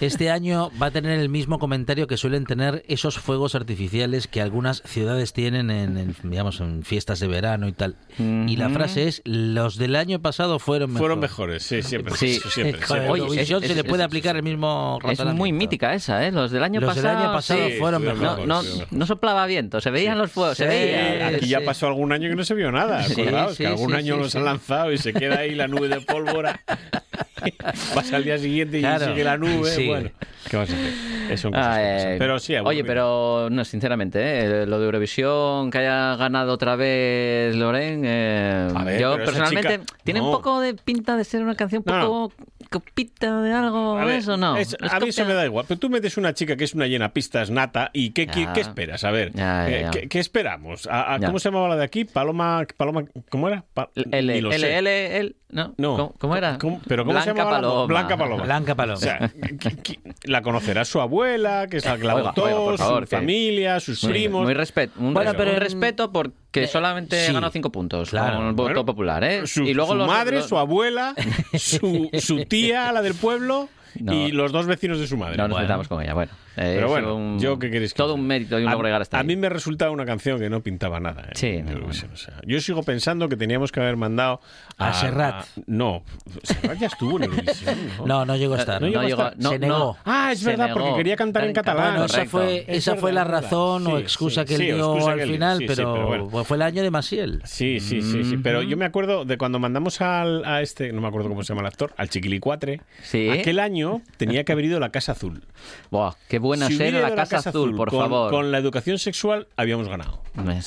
Este 0.01 0.29
año 0.31 0.71
va 0.81 0.87
a 0.87 0.91
tener 0.91 1.19
el 1.19 1.29
mismo 1.29 1.59
comentario 1.59 2.07
que 2.07 2.17
suelen 2.17 2.45
tener 2.45 2.83
esos 2.87 3.17
fuegos 3.19 3.55
artificiales 3.55 4.27
que 4.27 4.41
algunas 4.41 4.81
ciudades 4.85 5.33
tienen 5.33 5.69
en, 5.69 5.97
en, 5.97 6.15
digamos, 6.23 6.59
en 6.59 6.83
fiestas 6.83 7.19
de 7.19 7.27
verano 7.27 7.67
y 7.67 7.73
tal. 7.73 7.95
Y 8.17 8.55
la 8.57 8.69
frase 8.69 9.07
es, 9.07 9.21
los 9.25 9.77
del 9.77 9.95
año 9.95 10.21
pasado 10.21 10.59
fueron 10.59 10.89
mejores. 10.91 10.99
Fueron 10.99 11.19
mejores, 11.19 11.63
sí, 11.63 11.81
siempre. 11.81 12.15
Sí. 12.15 12.39
siempre. 12.53 12.81
Oye, 13.09 13.41
es- 13.41 13.47
se 13.47 13.75
le 13.75 13.83
puede 13.83 14.03
es- 14.03 14.07
aplicar 14.07 14.35
el 14.35 14.43
mismo 14.43 14.99
Es 15.09 15.23
muy 15.25 15.51
mítica 15.51 15.93
esa, 15.93 16.25
¿eh? 16.25 16.31
Los 16.31 16.51
del 16.51 16.63
año 16.63 16.81
Los 16.81 16.95
del 16.95 17.03
pasado. 17.03 17.23
año 17.23 17.33
pasado 17.33 17.67
sí. 17.67 17.75
fueron 17.79 18.03
mejores. 18.03 18.45
No, 18.47 18.61
no, 18.61 18.63
Sí, 18.63 18.83
no 18.91 19.05
soplaba 19.05 19.45
viento, 19.45 19.79
se 19.81 19.91
veían 19.91 20.17
los 20.17 20.31
fuegos, 20.31 20.57
se 20.57 20.65
veía. 20.67 21.27
Aquí 21.27 21.47
ya 21.47 21.61
pasó 21.61 21.87
algún 21.87 22.11
año 22.11 22.29
que 22.29 22.35
no 22.35 22.43
se 22.43 22.53
vio 22.53 22.71
nada, 22.71 23.03
Sí, 23.03 23.13
acordaos, 23.21 23.51
sí, 23.55 23.63
que 23.63 23.67
algún 23.67 23.91
sí, 23.91 23.95
año 23.97 24.15
sí, 24.15 24.19
los 24.21 24.31
sí. 24.31 24.37
han 24.37 24.45
lanzado 24.45 24.91
y 24.91 24.97
se 24.97 25.13
queda 25.13 25.39
ahí 25.39 25.55
la 25.55 25.67
nube 25.67 25.87
de 25.87 26.01
pólvora. 26.01 26.61
Pasa 27.93 28.15
al 28.17 28.23
día 28.23 28.37
siguiente 28.37 28.77
y 28.77 28.81
Claro, 28.81 29.05
sigue 29.07 29.23
la 29.23 29.37
nube. 29.37 29.87
Bueno, 29.87 30.09
¿qué 30.49 30.57
vas 30.57 30.69
a 30.71 30.75
hacer? 30.75 30.91
Eso 31.31 31.41
son 31.43 31.51
cosas 31.53 31.67
Ah, 31.77 32.13
eh, 32.13 32.15
Pero 32.19 32.39
sí, 32.39 32.55
Oye, 32.57 32.83
pero 32.83 33.49
no, 33.49 33.65
sinceramente, 33.65 34.19
¿eh? 34.61 34.65
lo 34.67 34.79
de 34.79 34.85
Eurovisión, 34.85 35.71
que 35.71 35.79
haya 35.79 36.15
ganado 36.17 36.53
otra 36.53 36.75
vez 36.75 37.55
Loren, 37.55 38.03
eh, 38.05 38.67
ver, 38.85 39.01
yo 39.01 39.15
personalmente 39.17 39.79
chica- 39.79 39.93
tiene 40.03 40.19
no. 40.19 40.27
un 40.27 40.31
poco 40.31 40.59
de 40.61 40.75
pinta 40.75 41.17
de 41.17 41.23
ser 41.23 41.41
una 41.41 41.55
canción 41.55 41.83
un 41.85 41.93
No, 41.93 42.01
poco 42.01 42.33
copita 42.69 43.41
de 43.41 43.53
algo, 43.53 43.97
A 43.97 44.05
ver, 44.05 44.19
¿eso 44.19 44.37
no? 44.37 44.57
es- 44.57 44.75
Es 44.81 44.91
a 44.93 44.99
mí 44.99 45.09
eso 45.09 45.25
me 45.25 45.33
da 45.33 45.45
igual. 45.45 45.65
Pero 45.67 45.79
tú 45.79 45.89
metes 45.89 46.17
una 46.17 46.33
chica 46.33 46.55
que 46.55 46.63
es 46.63 46.73
una 46.73 46.87
llena 46.87 47.11
pistas 47.13 47.49
nata 47.49 47.89
y 47.93 48.11
¿qué, 48.11 48.27
qué, 48.27 48.47
esperas? 48.61 49.03
A 49.03 49.11
ver, 49.11 49.31
Ya, 49.33 49.67
ya, 49.67 49.77
eh, 49.77 49.81
ya. 49.81 49.91
¿qué, 49.91 50.07
qué 50.09 50.19
esperamos? 50.19 50.87
¿A- 50.87 51.15
a- 51.15 51.19
Ya. 51.19 51.27
¿Cómo 51.27 51.39
se 51.39 51.49
llamaba 51.49 51.69
la 51.69 51.75
de 51.77 51.83
aquí? 51.85 52.05
Paloma, 52.05 52.65
Paloma 52.77 53.05
¿cómo 53.29 53.47
era? 53.47 53.65
Pa-. 53.73 53.89
L, 53.95 54.37
L, 54.37 55.17
L, 55.17 55.35
¿no? 55.49 55.73
No. 55.77 55.95
¿Cómo, 55.95 56.13
cómo 56.17 56.35
era? 56.35 56.57
¿Cómo- 56.57 56.81
pero 56.87 57.05
¿cómo 57.05 57.19
se 57.21 57.31
Blanca 57.31 57.39
llamaba 57.43 57.57
la- 57.61 57.67
Paloma. 57.67 57.85
Blanca 57.87 58.17
Paloma. 58.17 58.43
Blanca 58.43 58.75
Paloma. 58.75 58.97
O 58.97 59.01
sea, 59.01 59.19
¿qui- 59.19 59.81
qui- 59.81 59.99
la 60.23 60.41
conocerá 60.41 60.83
su 60.85 60.99
abuela, 60.99 61.67
que 61.69 61.77
es 61.77 61.85
la 61.85 61.97
que 61.97 62.03
la 62.03 62.15
Oiga, 62.15 62.29
votó, 62.29 62.43
oiga, 62.43 62.57
por 62.57 62.77
favor, 62.77 63.03
su 63.03 63.09
que- 63.09 63.15
familia, 63.17 63.79
sus 63.79 64.03
Muy- 64.03 64.13
primos. 64.13 64.43
Muy, 64.43 64.53
respeto, 64.53 64.93
Bueno, 64.97 65.33
pero 65.37 65.51
en- 65.51 65.59
respeto 65.59 66.11
porque 66.11 66.63
Eh, 66.63 66.67
solamente 66.67 67.25
sí. 67.25 67.31
ganó 67.33 67.49
cinco 67.51 67.71
puntos 67.71 68.09
Claro. 68.09 68.37
con 68.37 68.47
el 68.47 68.53
voto 68.53 68.63
Bueno, 68.69 68.85
popular, 68.85 69.23
¿eh? 69.23 69.47
Su, 69.47 69.63
y 69.63 69.73
luego 69.73 69.91
su 69.91 69.97
los- 69.99 70.07
madre, 70.07 70.37
los- 70.37 70.47
su 70.49 70.57
abuela, 70.57 71.13
su, 71.53 72.09
su 72.19 72.45
tía, 72.45 72.91
la 72.91 73.01
del 73.01 73.13
pueblo, 73.15 73.69
No. 73.99 74.13
y 74.13 74.31
los 74.31 74.51
dos 74.51 74.65
vecinos 74.65 74.99
de 74.99 75.07
su 75.07 75.15
madre. 75.15 75.37
No 75.37 75.43
nos 75.43 75.51
Bueno. 75.55 75.63
metamos 75.67 75.87
con 75.87 76.01
ella, 76.01 76.13
bueno. 76.13 76.31
Pero 76.55 76.85
Es 76.85 76.91
bueno, 76.91 77.15
un- 77.15 77.37
yo 77.39 77.59
qué 77.59 77.69
queréis 77.69 77.93
que 77.93 77.97
Todo 77.97 78.13
un 78.15 78.25
mérito 78.25 78.57
y 78.57 78.63
un 78.63 78.71
logro 78.71 78.87
llegar 78.87 79.01
hasta 79.01 79.17
a 79.17 79.21
ahí. 79.21 79.27
mí 79.27 79.35
me 79.35 79.49
resultaba 79.49 79.91
una 79.91 80.05
canción 80.05 80.39
que 80.39 80.49
no 80.49 80.61
pintaba 80.61 81.01
nada. 81.01 81.23
¿eh? 81.23 81.31
Sí, 81.35 81.61
no, 81.61 81.87
o 81.87 81.91
sea, 81.93 82.09
yo 82.45 82.61
sigo 82.61 82.81
pensando 82.83 83.27
que 83.27 83.35
teníamos 83.35 83.73
que 83.73 83.81
haber 83.81 83.97
mandado 83.97 84.39
a, 84.77 84.89
A 84.89 84.93
Serrat. 84.93 85.35
a- 85.41 85.45
no, 85.67 86.03
Serrat 86.43 86.77
ya 86.77 86.87
estuvo 86.87 87.17
en 87.17 87.23
Eurovisión, 87.23 87.77
¿no? 87.99 88.05
No, 88.05 88.25
no 88.25 88.35
llegó 88.35 88.55
a 88.55 88.59
estar. 88.59 88.81
No 88.81 88.87
llegó 88.87 88.99
a 88.99 89.07
estar. 89.07 89.37
no, 89.37 89.49
se 89.51 89.59
no. 89.59 89.67
negó. 89.67 89.97
Ah, 90.05 90.31
es 90.33 90.39
Se 90.39 90.45
verdad, 90.47 90.67
negó. 90.67 90.79
porque 90.79 90.95
quería 90.97 91.15
cantar 91.15 91.45
en 91.45 91.53
catalán. 91.53 91.91
Bueno, 91.91 92.05
esa 92.05 92.25
fue, 92.25 92.65
Es 92.67 92.77
esa 92.79 92.95
fue 92.95 93.13
la 93.13 93.23
razón 93.23 93.87
o 93.87 93.97
excusa 93.97 94.41
sí, 94.41 94.47
que 94.47 94.55
él 94.55 94.59
sí, 94.61 94.65
dio 94.73 95.07
al 95.07 95.21
final, 95.21 95.57
Sí, 95.59 95.67
sí, 95.67 95.73
pero, 95.75 95.93
pero 95.93 96.07
bueno. 96.07 96.27
pues 96.29 96.47
fue 96.47 96.57
el 96.57 96.63
año 96.63 96.83
de 96.83 96.91
Masiel. 96.91 97.41
Sí, 97.45 97.79
sí, 97.79 98.01
sí, 98.01 98.23
sí. 98.23 98.37
Pero 98.37 98.61
yo 98.63 98.75
me 98.77 98.85
acuerdo 98.85 99.23
de 99.25 99.37
cuando 99.37 99.59
mandamos 99.59 100.01
al, 100.01 100.43
a 100.45 100.61
este, 100.61 100.91
no 100.91 101.01
me 101.01 101.07
acuerdo 101.07 101.29
cómo 101.29 101.43
se 101.43 101.49
llama 101.53 101.61
el 101.61 101.67
actor, 101.67 101.93
al 101.97 102.09
Chiquilicuatre. 102.09 102.81
Sí. 103.03 103.29
Aquel 103.29 103.59
año 103.59 104.01
tenía 104.17 104.43
que 104.43 104.51
haber 104.51 104.65
ido 104.65 104.77
a 104.77 104.79
la 104.81 104.89
Casa 104.89 105.13
Azul. 105.13 105.43
Buah, 105.91 106.13
qué 106.27 106.39
buena 106.39 106.67
Si 106.67 106.77
la 106.77 107.15
Casa, 107.15 107.37
Azul, 107.37 107.75
por 107.75 107.89
con, 107.89 107.99
favor. 107.99 108.29
Con 108.31 108.51
la 108.51 108.57
educación 108.57 108.99
sexual 108.99 109.47
habíamos 109.55 109.87
ganado. 109.87 110.21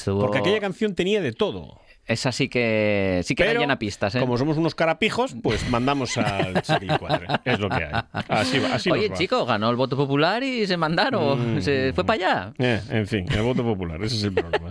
Porque 0.04 0.38
aquella 0.38 0.60
canción 0.60 0.94
tenía 0.94 1.20
de 1.20 1.32
todo. 1.32 1.78
Esa 2.08 2.32
sí 2.32 2.48
que 2.48 3.20
sí 3.22 3.34
que 3.34 3.44
Pero, 3.44 3.60
llena 3.60 3.78
pistas, 3.78 4.14
¿eh? 4.14 4.20
como 4.20 4.38
somos 4.38 4.56
unos 4.56 4.74
carapijos, 4.74 5.36
pues 5.42 5.68
mandamos 5.68 6.16
al 6.16 6.62
Chiquilicuatre. 6.62 7.26
Es 7.44 7.60
lo 7.60 7.68
que 7.68 7.84
hay. 7.84 8.02
Así 8.28 8.58
va. 8.58 8.74
Así 8.74 8.90
Oye, 8.90 9.08
nos 9.08 9.12
va. 9.12 9.18
chico, 9.18 9.44
ganó 9.44 9.68
el 9.68 9.76
voto 9.76 9.94
popular 9.96 10.42
y 10.42 10.66
se 10.66 10.78
mandaron. 10.78 11.56
Mm. 11.56 11.60
Se 11.60 11.92
fue 11.92 12.04
para 12.04 12.14
allá. 12.14 12.52
Eh, 12.58 12.80
en 12.90 13.06
fin, 13.06 13.26
el 13.30 13.42
voto 13.42 13.62
popular, 13.62 14.02
ese 14.02 14.16
es 14.16 14.24
el 14.24 14.32
problema. 14.32 14.70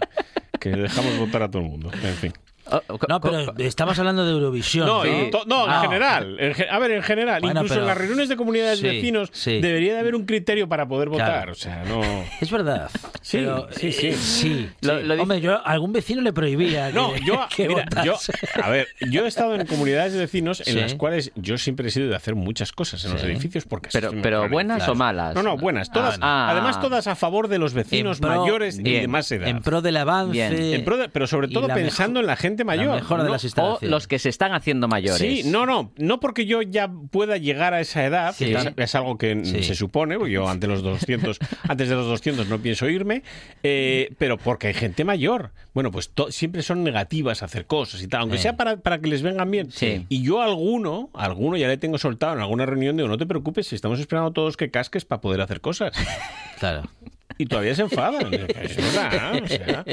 que 0.60 0.70
dejamos 0.70 1.18
votar 1.20 1.44
a 1.44 1.52
todo 1.52 1.62
el 1.62 1.70
mundo. 1.70 1.92
En 2.04 2.16
fin. 2.16 2.34
Oh, 2.72 2.82
oh, 2.88 3.00
No, 3.08 3.22
pero 3.22 3.54
estamos 3.60 3.98
hablando 4.00 4.26
de 4.26 4.32
Eurovisión. 4.32 4.86
No, 4.86 5.04
¿no? 5.04 5.10
en 5.10 5.32
to- 5.32 5.44
no, 5.46 5.66
en 5.66 5.72
Ah. 5.72 5.82
general. 5.82 6.38
En 6.40 6.54
ge- 6.54 6.68
a 6.70 6.80
ver, 6.80 6.92
en 6.92 7.04
general. 7.04 7.42
Bueno, 7.42 7.60
incluso 7.62 7.76
pero- 7.76 7.82
en 7.84 7.88
las 7.88 7.98
reuniones 7.98 8.30
de 8.30 8.36
comunidades 8.38 8.80
Sí, 8.80 8.86
vecinos 8.88 9.30
sí. 9.34 9.60
debería 9.62 9.94
de 9.94 10.00
haber 10.00 10.16
un 10.16 10.26
criterio 10.26 10.68
para 10.68 10.88
poder 10.88 11.10
votar. 11.10 11.28
Claro. 11.28 11.52
O 11.52 11.56
sea, 11.56 11.84
no. 11.86 12.02
Es 12.42 12.52
verdad. 12.52 12.90
Sí, 13.22 13.38
pero, 13.40 13.68
sí, 13.72 13.88
eh, 13.88 13.92
sí. 13.92 14.14
sí, 14.14 14.70
Lo- 14.82 15.00
sí. 15.00 15.04
lo 15.06 15.14
dice- 15.14 15.22
Hombre, 15.22 15.42
yo 15.42 15.54
a 15.54 15.58
algún 15.72 15.94
vecino 15.94 16.22
le 16.22 16.34
prohibía 16.34 16.88
que, 16.88 16.94
No, 16.94 17.16
yo, 17.18 17.46
que 17.56 17.68
mira, 17.68 17.86
yo, 18.04 18.14
votase. 18.14 18.34
a 18.62 18.70
ver, 18.70 18.88
yo 19.10 19.26
he 19.26 19.28
estado 19.28 19.56
en 19.56 19.66
comunidades 19.66 20.14
de 20.14 20.20
vecinos 20.20 20.60
en 20.62 20.74
Sí. 20.74 20.80
las 20.80 20.96
cuales 20.96 21.32
yo 21.36 21.58
siempre 21.58 21.88
he 21.88 21.92
sido 21.92 22.10
de 22.10 22.16
hacer 22.16 22.36
muchas 22.36 22.72
cosas 22.72 23.04
en 23.06 23.14
los 23.14 23.24
edificios 23.24 23.66
porque 23.66 23.90
pero, 23.92 24.12
pero 24.22 24.50
buenas 24.50 24.78
claro. 24.78 24.94
o 24.94 24.96
malas. 24.96 25.36
No, 25.36 25.44
no, 25.44 25.58
buenas, 25.58 25.92
todas, 25.92 26.18
Ah. 26.22 26.48
además 26.52 26.80
todas 26.80 27.08
a 27.08 27.16
favor 27.16 27.48
de 27.48 27.58
los 27.60 27.74
vecinos 27.74 28.20
pro- 28.20 28.30
mayores 28.42 28.80
y 28.80 28.84
de 28.84 29.08
más 29.08 29.32
edad. 29.32 29.48
En 29.48 29.62
pro 29.62 29.82
del 29.82 29.98
avance. 29.98 30.76
En 30.76 30.84
pro 30.86 30.98
de- 30.98 31.10
pero 31.10 31.28
sobre 31.28 31.48
todo 31.48 31.68
pensando 31.68 32.20
en 32.20 32.26
la 32.28 32.36
gente 32.36 32.57
mayor. 32.64 32.88
La 32.88 32.96
mejora 32.96 33.24
de 33.24 33.30
no- 33.30 33.34
las 33.34 33.58
O 33.58 33.80
los 33.82 34.08
que 34.08 34.20
se 34.20 34.30
están 34.30 34.54
haciendo 34.54 34.88
mayores. 34.88 35.20
Sí, 35.20 35.44
no, 35.50 35.66
no, 35.66 35.92
no 35.98 36.20
porque 36.20 36.46
yo 36.46 36.62
ya 36.62 36.90
pueda 37.12 37.38
llegar 37.38 37.74
a 37.74 37.80
esa 37.82 38.06
edad, 38.06 38.34
Sí. 38.36 38.46
que 38.46 38.54
es, 38.54 38.68
es 38.76 38.96
algo 38.96 39.18
que 39.18 39.44
Sí. 39.46 39.64
se 39.64 39.76
supone, 39.76 40.18
porque 40.18 40.34
yo 40.34 40.48
ante 40.48 40.68
los 40.68 40.82
200, 40.84 41.40
antes 41.68 41.90
de 41.90 41.96
los 41.96 42.06
200 42.08 42.48
no 42.48 42.60
pienso 42.60 42.90
irme, 42.90 43.24
eh, 43.64 44.14
pero 44.18 44.38
porque 44.38 44.68
hay 44.68 44.74
gente 44.74 45.04
mayor. 45.04 45.52
Bueno, 45.74 45.92
pues 45.92 46.10
to- 46.10 46.32
siempre 46.32 46.62
son 46.64 46.84
negativas 46.84 47.44
hacer 47.44 47.66
cosas 47.66 48.02
y 48.02 48.08
tal, 48.08 48.22
aunque 48.22 48.38
Eh. 48.38 48.40
sea 48.40 48.58
para, 48.58 48.78
para 48.78 49.00
que 49.00 49.08
les 49.10 49.22
vengan 49.22 49.50
bien. 49.52 49.72
Sí. 49.72 50.06
Y 50.10 50.24
yo 50.24 50.42
a 50.42 50.46
alguno, 50.46 51.10
alguno 51.14 51.58
ya 51.58 51.68
le 51.68 51.78
tengo 51.78 51.98
soltado 51.98 52.34
en 52.34 52.40
alguna 52.42 52.66
reunión, 52.66 52.96
digo, 52.98 53.08
no 53.10 53.18
te 53.18 53.26
preocupes, 53.26 53.68
si 53.68 53.76
estamos 53.76 54.00
esperando 54.00 54.32
todos 54.32 54.58
que 54.58 54.72
casques 54.72 55.06
para 55.06 55.22
poder 55.22 55.42
hacer 55.42 55.62
cosas. 55.62 55.94
Claro. 56.60 56.90
Y 57.38 57.46
todavía 57.46 57.76
se 57.76 57.84
enfadan. 57.84 58.34
Es 58.34 58.76
verdad, 58.78 59.42
o 59.44 59.48
sea. 59.48 59.86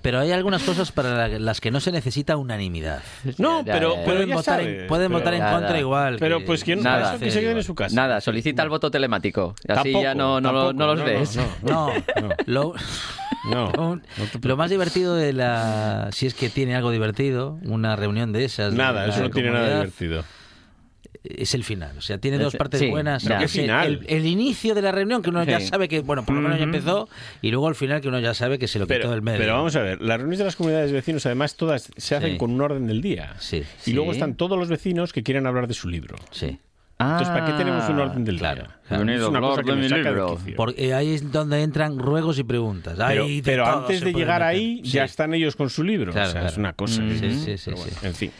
Pero 0.00 0.18
hay 0.18 0.32
algunas 0.32 0.62
cosas 0.64 0.90
para 0.90 1.28
la- 1.28 1.38
las 1.38 1.60
que 1.60 1.70
no 1.70 1.78
se 1.78 1.92
necesita 1.92 2.36
unanimidad. 2.36 3.02
No, 3.38 3.64
Ya, 3.64 3.74
pero, 3.74 3.94
ya, 3.94 4.00
ya. 4.00 4.04
pero 4.04 4.04
Pueden 4.04 4.30
votar, 4.34 4.60
en, 4.60 4.86
pueden 4.88 5.08
pero- 5.08 5.18
votar 5.20 5.34
en 5.34 5.40
Nada. 5.40 5.52
contra 5.58 5.78
igual. 5.78 6.16
Pero 6.18 6.44
pues 6.44 6.64
que 6.64 6.74
Nada. 6.74 6.96
para 7.02 7.14
eso 7.16 7.24
que 7.24 7.30
se 7.30 7.40
queden 7.40 7.56
en 7.58 7.62
su 7.62 7.74
casa. 7.76 7.94
Nada, 7.94 8.20
solicita 8.20 8.62
el 8.64 8.68
voto 8.68 8.90
telemático. 8.90 9.54
Así 9.68 9.92
Tampoco, 9.92 10.02
ya 10.02 10.14
no, 10.14 10.40
no, 10.40 10.48
tampoco, 10.48 10.72
no 10.72 10.86
los 10.88 10.98
no, 10.98 11.04
ves. 11.04 11.36
no, 11.36 11.46
No, 11.62 11.92
No. 12.20 12.34
Lo, 12.46 12.74
No. 13.48 13.72
lo- 13.76 14.00
lo 14.42 14.56
más 14.56 14.70
divertido 14.70 15.14
de 15.14 15.32
la. 15.34 16.08
Si 16.12 16.26
es 16.26 16.34
que 16.34 16.48
tiene 16.48 16.74
algo 16.74 16.90
divertido, 16.90 17.58
una 17.66 17.94
reunión 17.94 18.32
de 18.32 18.44
esas. 18.44 18.74
Nada, 18.74 19.06
eso 19.06 19.20
no 19.22 19.30
tiene 19.30 19.50
nada 19.50 19.68
divertido. 19.82 20.24
Es 21.24 21.54
el 21.54 21.62
final. 21.64 21.96
O 21.98 22.00
sea, 22.00 22.18
tiene 22.18 22.38
dos 22.38 22.52
Sí, 22.52 22.58
partes 22.58 22.80
sí, 22.80 22.88
buenas. 22.90 23.24
¿Qué 23.26 23.48
final? 23.48 24.00
El, 24.08 24.16
el 24.18 24.26
inicio 24.26 24.74
de 24.74 24.82
la 24.82 24.92
reunión, 24.92 25.22
que 25.22 25.30
uno 25.30 25.44
ya 25.44 25.60
sabe 25.60 25.88
que, 25.88 26.00
bueno, 26.00 26.24
por 26.24 26.34
lo 26.34 26.40
menos 26.40 26.58
ya 26.58 26.64
empezó, 26.64 27.08
y 27.40 27.50
luego 27.50 27.68
el 27.68 27.74
final, 27.74 28.00
que 28.00 28.08
uno 28.08 28.18
ya 28.20 28.34
sabe 28.34 28.58
que 28.58 28.66
se 28.68 28.78
lo 28.78 28.86
quitó 28.86 28.94
Pero, 28.98 29.10
del 29.10 29.22
medio. 29.22 29.38
pero 29.38 29.54
vamos 29.54 29.76
a 29.76 29.82
ver, 29.82 30.00
las 30.02 30.16
reuniones 30.18 30.38
de 30.40 30.44
las 30.46 30.56
comunidades 30.56 30.90
de 30.90 30.94
vecinos 30.96 31.24
además 31.26 31.56
todas 31.56 31.90
se 31.96 32.16
hacen 32.16 32.32
Sí. 32.32 32.38
con 32.38 32.50
un 32.52 32.60
orden 32.60 32.86
del 32.86 33.00
día. 33.02 33.34
Sí. 33.38 33.62
Y 33.86 33.92
luego 33.92 34.12
están 34.12 34.34
todos 34.34 34.58
los 34.58 34.68
vecinos 34.68 35.12
que 35.12 35.22
quieren 35.22 35.46
hablar 35.46 35.68
de 35.68 35.74
su 35.74 35.88
libro. 35.88 36.16
Sí. 36.30 36.58
Entonces, 36.98 37.28
¿para 37.30 37.46
qué 37.46 37.52
tenemos 37.54 37.88
un 37.88 37.98
orden 37.98 38.24
del 38.24 38.38
claro, 38.38 38.62
día? 38.62 38.76
claro. 38.86 39.10
Es 39.12 39.22
una 39.22 39.40
cosa 39.40 39.62
que 39.64 39.72
me 39.72 39.88
saca 39.88 40.12
de. 40.12 40.52
Porque 40.56 40.94
ahí 40.94 41.14
es 41.14 41.32
donde 41.32 41.60
entran 41.62 41.98
ruegos 41.98 42.38
y 42.38 42.44
preguntas. 42.44 42.94
Pero, 42.96 43.24
Ahí 43.24 43.42
antes 43.74 44.00
de 44.02 44.12
llegar 44.12 44.40
meter. 44.40 44.56
ahí, 44.56 44.80
Sí. 44.84 44.90
ya 44.92 45.04
están 45.04 45.34
ellos 45.34 45.56
con 45.56 45.68
su 45.68 45.82
libro. 45.82 46.12
Claro, 46.12 46.28
o 46.28 46.30
sea, 46.30 46.40
claro. 46.42 46.52
es 46.52 46.58
una 46.58 46.72
cosa. 46.74 47.02
Mm, 47.02 47.18
sí, 47.18 47.58
sí, 47.58 47.70
bueno, 47.72 47.86
En 48.02 48.14
fin. 48.14 48.30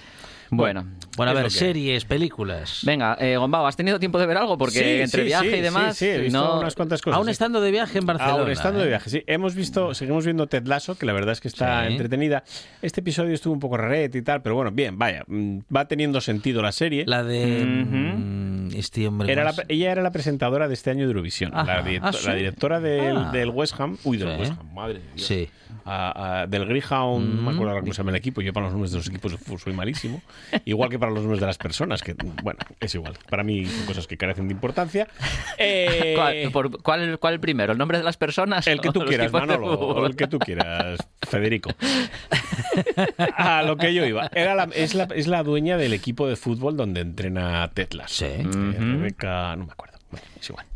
Bueno. 0.50 0.82
Bueno, 0.82 0.96
a 1.18 1.30
es 1.30 1.34
ver, 1.34 1.50
series, 1.50 2.04
películas. 2.04 2.80
Venga, 2.84 3.16
eh, 3.20 3.36
Gombao, 3.36 3.66
¿has 3.66 3.76
tenido 3.76 3.98
tiempo 4.00 4.18
de 4.18 4.26
ver 4.26 4.36
algo? 4.38 4.56
Porque 4.56 4.78
Sí, 4.78 5.00
entre 5.02 5.22
sí, 5.22 5.26
viaje 5.26 5.50
sí, 5.50 5.56
y 5.56 5.60
demás, 5.60 5.96
sí, 5.96 6.04
sí, 6.06 6.10
he 6.10 6.18
visto 6.18 6.38
no... 6.42 6.60
unas 6.60 6.74
cuantas 6.74 7.02
cosas. 7.02 7.18
Aún 7.18 7.28
estando 7.28 7.60
de 7.60 7.70
viaje 7.70 7.98
en 7.98 8.06
Barcelona. 8.06 8.38
Ahora 8.38 8.52
estando 8.52 8.78
de 8.80 8.86
¿eh? 8.86 8.88
viaje, 8.88 9.10
sí. 9.10 9.22
Hemos 9.26 9.54
visto, 9.54 9.94
seguimos 9.94 10.24
viendo 10.24 10.46
Ted 10.46 10.66
Lasso, 10.66 10.96
que 10.96 11.04
la 11.06 11.12
verdad 11.12 11.32
es 11.32 11.40
que 11.40 11.48
está 11.48 11.86
entretenida. 11.86 12.44
Este 12.80 13.00
episodio 13.00 13.34
estuvo 13.34 13.52
un 13.52 13.60
poco 13.60 13.76
rarete 13.76 14.18
y 14.18 14.22
tal, 14.22 14.42
pero 14.42 14.54
bueno, 14.54 14.70
bien, 14.70 14.98
vaya, 14.98 15.24
mm, 15.26 15.58
va 15.74 15.86
teniendo 15.86 16.20
sentido 16.20 16.62
la 16.62 16.72
serie. 16.72 17.04
La 17.06 17.22
de 17.22 17.44
Ujú. 17.62 17.96
mm, 17.96 18.68
este 18.74 19.06
hombre. 19.06 19.30
Era 19.30 19.44
la- 19.44 19.54
ella 19.68 19.92
era 19.92 20.02
la 20.02 20.12
presentadora 20.12 20.66
de 20.68 20.74
este 20.74 20.90
año 20.90 21.00
de 21.04 21.08
Eurovisión, 21.12 21.50
la, 21.52 21.82
directo- 21.82 22.08
¿Ah, 22.08 22.26
la 22.28 22.34
directora 22.34 22.80
del, 22.80 23.16
Ah. 23.18 23.30
del 23.32 23.50
West 23.50 23.78
Ham, 23.78 23.98
uy, 24.04 24.16
del. 24.16 24.38
West 24.40 24.52
Ham, 24.58 24.72
madre 24.74 24.94
de 24.94 25.04
Dios. 25.14 25.26
Sí. 25.26 25.48
A- 25.84 26.42
a- 26.42 26.46
del 26.46 26.64
Greyhound, 26.66 27.26
no 27.28 27.34
me 27.36 27.42
Mm. 27.42 27.48
acuerdo 27.48 27.70
ahora 27.70 27.80
cómo 27.80 27.92
se 27.92 27.98
llama 27.98 28.10
el 28.10 28.16
equipo, 28.16 28.40
yo 28.40 28.52
para 28.52 28.64
los 28.66 28.72
nombres 28.72 28.92
de 28.92 28.98
los 28.98 29.08
equipos 29.08 29.32
de 29.32 29.58
soy 29.58 29.72
malísimo, 29.72 30.22
igual 30.64 30.88
que 30.90 30.98
para 31.02 31.10
los 31.12 31.22
nombres 31.22 31.40
de 31.40 31.46
las 31.46 31.58
personas, 31.58 32.00
que 32.00 32.14
bueno, 32.44 32.60
es 32.78 32.94
igual, 32.94 33.14
para 33.28 33.42
mí 33.42 33.66
son 33.66 33.86
cosas 33.86 34.06
que 34.06 34.16
carecen 34.16 34.46
de 34.46 34.54
importancia. 34.54 35.08
Eh, 35.58 36.14
¿Cuál, 36.16 36.50
por- 36.52 36.82
cuál, 36.82 37.18
cuál 37.20 37.38
primero? 37.40 37.72
¿El 37.72 37.78
nombre 37.78 37.98
de 37.98 38.04
las 38.04 38.16
personas? 38.16 38.66
El 38.66 38.80
que 38.80 38.90
tú 38.92 39.04
quieras, 39.04 39.30
Manolo, 39.32 39.66
o 39.74 40.06
el 40.06 40.16
que 40.16 40.26
tú 40.26 40.38
quieras, 40.38 40.98
Federico. 41.28 41.70
A 43.36 43.62
lo 43.62 43.76
que 43.76 43.92
yo 43.94 44.04
iba. 44.04 44.28
Era 44.34 44.54
la- 44.54 44.68
es, 44.74 44.94
la, 44.94 45.04
es 45.14 45.26
la 45.26 45.42
dueña 45.42 45.76
del 45.76 45.92
equipo 45.92 46.26
de 46.26 46.36
fútbol 46.36 46.76
donde 46.76 47.00
entrena 47.00 47.68
Tetlas. 47.74 48.10
Sí. 48.12 48.26
Rebeca, 48.26 49.54
no 49.56 49.66
me 49.66 49.72
acuerdo. 49.72 49.98
Bueno, 50.10 50.26
es 50.40 50.48
igual. 50.50 50.66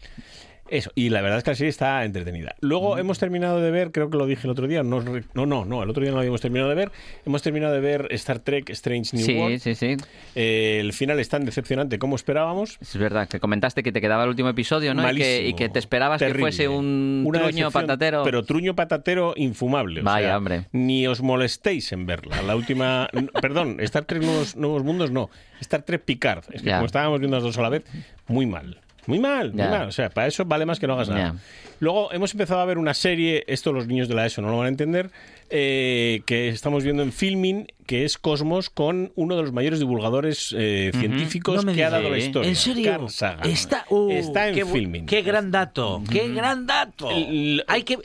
Eso, 0.68 0.90
y 0.94 1.11
la 1.11 1.20
verdad 1.22 1.38
es 1.38 1.44
que 1.44 1.50
la 1.50 1.55
serie 1.57 1.68
está 1.70 2.05
entretenida. 2.05 2.55
Luego 2.61 2.98
hemos 2.98 3.18
terminado 3.18 3.61
de 3.61 3.70
ver, 3.70 3.92
creo 3.92 4.11
que 4.11 4.16
lo 4.18 4.26
dije 4.26 4.42
el 4.46 4.50
otro 4.50 4.66
día, 4.66 4.83
no, 4.83 5.00
re- 5.00 5.22
no, 5.35 5.46
no, 5.46 5.64
no, 5.64 5.83
el 5.83 5.90
otro 5.90 6.02
día 6.02 6.11
no 6.11 6.16
lo 6.16 6.20
habíamos 6.20 6.40
terminado 6.40 6.68
de 6.68 6.74
ver. 6.74 6.90
Hemos 7.24 7.42
terminado 7.42 7.72
de 7.74 7.81
ver 7.81 8.09
Star 8.11 8.40
Trek 8.40 8.68
Strange 8.70 9.16
New 9.16 9.24
Sí, 9.24 9.35
World. 9.37 9.59
sí, 9.61 9.74
sí. 9.74 9.96
Eh, 10.35 10.79
el 10.81 10.92
final 10.92 11.20
es 11.20 11.29
tan 11.29 11.44
decepcionante 11.44 11.98
como 11.98 12.16
esperábamos. 12.16 12.79
Es 12.81 12.96
verdad, 12.96 13.29
que 13.29 13.38
comentaste 13.38 13.83
que 13.83 13.92
te 13.92 14.00
quedaba 14.00 14.24
el 14.24 14.31
último 14.31 14.48
episodio, 14.48 14.92
¿no? 14.94 15.02
Y 15.02 15.05
que, 15.05 15.07
Malísimo, 15.07 15.48
y 15.48 15.55
que 15.55 15.68
te 15.68 15.79
esperabas 15.79 16.20
que 16.20 16.35
fuese 16.35 16.68
un 16.68 17.22
Una 17.26 17.40
truño 17.42 17.70
patatero. 17.70 18.22
Pero 18.24 18.42
truño 18.44 18.74
patatero 18.74 19.35
infumable. 19.37 20.00
o 20.00 20.05
Vaya, 20.05 20.29
sea, 20.29 20.38
hombre. 20.38 20.66
Ni 20.72 21.07
os 21.07 21.20
molestéis 21.22 21.92
en 21.92 22.07
verla. 22.07 22.42
La 22.42 22.57
última. 22.57 23.09
perdón, 23.40 23.76
Star 23.81 24.05
Trek 24.05 24.22
Nuevos, 24.22 24.57
Nuevos 24.57 24.83
Mundos 24.83 25.11
no. 25.11 25.31
Star 25.61 25.83
Trek 25.83 26.02
Picard. 26.02 26.44
Es 26.52 26.62
que 26.62 26.68
Ya. 26.68 26.76
como 26.76 26.87
estábamos 26.87 27.20
viendo 27.20 27.37
las 27.37 27.44
dos 27.44 27.57
a 27.59 27.62
la 27.62 27.68
vez, 27.68 27.85
muy 28.26 28.46
mal. 28.46 28.81
Muy 29.07 29.19
mal, 29.19 29.53
muy 29.53 29.62
mal. 29.62 29.88
O 29.88 29.92
sea, 29.92 30.11
para 30.11 30.27
eso 30.27 30.45
vale 30.45 30.66
más 30.66 30.79
que 30.81 30.87
no 30.87 30.95
hagas 30.95 31.09
nada. 31.09 31.37
Luego 31.79 32.11
hemos 32.12 32.33
empezado 32.33 32.61
a 32.61 32.64
ver 32.64 32.79
una 32.79 32.95
serie, 32.95 33.45
esto 33.49 33.73
los 33.73 33.87
niños 33.87 34.09
de 34.09 34.14
la 34.14 34.25
ESO 34.25 34.40
no 34.40 34.49
lo 34.51 34.57
van 34.57 34.66
a 34.66 34.69
entender, 34.71 35.11
eh, 35.51 36.23
que 36.25 36.49
estamos 36.49 36.83
viendo 36.85 37.03
en 37.03 37.12
Filming, 37.12 37.66
que 37.87 38.05
es 38.05 38.16
Cosmos, 38.16 38.71
con 38.71 39.12
uno 39.14 39.37
de 39.37 39.42
los 39.42 39.53
mayores 39.53 39.79
divulgadores 39.79 40.55
eh, 40.57 40.90
científicos 40.99 41.64
No 41.64 41.73
que 41.75 41.85
ha 41.85 41.90
dado 41.90 42.09
la 42.09 42.16
historia. 42.19 42.49
¿En 42.49 42.57
serio? 42.57 42.90
Carl 42.90 43.11
Sagan. 43.11 43.49
Está, 43.51 43.85
uh, 43.90 44.11
Está 44.11 44.49
en 44.49 44.55
qué, 44.55 44.64
Filming. 44.64 45.07
Qué 45.07 45.21
gran 45.23 45.51
dato. 45.51 46.03
Qué 46.11 46.29
gran 46.29 46.66
dato. 46.66 47.11
El- 47.11 47.62
Hay 47.69 47.83
que. 47.83 47.99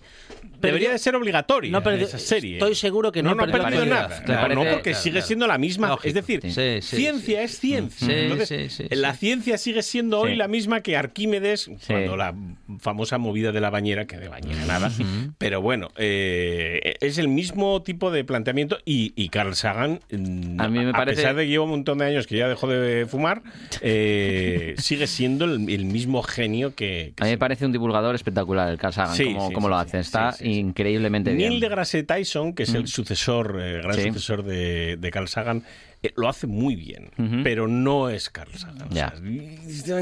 Debería 0.61 0.87
perdió- 0.89 0.91
de 0.91 0.97
ser 0.99 1.15
obligatoria 1.15 1.71
No 1.71 1.83
perdió- 1.83 2.07
esa 2.07 2.19
serie. 2.19 2.53
Estoy 2.53 2.75
seguro 2.75 3.11
que 3.11 3.21
no, 3.23 3.31
no, 3.35 3.35
no 3.35 3.43
ha 3.43 3.51
perdido 3.61 3.85
nada. 3.85 4.23
Claro, 4.23 4.55
no, 4.55 4.63
porque 4.63 4.91
claro, 4.91 4.97
sigue 4.99 5.13
claro. 5.13 5.27
siendo 5.27 5.47
la 5.47 5.57
misma. 5.57 5.87
Lógico. 5.89 6.07
Es 6.07 6.13
decir, 6.13 6.41
Sí, 6.43 6.81
sí, 6.81 6.95
ciencia 6.97 7.41
es 7.43 7.59
ciencia. 7.59 8.07
Entonces, 8.19 8.73
sí, 8.73 8.85
la 8.91 9.13
ciencia 9.13 9.57
sigue 9.57 9.81
siendo 9.83 10.19
hoy 10.19 10.35
la 10.35 10.47
misma 10.47 10.81
que 10.81 10.95
Arquímedes, 10.97 11.69
cuando 11.87 12.15
la 12.17 12.33
famosa 12.79 13.17
movida 13.17 13.51
de 13.51 13.61
la 13.61 13.69
bañera, 13.69 14.05
que 14.05 14.17
de 14.17 14.27
bañera 14.27 14.65
nada. 14.65 14.91
Pero 15.37 15.61
bueno, 15.61 15.89
eh, 15.97 16.95
es 17.01 17.17
el 17.17 17.27
mismo 17.27 17.81
tipo 17.81 18.11
de 18.11 18.23
planteamiento 18.23 18.77
y, 18.85 19.13
y 19.15 19.29
Carl 19.29 19.55
Sagan, 19.55 19.99
mm, 20.11 20.59
A 20.61 20.67
mí 20.67 20.79
me 20.85 20.91
parece- 20.93 21.17
pesar 21.21 21.35
de 21.35 21.43
que 21.43 21.49
lleva 21.49 21.63
un 21.65 21.71
montón 21.71 21.97
de 21.97 22.05
años 22.05 22.27
que 22.27 22.37
ya 22.37 22.47
dejó 22.47 22.67
de 22.67 23.05
fumar, 23.05 23.41
eh, 23.81 24.75
sigue 24.77 25.07
siendo 25.07 25.45
el, 25.45 25.69
el 25.69 25.85
mismo 25.85 26.21
genio 26.23 26.73
que, 26.75 27.13
que 27.15 27.23
A 27.23 27.25
mí 27.25 27.31
me 27.31 27.37
parece 27.37 27.65
un 27.65 27.71
divulgador 27.71 28.15
espectacular 28.15 28.69
el 28.69 28.77
Carl 28.77 28.93
Sagan, 28.93 29.15
Sí, 29.15 29.25
como, 29.25 29.51
como 29.51 29.69
lo 29.69 29.77
hace. 29.77 29.99
Está 29.99 30.35
increíblemente 30.59 31.33
bien. 31.33 31.49
Neil 31.49 31.59
deGrasse 31.61 32.03
Tyson, 32.03 32.53
que 32.53 32.63
es 32.63 32.73
el 32.73 32.83
Mm. 32.83 32.87
sucesor, 32.87 33.59
eh, 33.61 33.81
gran 33.81 33.95
Sí. 33.95 34.03
sucesor 34.09 34.43
de, 34.43 34.97
de 34.97 35.11
Carl 35.11 35.27
Sagan, 35.27 35.63
eh, 36.03 36.11
lo 36.15 36.27
hace 36.29 36.47
muy 36.47 36.75
bien, 36.75 37.11
pero 37.43 37.67
no 37.67 38.09
es 38.09 38.29
Carl 38.29 38.53
Sagan. 38.53 38.83
o 38.83 38.89
Ya. 38.93 39.13
sea, 39.15 39.99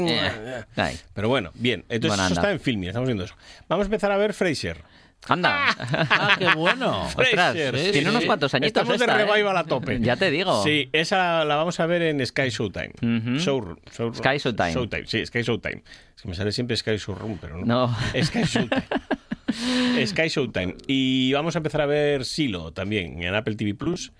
Eh, 0.88 0.96
pero 1.14 1.28
bueno, 1.28 1.50
bien. 1.54 1.84
Entonces 1.88 2.08
Bueno, 2.16 2.22
eso 2.24 2.28
anda. 2.32 2.40
está 2.42 2.52
en 2.52 2.60
filming, 2.60 2.88
estamos 2.88 3.06
viendo 3.08 3.24
eso. 3.24 3.34
Vamos 3.68 3.84
a 3.84 3.86
empezar 3.88 4.10
a 4.12 4.16
ver 4.16 4.32
Frasier. 4.34 4.78
Anda. 5.28 5.76
Ah, 6.10 6.36
qué 6.38 6.48
bueno. 6.56 7.02
Ostras, 7.16 7.54
sí, 7.54 7.60
tiene 7.92 7.92
sí, 7.92 8.06
unos 8.08 8.24
cuantos 8.24 8.54
añitos 8.54 8.68
Estamos 8.82 8.94
esta, 8.98 9.16
de 9.18 9.22
¿eh? 9.22 9.26
revival 9.26 9.54
a 9.58 9.64
tope. 9.64 10.00
Ya 10.00 10.16
te 10.16 10.30
digo. 10.30 10.64
Sí, 10.64 10.88
esa 10.94 11.44
la 11.44 11.56
vamos 11.56 11.78
a 11.78 11.84
ver 11.84 12.00
en 12.00 12.24
Sky 12.26 12.48
Showtime. 12.48 12.92
Ujú. 13.02 13.36
Show- 13.38 13.76
Show- 13.94 14.14
Sky 14.14 14.38
Showtime. 14.38 14.72
Showtime, 14.72 15.06
sí, 15.06 15.26
Sky 15.26 15.42
Showtime. 15.42 15.82
Es 16.16 16.22
que 16.22 16.28
me 16.28 16.34
sale 16.34 16.52
siempre 16.52 16.74
Sky 16.74 16.96
Showroom, 16.96 17.36
pero 17.38 17.58
no. 17.58 17.66
No. 17.66 17.96
Sky 18.24 18.44
Showtime. 18.44 18.82
Sky 19.52 20.28
Showtime. 20.28 20.74
Y 20.86 21.32
vamos 21.32 21.56
a 21.56 21.58
empezar 21.58 21.80
a 21.80 21.86
ver 21.86 22.24
Silo 22.24 22.72
también 22.72 23.22
en 23.22 23.34
Apple 23.34 23.54
TV 23.56 23.74
Plus, 23.74 24.12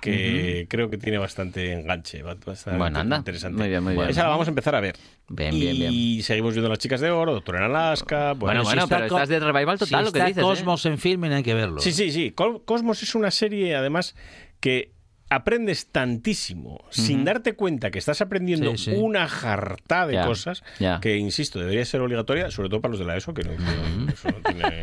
que 0.00 0.66
creo 0.68 0.90
que 0.90 0.98
tiene 0.98 1.18
bastante 1.18 1.72
enganche. 1.72 2.22
Va 2.22 2.34
va 2.34 2.52
a 2.52 2.52
estar 2.52 2.76
Bueno, 2.76 2.98
anda. 2.98 3.16
interesante. 3.16 3.58
Muy 3.58 3.68
bien, 3.68 3.82
muy 3.82 3.94
bien. 3.94 4.08
Esa 4.08 4.22
la 4.24 4.28
vamos 4.28 4.46
a 4.46 4.50
empezar 4.50 4.74
a 4.74 4.80
ver. 4.80 4.96
Bien, 5.28 5.54
y 5.54 5.60
bien, 5.60 5.78
bien. 5.92 6.22
seguimos 6.22 6.54
viendo 6.54 6.68
Las 6.68 6.78
Chicas 6.78 7.00
de 7.00 7.10
Oro, 7.10 7.32
Doctor 7.34 7.56
en 7.56 7.62
Alaska. 7.64 8.32
Bueno, 8.34 8.62
Bueno, 8.64 8.86
pero 8.88 9.04
estás 9.06 9.28
de 9.28 9.40
revival 9.40 9.78
total, 9.78 10.00
si 10.00 10.04
lo 10.06 10.12
que 10.12 10.18
está 10.18 10.28
dices. 10.28 10.42
¿eh? 10.42 10.46
Cosmos 10.46 10.86
en 10.86 10.98
filming 10.98 11.32
hay 11.32 11.42
que 11.42 11.54
verlo. 11.54 11.80
Sí, 11.80 11.92
sí, 11.92 12.10
sí. 12.10 12.32
Cosmos 12.32 13.02
es 13.02 13.14
una 13.14 13.30
serie, 13.30 13.74
además, 13.74 14.14
que 14.60 14.92
aprendes 15.30 15.86
tantísimo 15.88 16.84
sin 16.90 17.24
darte 17.24 17.52
cuenta 17.54 17.90
que 17.90 17.98
estás 17.98 18.20
aprendiendo 18.20 18.76
Sí, 18.76 18.84
sí. 18.86 18.96
una 18.96 19.28
jarta 19.28 20.06
de 20.06 20.20
cosas 20.24 20.62
que, 21.00 21.16
insisto, 21.16 21.58
debería 21.58 21.84
ser 21.84 22.00
obligatoria, 22.00 22.50
sobre 22.50 22.68
todo 22.68 22.80
para 22.80 22.92
los 22.92 22.98
de 23.00 23.06
la 23.06 23.16
ESO, 23.16 23.34
que 23.34 23.42
no, 23.44 23.52
no- 23.52 24.10
eso 24.12 24.28
no 24.30 24.38
tiene... 24.42 24.80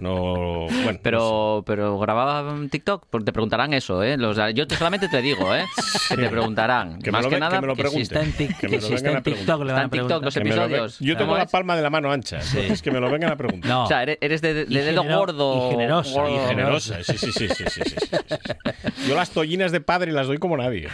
No, 0.00 0.66
bueno, 0.68 0.98
pero, 1.02 1.18
no 1.18 1.58
sé. 1.58 1.64
pero 1.66 1.98
grababa 1.98 2.54
TikTok, 2.70 3.06
pues 3.10 3.24
te 3.24 3.32
preguntarán 3.32 3.72
eso, 3.74 4.02
¿eh? 4.02 4.16
Yo 4.54 4.64
solamente 4.68 5.08
te 5.08 5.22
digo, 5.22 5.54
¿eh? 5.54 5.64
Que 6.08 6.16
te 6.16 6.28
preguntarán. 6.28 7.00
Que 7.00 7.10
más 7.10 7.26
que 7.26 7.38
nada, 7.38 7.56
que, 7.56 7.60
me 7.60 7.66
lo 7.66 7.76
que 7.76 7.88
si 7.88 8.00
está 8.02 8.22
en, 8.22 8.32
que 8.32 8.46
en 8.46 9.22
TikTok, 9.22 9.64
le 9.64 9.72
van 9.72 9.86
a 9.86 9.90
TikTok. 9.90 10.24
Yo 11.00 11.16
tengo 11.16 11.36
la 11.36 11.46
palma 11.46 11.76
de 11.76 11.82
la 11.82 11.90
mano 11.90 12.12
ancha, 12.12 12.36
entonces 12.36 12.78
sí. 12.78 12.84
que 12.84 12.90
me 12.90 13.00
lo 13.00 13.10
vengan 13.10 13.32
a 13.32 13.36
preguntar. 13.36 13.70
No. 13.70 13.84
O 13.84 13.86
sea, 13.86 14.02
eres 14.02 14.40
de, 14.40 14.66
de, 14.66 14.66
dedo 14.66 15.04
gordo. 15.04 15.68
Y 15.68 15.70
generosa. 15.72 16.28
Y 16.28 16.48
generosa, 16.48 17.02
sí 17.02 17.16
sí, 17.16 17.32
sí, 17.32 17.48
sí, 17.48 17.64
sí, 17.68 17.82
sí. 17.84 18.06
Yo 19.08 19.14
las 19.14 19.30
tollinas 19.30 19.72
de 19.72 19.80
padre 19.80 20.12
las 20.12 20.26
doy 20.26 20.38
como 20.38 20.56
nadie. 20.56 20.88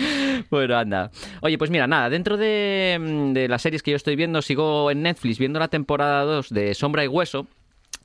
Bueno, 0.50 0.78
anda. 0.78 1.10
Oye, 1.42 1.58
pues 1.58 1.70
mira, 1.70 1.86
nada, 1.86 2.08
dentro 2.08 2.38
de, 2.38 2.98
de, 3.34 3.48
las 3.48 3.60
series 3.60 3.82
que 3.82 3.90
yo 3.90 3.96
estoy 3.96 4.16
viendo, 4.16 4.40
sigo 4.40 4.90
en 4.90 5.02
Netflix 5.02 5.38
viendo 5.38 5.58
la 5.58 5.68
temporada 5.68 6.22
2 6.24 6.48
de 6.50 6.74
Sombra 6.74 7.04
y 7.04 7.08
Hueso, 7.08 7.46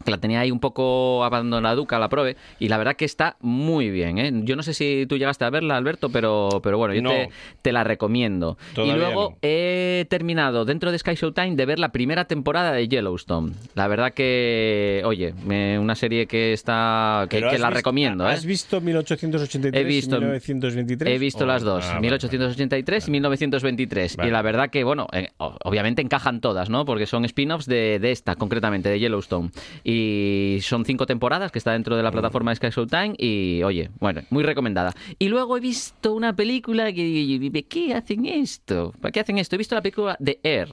que 0.04 0.12
la 0.12 0.18
tenía 0.18 0.40
ahí 0.42 0.52
un 0.52 0.60
poco 0.60 1.24
abandonaduca 1.24 1.98
la 2.00 2.10
prove 2.10 2.36
y 2.60 2.68
la 2.68 2.78
verdad 2.78 2.96
que 2.96 3.06
está 3.06 3.38
muy 3.42 3.90
bien 3.90 4.18
¿eh? 4.20 4.32
yo 4.44 4.56
no 4.56 4.62
sé 4.64 4.74
si 4.74 5.06
tú 5.08 5.18
llegaste 5.18 5.46
a 5.46 5.50
verla 5.50 5.78
Alberto 5.78 6.10
pero, 6.10 6.60
pero 6.62 6.78
bueno 6.78 6.94
yo 6.94 7.02
No. 7.02 7.10
te, 7.10 7.30
te 7.62 7.72
la 7.72 7.84
recomiendo 7.84 8.58
y 8.78 8.92
luego 8.92 9.32
no. 9.32 9.38
he 9.42 10.06
terminado 10.10 10.66
dentro 10.66 10.92
de 10.92 11.00
Sky 11.00 11.16
Showtime 11.16 11.56
de 11.56 11.66
ver 11.66 11.80
la 11.80 11.90
primera 11.90 12.26
temporada 12.26 12.72
de 12.74 12.88
Yellowstone 12.88 13.54
la 13.74 13.88
verdad 13.88 14.14
que 14.14 15.02
oye 15.06 15.34
me- 15.46 15.80
una 15.80 15.96
serie 15.96 16.28
que 16.28 16.54
está 16.54 17.26
que, 17.30 17.42
la 17.42 17.52
visto- 17.52 17.70
recomiendo 17.70 18.28
¿eh? 18.30 18.34
¿Has 18.34 18.46
visto 18.46 18.82
1883 18.82 19.82
He 19.82 19.84
visto- 19.86 20.18
y 20.18 20.20
1923? 20.20 21.16
He 21.16 21.18
visto 21.20 21.44
Oh, 21.46 21.48
las 21.48 21.62
dos, 21.64 21.84
ah, 21.86 21.90
vale, 21.96 22.02
1883 22.02 23.08
y 23.08 23.12
1923. 23.12 24.18
Vale. 24.18 24.30
Y 24.30 24.32
la 24.32 24.42
verdad 24.42 24.70
que, 24.70 24.84
bueno, 24.84 25.08
eh, 25.12 25.28
obviamente 25.38 26.02
encajan 26.02 26.42
todas, 26.42 26.70
¿no? 26.70 26.86
Porque 26.86 27.06
son 27.06 27.24
spin-offs 27.26 27.66
de, 27.68 28.00
de 28.00 28.12
esta, 28.12 28.36
concretamente, 28.36 28.90
de 28.90 29.00
Yellowstone. 29.00 29.52
Y 29.88 30.58
son 30.64 30.84
cinco 30.84 31.06
temporadas 31.06 31.52
que 31.52 31.60
está 31.60 31.72
dentro 31.74 31.96
de 31.96 32.02
Mm. 32.02 32.06
la 32.06 32.12
plataforma 32.12 32.50
de 32.52 32.56
Sky 32.56 32.70
Showtime 32.72 33.14
y, 33.20 33.62
oye, 33.64 33.92
bueno, 34.00 34.22
muy 34.32 34.44
recomendada. 34.44 34.94
Y 35.20 35.28
luego 35.28 35.58
he 35.58 35.60
visto 35.60 36.12
una 36.14 36.36
película 36.36 36.92
que 36.92 37.04
digo, 37.04 37.52
¿de 37.52 37.64
qué 37.64 37.94
hacen 37.94 38.26
esto? 38.26 38.94
¿Para 39.00 39.12
qué 39.12 39.20
hacen 39.20 39.38
esto? 39.38 39.56
He 39.56 39.60
visto 39.60 39.76
la 39.76 39.82
película 39.84 40.18
de 40.20 40.40
Air, 40.42 40.70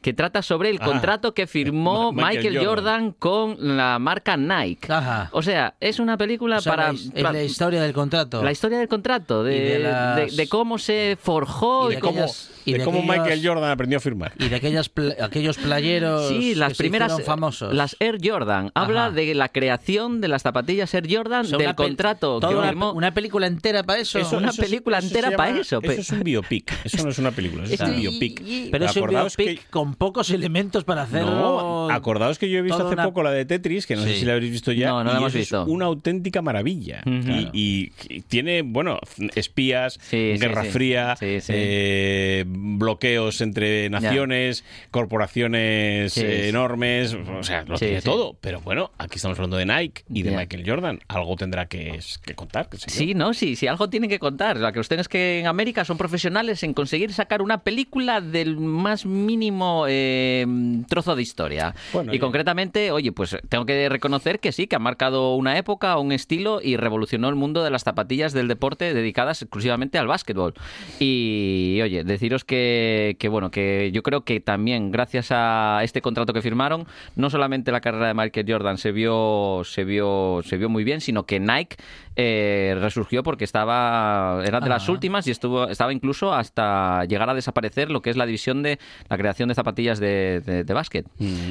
que 0.00 0.12
trata 0.12 0.40
sobre 0.40 0.70
el 0.70 0.78
Ah. 0.80 0.84
contrato 0.84 1.34
que 1.34 1.48
firmó 1.48 2.12
Ma- 2.12 2.28
Michael 2.28 2.50
Michael 2.52 2.66
Jordan. 2.66 3.12
con 3.18 3.76
la 3.76 3.98
marca 3.98 4.36
Nike. 4.36 4.92
Ajá. 4.92 5.30
O 5.32 5.42
sea, 5.42 5.74
es 5.80 5.98
una 5.98 6.16
película 6.16 6.58
O 6.58 6.60
sea, 6.60 6.76
para... 6.76 6.90
es 6.92 7.12
la 7.12 7.42
historia 7.42 7.82
del 7.82 7.92
contrato. 7.92 8.40
La 8.44 8.52
historia 8.52 8.78
del 8.78 8.86
contrato, 8.88 9.42
de, 9.42 9.58
de 9.58 9.78
las- 9.80 10.16
de- 10.30 10.36
de 10.44 10.48
cómo 10.48 10.78
se 10.78 11.18
forjó 11.20 11.90
y 11.90 11.96
cómo... 11.96 12.20
aquellas- 12.20 12.50
Y 12.64 12.72
de, 12.72 12.78
de 12.78 12.84
cómo 12.84 12.98
aquellos- 13.00 13.16
Michael 13.18 13.46
Jordan 13.46 13.70
aprendió 13.70 13.98
a 13.98 14.00
firmar. 14.00 14.32
Y 14.38 14.48
de 14.48 14.56
aquellos, 14.56 14.88
pla- 14.88 15.14
aquellos 15.22 15.56
playeros 15.58 16.28
Sí, 16.28 16.54
las 16.54 16.68
que 16.70 16.74
se 16.76 16.82
primeras, 16.84 17.12
hicieron 17.12 17.26
famosos. 17.26 17.74
las 17.74 17.96
Air 18.00 18.18
Jordan. 18.22 18.70
Habla 18.74 19.06
Ajá. 19.06 19.14
de 19.14 19.34
la 19.34 19.48
creación 19.50 20.20
de 20.20 20.28
las 20.28 20.42
zapatillas 20.42 20.92
Air 20.94 21.06
Jordan, 21.10 21.44
O 21.46 21.48
sea, 21.48 21.58
del 21.58 21.74
contrato 21.74 22.40
que 22.40 22.46
una, 22.54 22.68
firmó. 22.68 22.92
una 22.92 23.12
película 23.14 23.46
entera 23.46 23.82
para 23.82 24.00
eso. 24.00 24.18
Eso- 24.18 24.36
Una 24.38 24.52
película 24.52 25.00
se 25.00 25.08
entera 25.08 25.30
pa' 25.36 25.46
llama- 25.48 25.60
eso, 25.60 25.80
Eso 25.82 26.00
es 26.00 26.10
un 26.10 26.22
biopic. 26.24 26.72
Eso 26.84 27.02
no 27.04 27.10
es 27.10 27.18
una 27.18 27.30
película, 27.30 27.64
eso 27.64 27.74
es 27.74 27.80
un 27.80 27.96
biopic. 28.00 28.42
Pero 28.70 28.84
es 28.86 28.96
un 28.96 29.08
biopic 29.08 29.36
que- 29.36 29.58
con 29.70 29.94
pocos 29.94 30.30
elementos 30.30 30.84
para 30.84 31.02
hacerlo. 31.02 31.30
No, 31.30 31.90
acordaos 31.90 32.38
que 32.38 32.48
yo 32.50 32.58
he 32.58 32.62
visto 32.62 32.82
hace 32.84 32.94
una- 32.94 33.04
poco 33.04 33.22
la 33.22 33.30
de 33.30 33.44
Tetris, 33.44 33.86
que 33.86 33.96
no 33.96 34.02
sé 34.02 34.14
si 34.16 34.24
la 34.24 34.32
habréis 34.34 34.52
visto 34.52 34.72
ya. 34.72 34.88
No, 34.88 35.04
no 35.04 35.12
la 35.12 35.18
hemos 35.18 35.32
visto. 35.32 35.62
Es 35.62 35.68
una 35.68 35.84
auténtica 35.86 36.40
maravilla. 36.42 37.02
Y, 37.04 37.48
y- 37.52 37.92
y 38.08 38.20
tiene, 38.22 38.62
bueno, 38.62 38.98
espías, 39.34 39.98
Sí, 40.02 40.34
guerra 40.38 40.64
fría, 40.64 41.16
Sí, 41.18 41.40
sí. 41.40 41.52
eh, 41.54 42.44
bloqueos 42.54 43.40
entre 43.40 43.88
naciones, 43.90 44.64
corporaciones 44.90 46.12
Sí, 46.12 46.20
eh, 46.22 46.48
enormes, 46.48 47.14
o 47.14 47.42
sea, 47.42 47.64
lo 47.66 47.76
Sí, 47.76 47.86
tiene 47.86 48.00
sí. 48.00 48.04
todo. 48.04 48.36
Pero 48.40 48.60
bueno, 48.60 48.90
aquí 48.98 49.16
estamos 49.16 49.38
hablando 49.38 49.56
de 49.56 49.66
Nike 49.66 50.02
y 50.12 50.22
de. 50.22 50.30
Michael 50.36 50.64
Jordan. 50.66 51.00
Algo 51.08 51.36
tendrá 51.36 51.66
que, 51.66 51.98
que 52.24 52.34
contar. 52.34 52.68
Sí, 52.86 53.14
no, 53.14 53.34
sí, 53.34 53.56
sí, 53.56 53.66
algo 53.66 53.88
tienen 53.88 54.10
que 54.10 54.18
contar. 54.18 54.56
La 54.58 54.72
cuestión 54.72 55.00
es 55.00 55.08
que 55.08 55.40
en 55.40 55.46
América 55.46 55.84
son 55.84 55.96
profesionales 55.98 56.62
en 56.62 56.74
conseguir 56.74 57.12
sacar 57.12 57.42
una 57.42 57.62
película 57.62 58.20
del 58.20 58.56
más 58.56 59.06
mínimo 59.06 59.86
eh, 59.88 60.46
trozo 60.88 61.14
de 61.16 61.22
historia. 61.22 61.74
Bueno, 61.92 62.12
y 62.12 62.16
ya. 62.16 62.20
concretamente, 62.20 62.90
oye, 62.90 63.12
pues 63.12 63.36
tengo 63.48 63.66
que 63.66 63.88
reconocer 63.88 64.40
que 64.40 64.52
sí, 64.52 64.66
que 64.66 64.76
ha 64.76 64.80
marcado 64.80 65.34
una 65.36 65.56
época, 65.58 65.96
un 65.98 66.12
estilo 66.12 66.60
y 66.62 66.76
revolucionó 66.76 67.28
el 67.28 67.34
mundo 67.34 67.62
de 67.62 67.70
las 67.70 67.82
zapatillas 67.84 68.32
del 68.32 68.48
deporte 68.48 68.92
dedicadas 68.94 69.42
exclusivamente 69.42 69.98
al 69.98 70.06
básquetbol. 70.06 70.54
Y 71.00 71.80
oye, 71.82 72.04
deciros 72.04 72.43
que, 72.44 73.16
que 73.18 73.28
bueno, 73.28 73.50
que 73.50 73.90
yo 73.92 74.02
creo 74.02 74.22
que 74.22 74.40
también 74.40 74.90
gracias 74.90 75.28
a 75.30 75.80
este 75.82 76.00
contrato 76.00 76.32
que 76.32 76.42
firmaron, 76.42 76.86
no 77.16 77.30
solamente 77.30 77.72
la 77.72 77.80
carrera 77.80 78.08
de 78.08 78.14
Michael 78.14 78.46
Jordan 78.48 78.78
se 78.78 78.92
vio, 78.92 79.62
se 79.64 79.84
vio, 79.84 80.40
se 80.44 80.56
vio 80.56 80.68
muy 80.68 80.84
bien, 80.84 81.00
sino 81.00 81.24
que 81.24 81.40
Nike 81.40 81.76
eh, 82.16 82.76
resurgió 82.80 83.22
porque 83.22 83.44
estaba 83.44 84.40
era 84.44 84.60
de 84.60 84.68
las 84.68 84.88
Ah. 84.88 84.92
últimas 84.92 85.26
y 85.26 85.30
estuvo 85.32 85.68
estaba 85.68 85.92
incluso 85.92 86.32
hasta 86.32 87.04
llegar 87.06 87.28
a 87.30 87.34
desaparecer 87.34 87.90
lo 87.90 88.02
que 88.02 88.10
es 88.10 88.16
la 88.16 88.26
división 88.26 88.62
de 88.62 88.78
la 89.08 89.16
creación 89.18 89.48
de 89.48 89.54
zapatillas 89.54 89.98
de, 89.98 90.40
de- 90.44 90.64
de 90.64 90.74
básquet. 90.74 91.06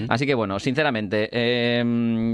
Así 0.10 0.26
que 0.26 0.34
bueno, 0.36 0.60
sinceramente, 0.60 1.30
eh, 1.32 1.84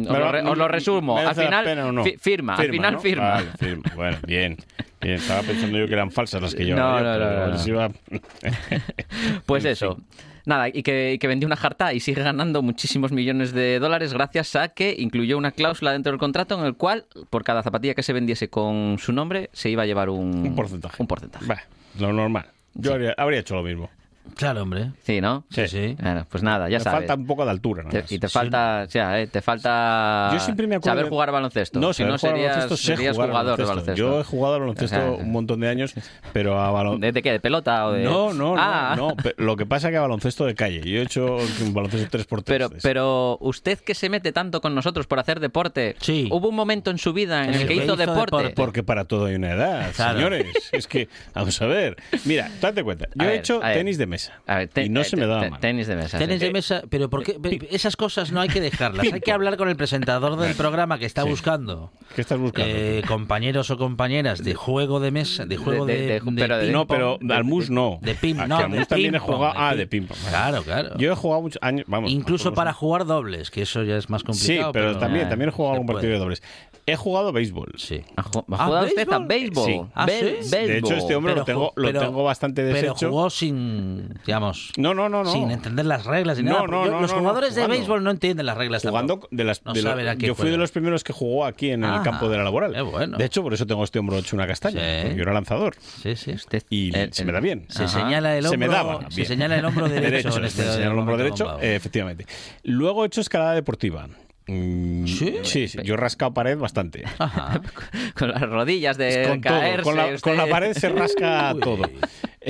os, 0.08 0.18
lo, 0.18 0.32
re- 0.32 0.42
os 0.44 0.58
lo 0.58 0.68
resumo. 0.68 1.18
Al 1.18 1.24
¿merece 1.26 1.50
la 1.50 1.62
final, 1.64 1.96
no? 1.96 2.04
fi- 2.04 2.18
firma, 2.18 2.56
al 2.56 2.70
final 2.70 2.94
¿no? 2.94 3.00
firma. 3.00 3.30
Vale, 3.32 3.50
firma. 3.58 3.84
Bueno, 3.96 4.18
bien. 4.28 4.58
Bien, 5.02 5.16
estaba 5.16 5.42
pensando 5.44 5.78
yo 5.78 5.88
que 5.88 5.94
eran 5.94 6.12
falsas 6.12 6.42
las 6.42 6.54
que 6.56 6.66
llevaba 6.66 7.00
yo, 7.00 7.06
no, 7.06 7.14
pero 7.14 7.26
no, 7.40 7.48
no, 7.48 7.58
no. 7.58 7.68
iba- 7.68 7.92
Pues 9.46 9.66
eso. 9.66 9.98
Nada, 10.46 10.68
y 10.70 10.82
que, 10.84 11.14
y 11.14 11.20
que 11.20 11.28
vendió 11.28 11.46
una 11.46 11.56
jarta 11.56 11.94
y 11.94 12.00
sigue 12.00 12.24
ganando 12.24 12.62
muchísimos 12.62 13.12
millones 13.12 13.54
de 13.54 13.78
dólares 13.80 14.14
gracias 14.14 14.56
a 14.56 14.70
que 14.70 14.96
incluyó 14.98 15.38
una 15.38 15.52
cláusula 15.52 15.92
dentro 15.92 16.12
del 16.12 16.20
contrato 16.20 16.58
en 16.60 16.66
el 16.66 16.76
cual 16.76 17.06
por 17.30 17.44
cada 17.44 17.62
zapatilla 17.62 17.94
que 17.94 18.04
se 18.04 18.14
vendiese 18.14 18.50
con 18.50 18.98
su 19.00 19.14
nombre 19.14 19.50
se 19.54 19.70
iba 19.70 19.84
a 19.84 19.86
llevar 19.86 20.10
un, 20.10 20.48
Un 20.48 20.56
porcentaje. 20.56 20.96
Un 21.02 21.08
porcentaje. 21.08 21.46
Bah, 21.46 21.62
lo 22.00 22.12
normal. 22.14 22.46
Yo 22.74 22.94
habría, 22.94 23.14
habría 23.18 23.40
hecho 23.42 23.56
lo 23.56 23.64
mismo. 23.64 23.90
Claro, 24.36 24.64
hombre. 24.64 24.92
Sí, 25.04 25.22
¿no? 25.22 25.44
Sí, 25.50 25.68
sí. 25.68 25.96
Bueno, 26.02 26.26
pues 26.30 26.44
nada, 26.44 26.70
ya 26.70 26.78
Me 26.78 26.84
sabes. 26.84 27.00
falta 27.00 27.16
un 27.16 27.26
poco 27.28 27.46
de 27.46 27.52
altura. 27.52 27.84
Te- 27.90 28.02
más. 28.02 28.12
y 28.12 28.20
te 28.20 28.28
falta, 28.30 28.84
o 28.88 28.90
sea, 28.90 29.20
eh, 29.20 29.28
te 29.28 29.42
falta 29.42 30.30
Yo 30.34 30.40
siempre 30.40 30.68
me 30.68 30.76
acuerdo 30.76 30.92
saber 30.92 31.06
de- 31.06 31.10
jugar 31.10 31.30
a 31.30 31.32
baloncesto. 31.34 31.80
No, 31.80 31.94
si 31.94 32.04
no 32.04 32.18
serías, 32.18 32.56
baloncesto, 32.58 32.78
serías 32.78 33.16
jugador 33.16 33.58
de 33.58 33.64
baloncesto. 33.66 33.96
Yo 33.96 34.20
he 34.22 34.24
jugado 34.24 34.56
al 34.56 34.62
baloncesto 34.62 34.96
O 34.98 35.00
sea, 35.00 35.12
un 35.12 35.32
montón 35.32 35.60
de 35.60 35.68
años, 35.70 35.94
pero 36.34 36.60
a 36.60 36.72
baloncesto... 36.72 37.14
¿De, 37.14 37.22
qué? 37.22 37.32
¿De 37.32 37.40
pelota 37.40 37.88
o 37.88 37.92
de...? 37.94 38.04
No, 38.04 38.34
no, 38.34 38.56
Ah. 38.58 38.94
no, 38.98 39.10
no. 39.10 39.16
pe- 39.16 39.36
Lo 39.38 39.56
que 39.56 39.66
pasa 39.66 39.88
es 39.88 39.92
que 39.92 39.98
a 39.98 40.02
baloncesto 40.02 40.46
de 40.46 40.56
calle. 40.56 40.82
Yo 40.82 41.00
he 41.00 41.04
hecho 41.04 41.38
un 41.62 41.74
baloncesto 41.74 42.18
3x3. 42.18 42.44
Pero, 42.46 42.70
pero 42.82 43.38
usted 43.42 43.80
que 43.80 43.94
se 43.96 44.10
mete 44.10 44.32
tanto 44.32 44.62
con 44.62 44.76
nosotros 44.76 45.08
por 45.08 45.20
hacer 45.20 45.40
deporte, 45.40 45.96
¿hubo 46.32 46.50
un 46.50 46.56
momento 46.56 46.92
en 46.92 46.98
su 46.98 47.14
vida 47.14 47.46
en 47.46 47.54
el 47.54 47.68
que 47.68 47.74
hizo 47.76 47.96
deporte? 47.96 48.50
Porque 48.56 48.84
para 48.84 49.06
todo 49.06 49.26
hay 49.26 49.36
una 49.36 49.52
edad, 49.52 49.92
Claro. 49.96 50.16
señores. 50.18 50.46
Es 50.72 50.88
que, 50.88 51.08
vamos 51.34 51.62
a 51.62 51.66
ver. 51.66 51.96
Mira, 52.26 52.50
date 52.62 52.84
cuenta. 52.84 53.08
Yo 53.16 53.22
A 53.22 53.26
he 53.26 53.28
ver, 53.28 53.40
hecho 53.40 53.60
tenis 53.60 53.98
de 53.98 54.06
mesa. 54.06 54.19
A 54.48 54.58
ver, 54.58 54.68
te- 54.70 54.84
y 54.86 54.90
no 54.90 55.04
se 55.04 55.16
me 55.16 55.24
te- 55.24 55.50
mal. 55.50 55.60
Tenis 55.60 55.88
de 55.88 55.96
mesa. 55.96 56.18
Tenis 56.18 56.40
sí. 56.40 56.46
de 56.48 56.52
mesa, 56.52 56.82
pero 56.90 57.10
¿por 57.10 57.24
qué? 57.24 57.38
Esas 57.72 57.96
cosas 57.96 58.32
no 58.32 58.42
hay 58.42 58.50
que 58.50 58.60
dejarlas. 58.62 59.12
Hay 59.12 59.22
que 59.22 59.32
hablar 59.32 59.58
con 59.58 59.70
el 59.70 59.76
presentador 59.76 60.36
del 60.38 60.56
programa 60.56 60.98
que 61.00 61.06
está 61.06 61.24
Sí. 61.24 61.30
buscando. 61.30 61.92
¿Qué 62.16 62.22
estás 62.22 62.38
buscando? 62.40 62.70
eh, 62.74 63.02
compañeros 63.08 63.70
o 63.72 63.78
compañeras 63.78 64.44
de 64.44 64.54
juego 64.56 65.00
de 65.00 65.12
mesa, 65.12 65.46
de 65.46 65.58
juego 65.58 65.86
de- 65.86 65.94
de, 65.94 66.02
de- 66.02 66.20
de 66.20 66.32
pero 66.36 66.58
de- 66.58 66.66
ping 66.66 66.72
no, 66.74 66.88
pero 66.88 67.18
pong, 67.20 67.32
al 67.32 67.44
mus 67.44 67.70
no. 67.70 68.00
De 68.02 68.16
ping, 68.16 68.36
no, 68.48 68.58
al 68.58 68.72
de 68.72 68.78
mus 68.80 68.88
también 68.88 69.16
he 69.16 69.20
jugado. 69.20 69.54
de 69.54 69.60
Ah, 69.60 69.72
ping- 69.74 69.78
de 69.78 69.88
ping-pong. 69.88 70.18
Claro, 70.30 70.64
claro. 70.64 70.98
Yo 70.98 71.12
he 71.12 71.16
jugado 71.16 71.42
muchos 71.42 71.62
años. 71.62 71.86
Vamos, 71.88 72.12
Incluso 72.12 72.54
para 72.54 72.74
jugar 72.74 73.06
dobles, 73.06 73.52
que 73.52 73.62
eso 73.62 73.84
ya 73.84 73.98
es 73.98 74.10
más 74.10 74.22
Sí, 74.22 74.26
complicado. 74.28 74.72
pero 74.72 74.98
también, 74.98 75.30
también 75.30 75.50
he 75.50 75.52
jugado 75.52 75.74
algún 75.74 75.88
partido 75.88 76.14
de 76.14 76.20
dobles. 76.20 76.44
He 76.92 76.96
jugado 76.96 77.32
béisbol. 77.32 77.74
Sí. 77.78 78.02
¿Ha 78.16 78.22
Ah, 78.22 78.26
ha 78.52 78.66
jugado 78.66 78.86
usted 78.86 79.08
a 79.12 79.20
béisbol? 79.20 79.28
béisbol? 79.28 79.66
Sí. 79.66 79.82
Ah, 79.94 80.06
Be- 80.06 80.38
¿sí? 80.44 80.50
De 80.52 80.78
hecho, 80.78 80.90
béisbol. 80.90 80.94
este 80.98 81.16
hombre 81.16 81.36
lo 81.36 81.44
tengo, 81.46 81.74
lo 81.76 81.88
pero- 81.88 82.00
tengo 82.02 82.24
bastante 82.24 82.62
Pero 82.64 82.74
deshecho. 82.76 83.10
jugó 83.10 83.30
sin, 83.30 84.10
digamos, 84.26 84.72
No, 84.78 84.94
no, 84.94 85.10
no, 85.10 85.24
no. 85.24 85.32
sin 85.32 85.52
entender 85.52 85.86
las 85.86 86.06
reglas. 86.06 86.40
y 86.40 86.44
No, 86.44 86.52
nada, 86.52 86.68
no, 86.68 86.86
los 86.86 86.92
no, 87.12 87.16
no, 87.16 87.20
jugadores 87.20 87.56
de 87.56 87.62
jugando. 87.62 87.76
béisbol 87.78 88.04
no 88.04 88.12
entienden 88.12 88.46
las 88.46 88.58
reglas 88.58 88.82
jugando 88.84 89.14
tampoco. 89.14 89.28
de 89.36 89.44
las 89.44 89.66
No 89.66 89.74
de 89.74 89.82
lo- 89.82 89.90
saben 89.90 90.08
a 90.08 90.16
qué 90.16 90.28
yo 90.28 90.36
fui 90.36 90.50
de 90.50 90.58
los 90.58 90.72
primeros 90.72 91.04
que 91.04 91.14
jugó 91.14 91.46
aquí 91.46 91.70
en 91.72 91.84
el 91.84 91.92
Ah, 91.92 92.02
campo 92.04 92.30
de 92.30 92.38
la 92.38 92.44
laboral 92.44 92.74
qué 92.74 92.82
bueno. 92.82 93.18
de 93.18 93.26
hecho 93.26 93.42
por 93.44 93.54
eso 93.54 93.66
tengo 93.66 93.84
este 93.84 94.00
hombro 94.00 94.18
hecho 94.18 94.36
una 94.36 94.48
castaña 94.48 94.80
Sí. 94.80 95.02
porque 95.04 95.16
yo 95.18 95.24
era 95.24 95.34
lanzador 95.34 95.76
Sí, 96.02 96.16
sí. 96.16 96.36
y 96.70 96.96
el- 96.98 97.14
se 97.14 97.22
el- 97.22 97.26
me 97.28 97.34
da 97.34 97.40
bien 97.40 97.66
Se 97.70 97.84
Ajá. 97.84 98.00
señala 98.02 98.38
el 98.38 98.44
se 98.44 98.50
hombro, 98.50 98.68
me 98.68 98.74
daba 98.74 99.00
se 99.10 99.16
bien. 99.16 99.28
señala 99.28 99.56
el 99.58 99.66
hombro 99.66 99.90
derecho, 99.90 100.32
se 100.32 100.46
este 100.46 100.64
señala 100.64 100.92
el 100.94 101.00
hombro 101.00 101.18
derecho 101.18 101.60
efectivamente 101.62 102.26
luego 102.64 103.04
he 103.04 103.08
hecho 103.08 103.22
escalada 103.22 103.54
deportiva 103.54 104.08
Mm, 104.50 105.06
¿Sí? 105.06 105.36
sí, 105.44 105.68
sí, 105.68 105.78
yo 105.84 105.94
he 105.94 105.98
rascado 105.98 106.34
pared 106.34 106.58
bastante. 106.58 107.04
Ajá. 107.20 107.62
Con 108.18 108.30
las 108.32 108.42
rodillas 108.42 108.98
de 108.98 109.26
con 109.28 109.42
todo, 109.42 109.84
con 109.84 109.96
la, 109.96 110.06
usted- 110.08 110.20
con 110.22 110.38
la 110.38 110.48
pared 110.48 110.74
se 110.74 110.90
rasca 110.90 111.52
Uy. 111.56 111.60
todo. 111.62 111.84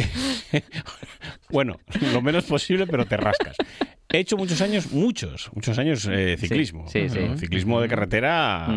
bueno, 1.50 1.80
lo 2.14 2.22
menos 2.22 2.45
posible, 2.45 2.88
pero 2.88 3.06
te 3.06 3.18
rascas. 3.18 3.56
He 4.12 4.18
hecho 4.18 4.38
muchos 4.38 4.60
años, 4.62 4.91
muchos, 4.91 5.52
muchos 5.54 5.78
años 5.78 6.08
eh, 6.12 6.36
ciclismo. 6.39 6.88
sí, 6.88 7.10
sí. 7.10 7.20
Ciclismo 7.38 7.80
de 7.80 7.88
carretera 7.88 8.68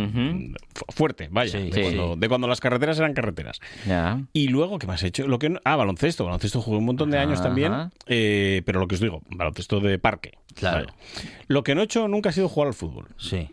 fuerte, 0.91 1.29
vaya. 1.31 1.59
De, 1.59 1.70
cuando, 1.83 2.16
de 2.16 2.29
cuando 2.29 2.49
las 2.49 2.61
carreteras 2.61 2.99
eran 2.99 3.14
carreteras. 3.14 3.59
Ya. 3.87 4.20
Y 4.35 4.49
luego, 4.49 4.79
¿qué 4.79 4.87
más 4.87 5.03
he 5.03 5.07
hecho? 5.07 5.27
Lo 5.27 5.39
que 5.39 5.55
ah, 5.64 5.77
baloncesto. 5.77 6.27
Baloncesto 6.27 6.61
jugué 6.61 6.77
un 6.77 6.85
montón 6.85 7.11
de 7.11 7.18
años 7.18 7.41
Ajá. 7.41 7.49
también. 7.49 7.73
eh, 8.07 8.61
pero 8.66 8.79
lo 8.79 8.89
que 8.89 8.97
os 8.97 9.01
digo, 9.01 9.23
baloncesto 9.31 9.81
de 9.81 9.99
parque. 9.99 10.33
Claro. 10.55 10.87
Vaya. 10.87 10.95
Lo 11.49 11.62
que 11.62 11.75
no 11.75 11.81
he 11.81 11.85
hecho 11.85 12.09
nunca 12.09 12.29
ha 12.29 12.33
sido 12.33 12.51
jugar 12.51 12.68
al 12.68 12.75
fútbol. 12.75 13.07
Sí. 13.16 13.49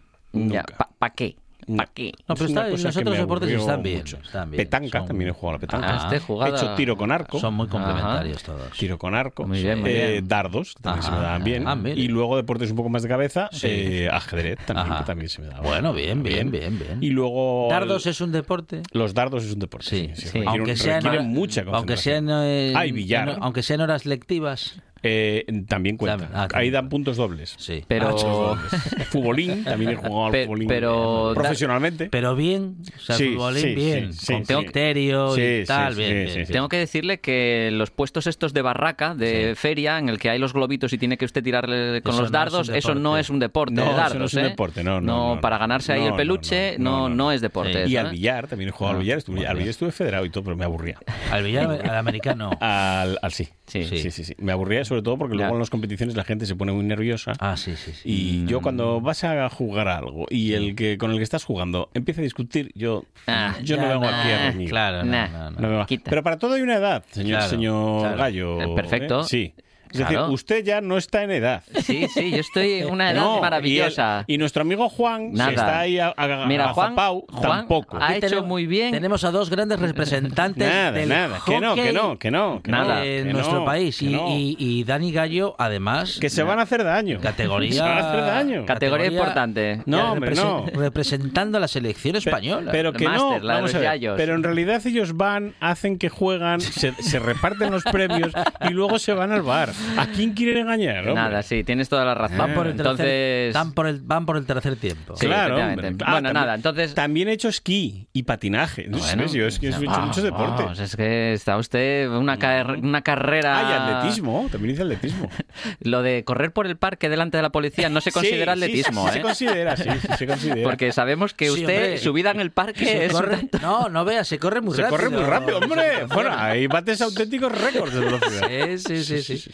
¿Para 0.99 1.13
qué? 1.13 1.38
¿Para 1.78 1.89
qué? 1.93 2.11
No, 2.28 2.36
pero 2.36 2.45
Es 2.45 2.51
está, 2.51 2.67
los 2.70 2.82
que 2.82 2.99
otros 3.01 3.17
deportes 3.17 3.49
están 3.51 3.84
bien, 3.84 4.03
están 4.05 4.51
bien. 4.51 4.63
Petanca, 4.63 4.99
Son- 4.99 5.07
también 5.07 5.30
he 5.30 5.34
jugado 5.34 5.49
a 5.49 5.53
la 5.53 5.59
petanca. 5.59 5.88
Ah, 5.89 6.15
este 6.15 6.34
He 6.34 6.49
hecho 6.49 6.76
tiro 6.76 6.97
con 6.97 7.11
arco. 7.11 7.39
Son 7.39 7.53
muy 7.53 7.65
Ajá. 7.67 7.72
complementarios 7.72 8.43
todos. 8.43 8.72
Tiro 8.78 8.97
con 8.97 9.15
arco. 9.15 9.45
Muy 9.47 9.61
bien, 9.61 9.82
muy 9.82 9.89
eh, 9.91 10.11
bien. 10.13 10.28
Dardos, 10.28 10.76
también 10.82 11.03
se 11.03 11.11
me 11.11 11.17
Ajá. 11.17 11.26
daban 11.26 11.43
bien. 11.43 11.67
Ah, 11.67 11.78
y 11.95 12.07
luego 12.07 12.38
deportes 12.38 12.70
un 12.72 12.78
poco 12.78 12.89
más 12.89 13.03
de 13.03 13.09
cabeza. 13.09 13.49
Sí. 13.51 13.67
eh, 13.70 14.09
ajedrez 14.09 14.57
también, 14.65 14.88
Ajá. 14.91 14.99
que 14.99 15.05
también 15.05 15.30
se 15.30 15.41
me 15.41 15.47
daba. 15.47 15.61
Bueno, 15.61 15.93
bien, 15.93 16.24
bien, 16.24 16.51
bien, 16.51 16.78
bien. 16.80 16.97
Y 17.01 17.09
luego. 17.09 17.67
¿Dardos 17.70 18.05
es 18.05 18.22
un 18.22 18.32
deporte? 18.32 18.82
Los 18.91 19.13
dardos 19.13 19.43
es 19.43 19.53
un 19.53 19.59
deporte. 19.59 19.88
Sí, 19.89 20.09
Sí, 20.15 20.28
sí, 20.28 20.43
Aunque 20.45 20.76
sea 20.76 20.99
mucha 21.22 21.61
aunque 21.72 21.97
sea 21.97 22.17
en, 22.17 22.26
concentración. 22.26 22.30
eh, 22.32 22.74
Ah, 22.76 22.86
y 22.86 22.91
billar. 22.91 23.30
en- 23.30 23.38
aunque 23.43 23.63
sean 23.63 23.82
horas 23.82 24.05
lectivas. 24.05 24.82
Eh, 25.04 25.45
también 25.68 25.97
cuenta. 25.97 26.30
Ah, 26.34 26.47
Ahí 26.54 26.70
dan 26.70 26.89
puntos 26.89 27.18
dobles. 27.18 27.56
Sí. 27.58 27.84
Pero- 27.88 28.12
dobles. 28.12 28.64
Futbolín, 29.10 29.64
también 29.64 29.91
he 29.91 29.95
jugado 29.95 30.26
al 30.28 30.32
Pe- 30.32 30.43
futbolín 30.45 30.68
pero- 30.68 31.32
profesionalmente. 31.36 32.10
Pero 32.10 32.36
bien, 32.36 32.78
o 32.95 33.00
sea, 33.00 33.16
Sí, 33.16 33.30
futbolín 33.34 33.62
sí, 33.64 33.76
bien, 33.76 34.14
sí, 34.14 34.20
sí, 34.26 34.34
con 34.34 34.45
sí. 34.45 34.54
criterio 34.66 35.36
Sí, 35.36 35.41
y 35.41 35.60
sí, 35.62 35.66
tal, 35.68 35.93
sí, 35.95 36.00
bien, 36.02 36.28
sí, 36.28 36.34
bien. 36.36 36.45
sí. 36.47 36.54
Tengo 36.54 36.70
que 36.70 36.78
decirle 36.78 37.20
que 37.20 37.70
los 37.72 37.91
puestos 37.91 38.28
estos 38.28 38.54
de 38.54 38.62
barraca, 38.62 39.16
de 39.16 39.54
feria, 39.56 39.97
en 39.97 40.10
el 40.10 40.20
que 40.20 40.30
hay 40.30 40.39
los 40.39 40.54
globitos 40.54 40.93
y 40.93 40.97
tiene 40.97 41.18
que 41.18 41.26
usted 41.26 41.43
tirarle 41.43 42.02
con 42.02 42.14
Eso 42.14 42.22
los 42.24 42.32
no 42.32 42.38
es 42.38 42.43
dardos, 42.43 42.70
eso 42.70 42.95
no 42.95 43.18
es 43.18 43.30
un 43.30 43.39
deporte 43.39 43.74
No, 43.76 43.84
de 43.84 43.88
eso 43.89 43.97
dardos. 43.97 44.18
no 44.20 44.26
es 44.26 44.34
un 44.34 44.39
¿eh? 44.39 44.43
deporte, 44.50 44.84
no, 44.84 45.02
no, 45.02 45.36
no, 45.36 45.41
para 45.41 45.56
no. 45.58 45.60
ganarse 45.62 45.93
ahí 45.93 46.06
el 46.06 46.16
peluche, 46.16 46.76
no, 46.78 46.84
no, 46.84 46.91
no, 46.91 47.10
no, 47.10 47.16
no. 47.16 47.32
es 47.32 47.41
deporte. 47.41 47.86
Y 47.88 47.95
eso, 47.95 48.00
al 48.02 48.08
¿eh? 48.08 48.12
billar, 48.12 48.47
también 48.47 48.70
he 48.70 48.72
jugado 48.72 48.91
al 48.91 48.97
Ah, 48.97 49.02
billar. 49.02 49.18
Estuve, 49.20 49.47
al 49.47 49.56
billar 49.58 49.70
estuve 49.70 49.91
federado 49.91 50.26
y 50.26 50.30
todo, 50.30 50.43
pero 50.43 50.56
me 50.58 50.66
aburría. 50.66 50.97
Al 51.32 51.43
billar, 51.43 51.70
al 51.89 51.95
americano. 51.97 52.52
Al. 52.60 53.18
Sí. 53.30 53.47
Sí, 53.68 53.84
sí, 53.86 54.12
sí. 54.12 54.34
Me 54.39 54.52
aburría 54.52 54.84
sobre 54.89 55.01
todo 55.03 55.17
porque 55.17 55.35
Ya. 55.35 55.43
luego 55.43 55.53
en 55.55 55.59
las 55.59 55.69
competiciones 55.69 56.15
la 56.15 56.23
gente 56.25 56.45
se 56.45 56.55
pone 56.55 56.73
muy 56.73 56.83
nerviosa. 56.83 57.31
Ah, 57.39 57.55
sí, 57.55 57.75
sí, 57.77 57.93
sí. 57.93 58.01
Y 58.03 58.45
yo 58.45 58.59
Mm. 58.59 58.63
cuando 58.63 58.99
vas 59.01 59.23
a 59.23 59.47
jugar 59.49 59.87
a 59.87 59.97
algo 59.97 60.25
y 60.29 60.53
el 60.53 60.75
que 60.75 60.97
con 60.97 61.11
el 61.11 61.17
que 61.17 61.23
estás 61.23 61.43
jugando 61.45 61.89
empieza 61.93 62.19
a 62.19 62.23
discutir, 62.23 62.71
yo, 62.75 63.05
Ah, 63.27 63.55
yo 63.63 63.77
no 63.77 63.87
vengo 63.87 64.05
aquí 64.05 64.29
a 64.31 64.37
nah, 64.45 64.51
reñir. 64.51 64.69
Claro, 64.69 65.03
no, 65.05 65.11
Nah. 65.11 65.27
no, 65.27 65.51
no. 65.51 65.69
No. 65.79 65.85
Pero 66.03 66.23
para 66.23 66.37
todo 66.37 66.55
hay 66.55 66.61
una 66.61 66.75
edad, 66.75 67.03
señor, 67.11 67.37
Claro, 67.39 67.49
señor 67.49 68.01
claro. 68.01 68.17
Gallo. 68.17 68.75
Perfecto. 68.75 69.21
¿eh? 69.21 69.23
Sí. 69.25 69.53
Es 69.91 69.97
decir, 69.97 70.17
Claro. 70.17 70.31
usted 70.33 70.63
ya 70.63 70.81
no 70.81 70.97
está 70.97 71.23
en 71.23 71.31
edad. 71.31 71.63
Sí, 71.83 72.07
sí, 72.13 72.31
yo 72.31 72.37
estoy 72.37 72.73
en 72.73 72.89
una 72.91 73.11
edad 73.11 73.21
No, 73.21 73.33
y 73.33 73.35
el- 73.37 73.41
maravillosa. 73.41 74.23
Y, 74.27 74.37
nuestro 74.37 74.61
amigo 74.61 74.87
Juan, 74.89 75.33
Nada. 75.33 75.49
que 75.49 75.55
está 75.55 75.79
ahí 75.79 75.97
a, 75.99 76.13
a- 76.15 76.45
Mira, 76.45 76.69
Juan- 76.73 76.93
agazapao, 76.93 77.25
Juan 77.29 77.59
tampoco. 77.59 77.97
ha 77.99 78.15
hecho 78.15 78.27
tenemos- 78.27 78.47
muy 78.47 78.67
bien. 78.67 78.91
Tenemos 78.91 79.23
a 79.23 79.31
dos 79.31 79.49
grandes 79.49 79.79
representantes 79.79 80.67
Nada, 80.69 80.91
del 80.91 81.09
nada, 81.09 81.39
que 81.45 81.59
no, 81.59 81.73
que 81.75 81.81
hockey 81.81 81.93
no, 81.93 82.19
que 82.19 82.31
no, 82.31 82.61
que 82.63 82.71
Nada. 82.71 82.95
no, 82.95 83.03
en 83.03 83.27
que 83.27 83.33
nuestro 83.33 83.59
no, 83.59 83.65
país. 83.65 84.01
Y, 84.01 84.09
no. 84.09 84.27
y- 84.29 84.55
y 84.59 84.83
Dani 84.83 85.11
Gallo, 85.11 85.55
además. 85.57 86.17
Que 86.21 86.29
se 86.29 86.43
van 86.43 86.59
a 86.59 86.63
hacer 86.63 86.83
daño. 86.83 87.19
Categoría. 87.21 87.71
Se 87.73 87.81
van 87.81 87.97
a 87.97 88.09
hacer 88.09 88.21
daño. 88.25 88.65
Categoría 88.65 89.07
importante. 89.07 89.81
No, 89.85 90.11
hombre, 90.13 90.35
no. 90.35 90.65
Representando 90.73 91.57
a 91.57 91.61
la 91.61 91.67
selección 91.67 92.13
Pe- 92.13 92.19
española. 92.19 92.71
Pero 92.71 92.93
que 92.93 93.05
Máster, 93.05 93.41
no, 93.41 93.47
la 93.47 93.53
vamos 93.55 93.73
a 93.75 93.79
ver, 93.79 94.13
pero 94.17 94.35
en 94.35 94.43
realidad 94.43 94.85
ellos 94.85 95.15
van, 95.17 95.53
hacen 95.59 95.97
que 95.97 96.09
juegan, 96.09 96.61
se, 96.61 96.93
se 97.01 97.19
reparten 97.19 97.71
los 97.71 97.83
premios 97.91 98.31
y 98.69 98.73
luego 98.73 98.99
se 98.99 99.13
van 99.13 99.31
al 99.31 99.41
bar. 99.41 99.69
¿A 99.97 100.07
quién 100.07 100.34
quieren 100.34 100.57
engañar? 100.63 100.99
hombre? 100.99 101.13
Nada, 101.13 101.43
sí, 101.43 101.63
tienes 101.63 101.89
toda 101.89 102.05
la 102.05 102.13
razón. 102.15 102.38
Van 102.38 102.53
por 102.53 102.67
el 102.67 102.75
tercer, 102.75 102.91
Entonces, 102.91 103.53
van 103.53 103.73
por 103.73 103.88
el, 103.88 103.99
van 104.01 104.25
por 104.25 104.38
el 104.38 104.45
tercer 104.45 104.75
tiempo. 104.75 105.15
Sí, 105.15 105.25
claro. 105.25 105.57
Ah, 105.57 105.73
Bueno, 105.75 105.97
también- 105.97 106.34
nada, 106.34 106.55
entonces- 106.55 106.93
También 106.93 107.27
he 107.30 107.34
hecho 107.34 107.49
esquí 107.49 108.07
y 108.13 108.23
patinaje. 108.23 108.88
No 108.88 108.99
sé, 108.99 109.17
yo 109.30 109.45
es 109.47 109.59
que 109.59 109.67
he 109.67 109.69
hecho 109.69 109.82
Vamos, 109.86 110.07
muchos 110.07 110.23
deportes. 110.23 110.65
vamos, 110.65 110.80
es 110.80 110.95
que 110.95 111.34
está 111.34 111.57
usted 111.57 112.09
una, 112.09 112.38
car- 112.38 112.77
una 112.77 113.01
carrera. 113.01 113.59
Ah, 113.59 113.69
y 113.69 113.97
atletismo, 113.97 114.47
también 114.51 114.73
hice 114.73 114.84
atletismo. 114.84 115.30
Lo 115.82 116.01
de 116.01 116.23
correr 116.23 116.51
por 116.51 116.65
el 116.67 116.77
parque 116.77 117.09
delante 117.09 117.38
de 117.38 117.43
la 117.43 117.49
policía 117.51 117.89
no 117.89 118.01
se 118.01 118.11
considera 118.11 118.55
sí, 118.55 118.63
atletismo, 118.63 119.03
sí, 119.03 119.09
¿eh? 119.09 119.13
se 119.13 119.21
considera, 119.21 119.77
sí, 119.77 119.89
sí, 120.01 120.07
se 120.17 120.27
considera. 120.27 120.63
Porque 120.63 120.91
sabemos 120.91 121.34
que 121.34 121.51
usted, 121.51 121.65
hombre. 121.84 121.97
su 121.97 122.13
vida 122.13 122.32
en 122.32 122.39
el 122.39 122.51
parque 122.51 122.86
Se 122.86 123.05
es. 123.05 123.11
corre- 123.13 123.38
tanto- 123.38 123.59
no, 123.59 123.89
no 123.89 124.05
veas, 124.05 124.27
se 124.27 124.39
corre 124.39 124.61
muy 124.61 124.75
se 124.75 124.82
rápido. 124.84 124.97
corre 124.97 125.09
muy 125.09 125.23
rápido, 125.23 125.57
hombre. 125.59 126.05
Bueno, 126.13 126.32
ahí 126.36 126.67
bates 126.67 127.01
auténticos 127.01 127.51
récords 127.51 127.93
de 127.93 127.99
velocidad. 127.99 128.47
Sí, 128.77 129.03
sí, 129.03 129.21
sí, 129.23 129.38
sí. 129.38 129.51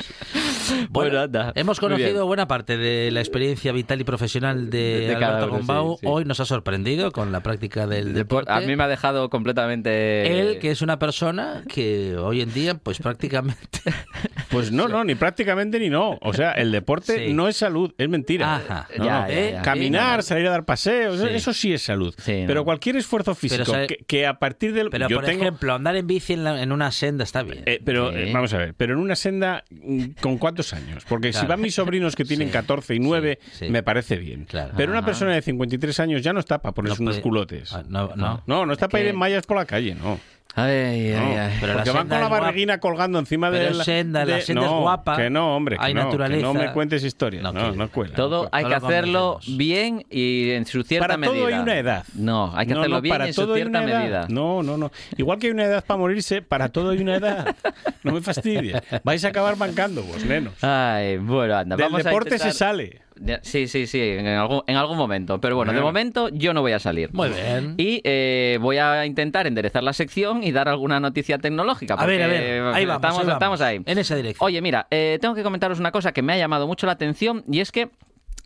Bueno, 0.69 0.87
Bueno, 0.89 1.19
anda. 1.21 1.51
hemos 1.55 1.79
conocido 1.79 2.25
buena 2.25 2.47
parte 2.47 2.77
de 2.77 3.11
la 3.11 3.19
experiencia 3.19 3.71
vital 3.71 4.01
y 4.01 4.03
profesional 4.03 4.69
de, 4.69 5.07
De 5.07 5.15
Alberto 5.15 5.45
uno, 5.47 5.57
Gombau. 5.57 5.91
sí, 5.93 5.97
sí. 6.01 6.07
Hoy 6.09 6.25
nos 6.25 6.39
ha 6.39 6.45
sorprendido 6.45 7.11
con 7.11 7.31
la 7.31 7.41
práctica 7.41 7.85
del 7.87 8.13
deporte. 8.13 8.51
A 8.51 8.61
mí 8.61 8.75
me 8.75 8.83
ha 8.83 8.87
dejado 8.87 9.29
completamente. 9.29 10.39
Él, 10.39 10.59
que 10.59 10.71
es 10.71 10.81
una 10.81 10.97
persona 10.99 11.63
que 11.67 12.15
hoy 12.17 12.41
en 12.41 12.53
día, 12.53 12.75
pues 12.75 12.99
prácticamente... 12.99 13.79
Pues 14.55 14.71
no, 14.71 14.87
no, 14.87 15.03
ni 15.03 15.15
prácticamente 15.15 15.79
ni 15.79 15.89
no. 15.89 16.17
O 16.21 16.33
sea, 16.33 16.51
el 16.53 16.71
deporte 16.71 17.27
Sí. 17.27 17.33
no 17.33 17.47
es 17.47 17.57
salud, 17.57 17.93
es 17.97 18.09
mentira. 18.09 18.55
Ajá. 18.55 18.87
No, 18.97 19.05
Ya, 19.05 19.21
no. 19.21 19.29
ya, 19.29 19.49
ya. 19.51 19.61
Caminar, 19.61 20.23
salir 20.23 20.47
a 20.47 20.51
dar 20.51 20.65
paseos, 20.65 21.19
Sí. 21.19 21.27
eso 21.31 21.53
sí 21.53 21.73
es 21.73 21.81
salud. 21.83 22.13
Sí, 22.17 22.43
Pero 22.47 22.61
no. 22.61 22.65
cualquier 22.65 22.95
esfuerzo 22.95 23.35
físico 23.35 23.71
que, 23.87 23.97
que 24.07 24.25
a 24.25 24.39
partir 24.39 24.73
del... 24.73 24.89
Pero, 24.89 25.07
yo 25.09 25.17
por 25.17 25.25
tengo- 25.25 25.41
ejemplo, 25.43 25.73
andar 25.73 25.95
en 25.95 26.07
bici 26.07 26.33
en, 26.33 26.43
la- 26.43 26.61
en 26.61 26.71
una 26.71 26.91
senda 26.91 27.23
está 27.23 27.43
bien. 27.43 27.63
Eh, 27.65 27.79
pero 27.83 28.11
eh, 28.11 28.31
vamos 28.33 28.53
a 28.53 28.57
ver, 28.57 28.73
pero 28.75 28.93
en 28.93 28.99
una 28.99 29.15
senda 29.15 29.63
mm, 29.69 30.03
con 30.21 30.37
cuántos 30.37 30.73
años? 30.73 31.03
Porque 31.07 31.33
si 31.33 31.45
van 31.45 31.61
mis 31.61 31.75
sobrinos 31.75 32.15
que 32.15 32.25
tienen 32.25 32.47
Sí, 32.47 32.53
14 32.53 32.95
y 32.95 32.99
9, 32.99 33.39
sí, 33.41 33.65
sí. 33.65 33.69
me 33.69 33.83
parece 33.83 34.15
bien. 34.17 34.45
Claro. 34.45 34.73
Pero 34.77 34.91
una 34.91 35.03
persona 35.05 35.33
de 35.33 35.41
53 35.41 35.99
años 35.99 36.21
ya 36.21 36.33
no 36.33 36.39
está 36.39 36.61
para 36.61 36.73
ponerse 36.73 36.99
No 37.01 37.05
unos 37.09 37.15
puede- 37.15 37.23
culotes. 37.23 37.73
Ah, 37.73 37.83
no, 37.87 38.11
no. 38.15 38.43
No, 38.47 38.65
no 38.65 38.73
está 38.73 38.85
Es 38.85 38.91
para 38.91 39.03
ir 39.03 39.09
en 39.09 39.15
mallas 39.17 39.45
por 39.45 39.57
la 39.57 39.65
calle, 39.65 39.95
no. 39.95 40.19
Ay, 40.57 40.71
ay, 40.71 41.09
No, 41.11 41.41
ay. 41.41 41.57
Pero 41.59 41.67
la 41.73 41.73
porque 41.83 41.91
van 41.91 42.07
con 42.07 42.19
la 42.19 42.25
es 42.25 42.29
barriguina 42.31 42.77
colgando 42.79 43.19
encima 43.19 43.49
Pero 43.51 43.63
de 43.65 43.69
es 43.71 43.75
la 43.77 43.83
senda, 43.83 44.23
la 44.25 44.35
de- 44.37 44.41
senda 44.41 44.61
es 44.63 44.67
no, 44.71 44.79
guapa, 44.81 45.17
Que 45.17 45.29
no, 45.29 45.55
hombre, 45.55 45.77
que 45.77 45.83
hay 45.83 45.93
no, 45.93 45.99
que 45.99 46.05
naturaleza. 46.05 46.41
no 46.41 46.53
me 46.53 46.71
cuentes 46.71 47.03
historias. 47.03 47.43
No, 47.43 47.51
No, 47.51 47.71
que- 47.71 47.77
no, 47.77 47.91
cuela. 47.91 48.15
Todo 48.15 48.43
no 48.43 48.49
hay 48.53 48.63
que 48.63 48.69
lo 48.69 48.75
hacerlo 48.77 49.39
bien 49.47 50.05
y 50.09 50.51
en 50.51 50.65
su 50.65 50.83
cierta 50.83 51.07
Para 51.07 51.17
medida. 51.17 51.33
todo 51.35 51.47
hay 51.47 51.53
una 51.55 51.77
edad. 51.77 52.03
No, 52.13 52.53
hay 52.55 52.67
que 52.67 52.73
No, 52.73 52.79
hacerlo 52.79 52.95
no, 52.97 53.01
bien 53.01 53.13
para 53.13 53.25
y 53.25 53.27
en 53.27 53.33
su 53.33 53.41
todo 53.41 53.53
hay 53.55 53.61
cierta 53.63 53.81
medida. 53.81 54.27
No, 54.29 54.63
no, 54.63 54.77
no. 54.77 54.91
Igual 55.17 55.39
que 55.39 55.47
hay 55.47 55.51
una 55.51 55.65
edad 55.65 55.83
para 55.85 55.97
morirse, 55.97 56.41
para 56.41 56.69
todo 56.69 56.91
hay 56.91 56.99
una 56.99 57.15
edad. 57.15 57.55
No 58.03 58.13
me 58.13 58.21
fastidies. 58.21 58.81
Vais 59.03 59.25
a 59.25 59.27
acabar 59.27 59.57
bancando 59.57 60.03
vos, 60.03 60.23
nenos. 60.25 60.53
Ay, 60.63 61.17
bueno, 61.17 61.55
anda. 61.57 61.75
Del 61.75 61.85
vamos 61.85 62.05
a 62.05 62.09
deporte 62.09 62.29
se 62.29 62.35
intentar- 62.47 62.53
sale. 62.53 63.01
Sí, 63.41 63.67
sí, 63.67 63.87
sí, 63.87 64.01
en 64.01 64.27
algún, 64.27 64.61
en 64.67 64.75
algún 64.75 64.97
momento. 64.97 65.39
Pero 65.39 65.55
bueno, 65.55 65.71
de 65.73 65.81
momento 65.81 66.29
yo 66.29 66.53
no 66.53 66.61
voy 66.61 66.73
a 66.73 66.79
salir. 66.79 67.13
Muy 67.13 67.29
bien. 67.29 67.75
Y 67.77 68.01
eh, 68.03 68.57
voy 68.61 68.77
a 68.77 69.05
intentar 69.05 69.47
enderezar 69.47 69.83
la 69.83 69.93
sección 69.93 70.43
y 70.43 70.51
dar 70.51 70.67
alguna 70.67 70.99
noticia 70.99 71.37
tecnológica. 71.37 71.93
A 71.95 72.05
ver, 72.05 72.21
a 72.21 72.27
ver, 72.27 72.61
ahí 72.73 72.85
vamos, 72.85 72.95
estamos, 72.95 73.19
ahí 73.19 73.25
vamos. 73.25 73.33
estamos 73.33 73.61
ahí. 73.61 73.81
En 73.85 73.97
esa 73.97 74.15
dirección. 74.15 74.45
Oye, 74.45 74.61
mira, 74.61 74.87
eh, 74.91 75.17
tengo 75.21 75.33
que 75.33 75.43
comentaros 75.43 75.79
una 75.79 75.91
cosa 75.91 76.11
que 76.11 76.21
me 76.21 76.33
ha 76.33 76.37
llamado 76.37 76.67
mucho 76.67 76.85
la 76.85 76.93
atención 76.93 77.43
y 77.49 77.61
es 77.61 77.71
que 77.71 77.89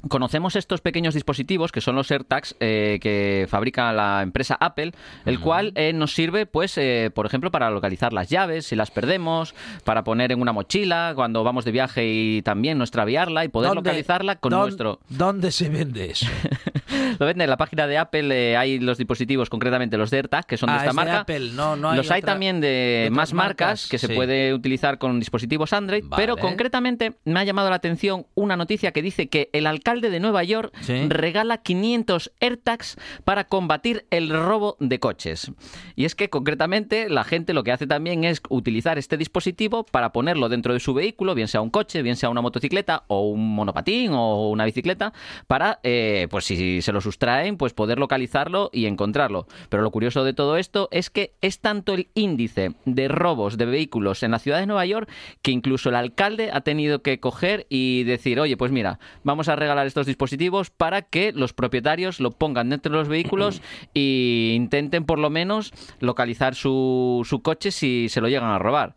Conocemos 0.07 0.55
estos 0.55 0.79
pequeños 0.81 1.13
dispositivos 1.13 1.71
que 1.73 1.81
son 1.81 1.95
los 1.95 2.09
AirTags 2.09 2.55
eh, 2.61 2.99
que 3.01 3.47
fabrica 3.49 3.91
la 3.91 4.21
empresa 4.21 4.55
Apple, 4.59 4.93
el 5.25 5.39
cual 5.39 5.73
eh, 5.75 5.91
nos 5.93 6.13
sirve, 6.13 6.45
pues, 6.45 6.77
eh, 6.77 7.11
por 7.13 7.25
ejemplo, 7.25 7.51
para 7.51 7.69
localizar 7.69 8.13
las 8.13 8.29
llaves 8.29 8.65
si 8.67 8.75
las 8.77 8.91
perdemos, 8.91 9.53
para 9.83 10.03
poner 10.05 10.31
en 10.31 10.41
una 10.41 10.53
mochila 10.53 11.11
cuando 11.15 11.43
vamos 11.43 11.65
de 11.65 11.71
viaje 11.71 12.05
y 12.07 12.41
también 12.43 12.77
no 12.77 12.85
extraviarla 12.85 13.43
y 13.43 13.49
poder 13.49 13.69
¿Dónde- 13.69 13.89
localizarla 13.89 14.35
con 14.37 14.51
dónde- 14.51 14.63
nuestro. 14.67 14.99
¿Dónde 15.09 15.51
se 15.51 15.67
vende 15.69 16.11
eso? 16.11 16.27
Lo 17.19 17.25
vende 17.25 17.43
en 17.43 17.49
la 17.49 17.57
página 17.57 17.85
de 17.87 17.97
Apple, 17.97 18.51
eh, 18.51 18.57
hay 18.57 18.79
los 18.79 18.97
dispositivos, 18.97 19.49
concretamente 19.49 19.97
los 19.97 20.09
de 20.11 20.17
AirTag, 20.17 20.45
que 20.45 20.57
son 20.57 20.67
de 20.67 20.73
Ah, 20.73 20.77
esta 20.77 20.89
es 20.89 20.95
de 20.95 20.95
marca. 20.95 21.19
Apple, 21.21 21.51
no- 21.53 21.75
no 21.75 21.89
hay 21.91 21.97
los 21.97 22.09
hay 22.11 22.19
otra- 22.19 22.33
también 22.33 22.61
de 22.61 23.09
más 23.11 23.33
marcas, 23.33 23.67
marcas, 23.67 23.87
que 23.89 23.97
se 23.97 24.09
puede 24.09 24.53
utilizar 24.53 24.97
con 24.97 25.19
dispositivos 25.19 25.73
Android, 25.73 26.03
pero 26.15 26.37
concretamente 26.37 27.13
me 27.25 27.39
ha 27.39 27.43
llamado 27.43 27.69
la 27.69 27.75
atención 27.75 28.25
una 28.35 28.55
noticia 28.55 28.91
que 28.91 29.01
dice 29.01 29.27
que 29.27 29.49
el 29.53 29.67
alcalde 29.89 30.11
de 30.11 30.19
Nueva 30.19 30.43
York 30.43 30.71
Sí. 30.81 31.07
regala 31.09 31.57
500 31.57 32.31
AirTags 32.39 32.95
para 33.23 33.45
combatir 33.45 34.05
el 34.11 34.29
robo 34.29 34.77
de 34.79 34.99
coches. 34.99 35.51
Y 35.95 36.05
es 36.05 36.13
que 36.13 36.29
concretamente 36.29 37.09
la 37.09 37.23
gente 37.23 37.53
lo 37.53 37.63
que 37.63 37.71
hace 37.71 37.87
también 37.87 38.23
es 38.23 38.41
utilizar 38.49 38.99
este 38.99 39.17
dispositivo 39.17 39.83
para 39.83 40.11
ponerlo 40.11 40.47
dentro 40.47 40.73
de 40.73 40.79
su 40.79 40.93
vehículo, 40.93 41.33
bien 41.33 41.47
sea 41.47 41.61
un 41.61 41.71
coche, 41.71 42.03
bien 42.03 42.17
sea 42.17 42.29
una 42.29 42.41
motocicleta 42.41 43.03
o 43.07 43.29
un 43.29 43.55
monopatín 43.55 44.11
o 44.13 44.49
una 44.49 44.65
bicicleta, 44.65 45.11
para, 45.47 45.79
eh, 45.81 46.27
pues 46.29 46.45
si 46.45 46.83
se 46.83 46.91
lo 46.91 47.01
sustraen, 47.01 47.57
pues 47.57 47.73
poder 47.73 47.97
localizarlo 47.97 48.69
y 48.71 48.85
encontrarlo. 48.85 49.47
Pero 49.69 49.81
lo 49.81 49.89
curioso 49.89 50.23
de 50.23 50.33
todo 50.33 50.57
esto 50.57 50.87
es 50.91 51.09
que 51.09 51.33
es 51.41 51.61
tanto 51.61 51.95
el 51.95 52.09
índice 52.13 52.75
de 52.85 53.07
robos 53.07 53.57
de 53.57 53.65
vehículos 53.65 54.21
en 54.21 54.31
la 54.31 54.39
ciudad 54.39 54.59
de 54.59 54.67
Nueva 54.67 54.85
York 54.85 55.09
que 55.41 55.49
incluso 55.51 55.89
el 55.89 55.95
alcalde 55.95 56.51
ha 56.53 56.61
tenido 56.61 57.01
que 57.01 57.19
coger 57.19 57.65
y 57.69 58.03
decir, 58.03 58.39
oye, 58.39 58.55
pues 58.55 58.71
mira, 58.71 58.99
vamos 59.23 59.47
a 59.49 59.55
regalar 59.55 59.78
estos 59.87 60.05
dispositivos 60.05 60.69
para 60.69 61.01
que 61.01 61.31
los 61.31 61.53
propietarios 61.53 62.19
lo 62.19 62.31
pongan 62.31 62.69
dentro 62.69 62.91
de 62.91 62.97
los 62.97 63.07
vehículos 63.07 63.61
e 63.93 64.53
intenten 64.55 65.05
por 65.05 65.19
lo 65.19 65.29
menos 65.29 65.73
localizar 65.99 66.55
su, 66.55 67.25
su 67.27 67.41
coche 67.41 67.71
si 67.71 68.07
se 68.09 68.21
lo 68.21 68.27
llegan 68.27 68.49
a 68.51 68.59
robar. 68.59 68.93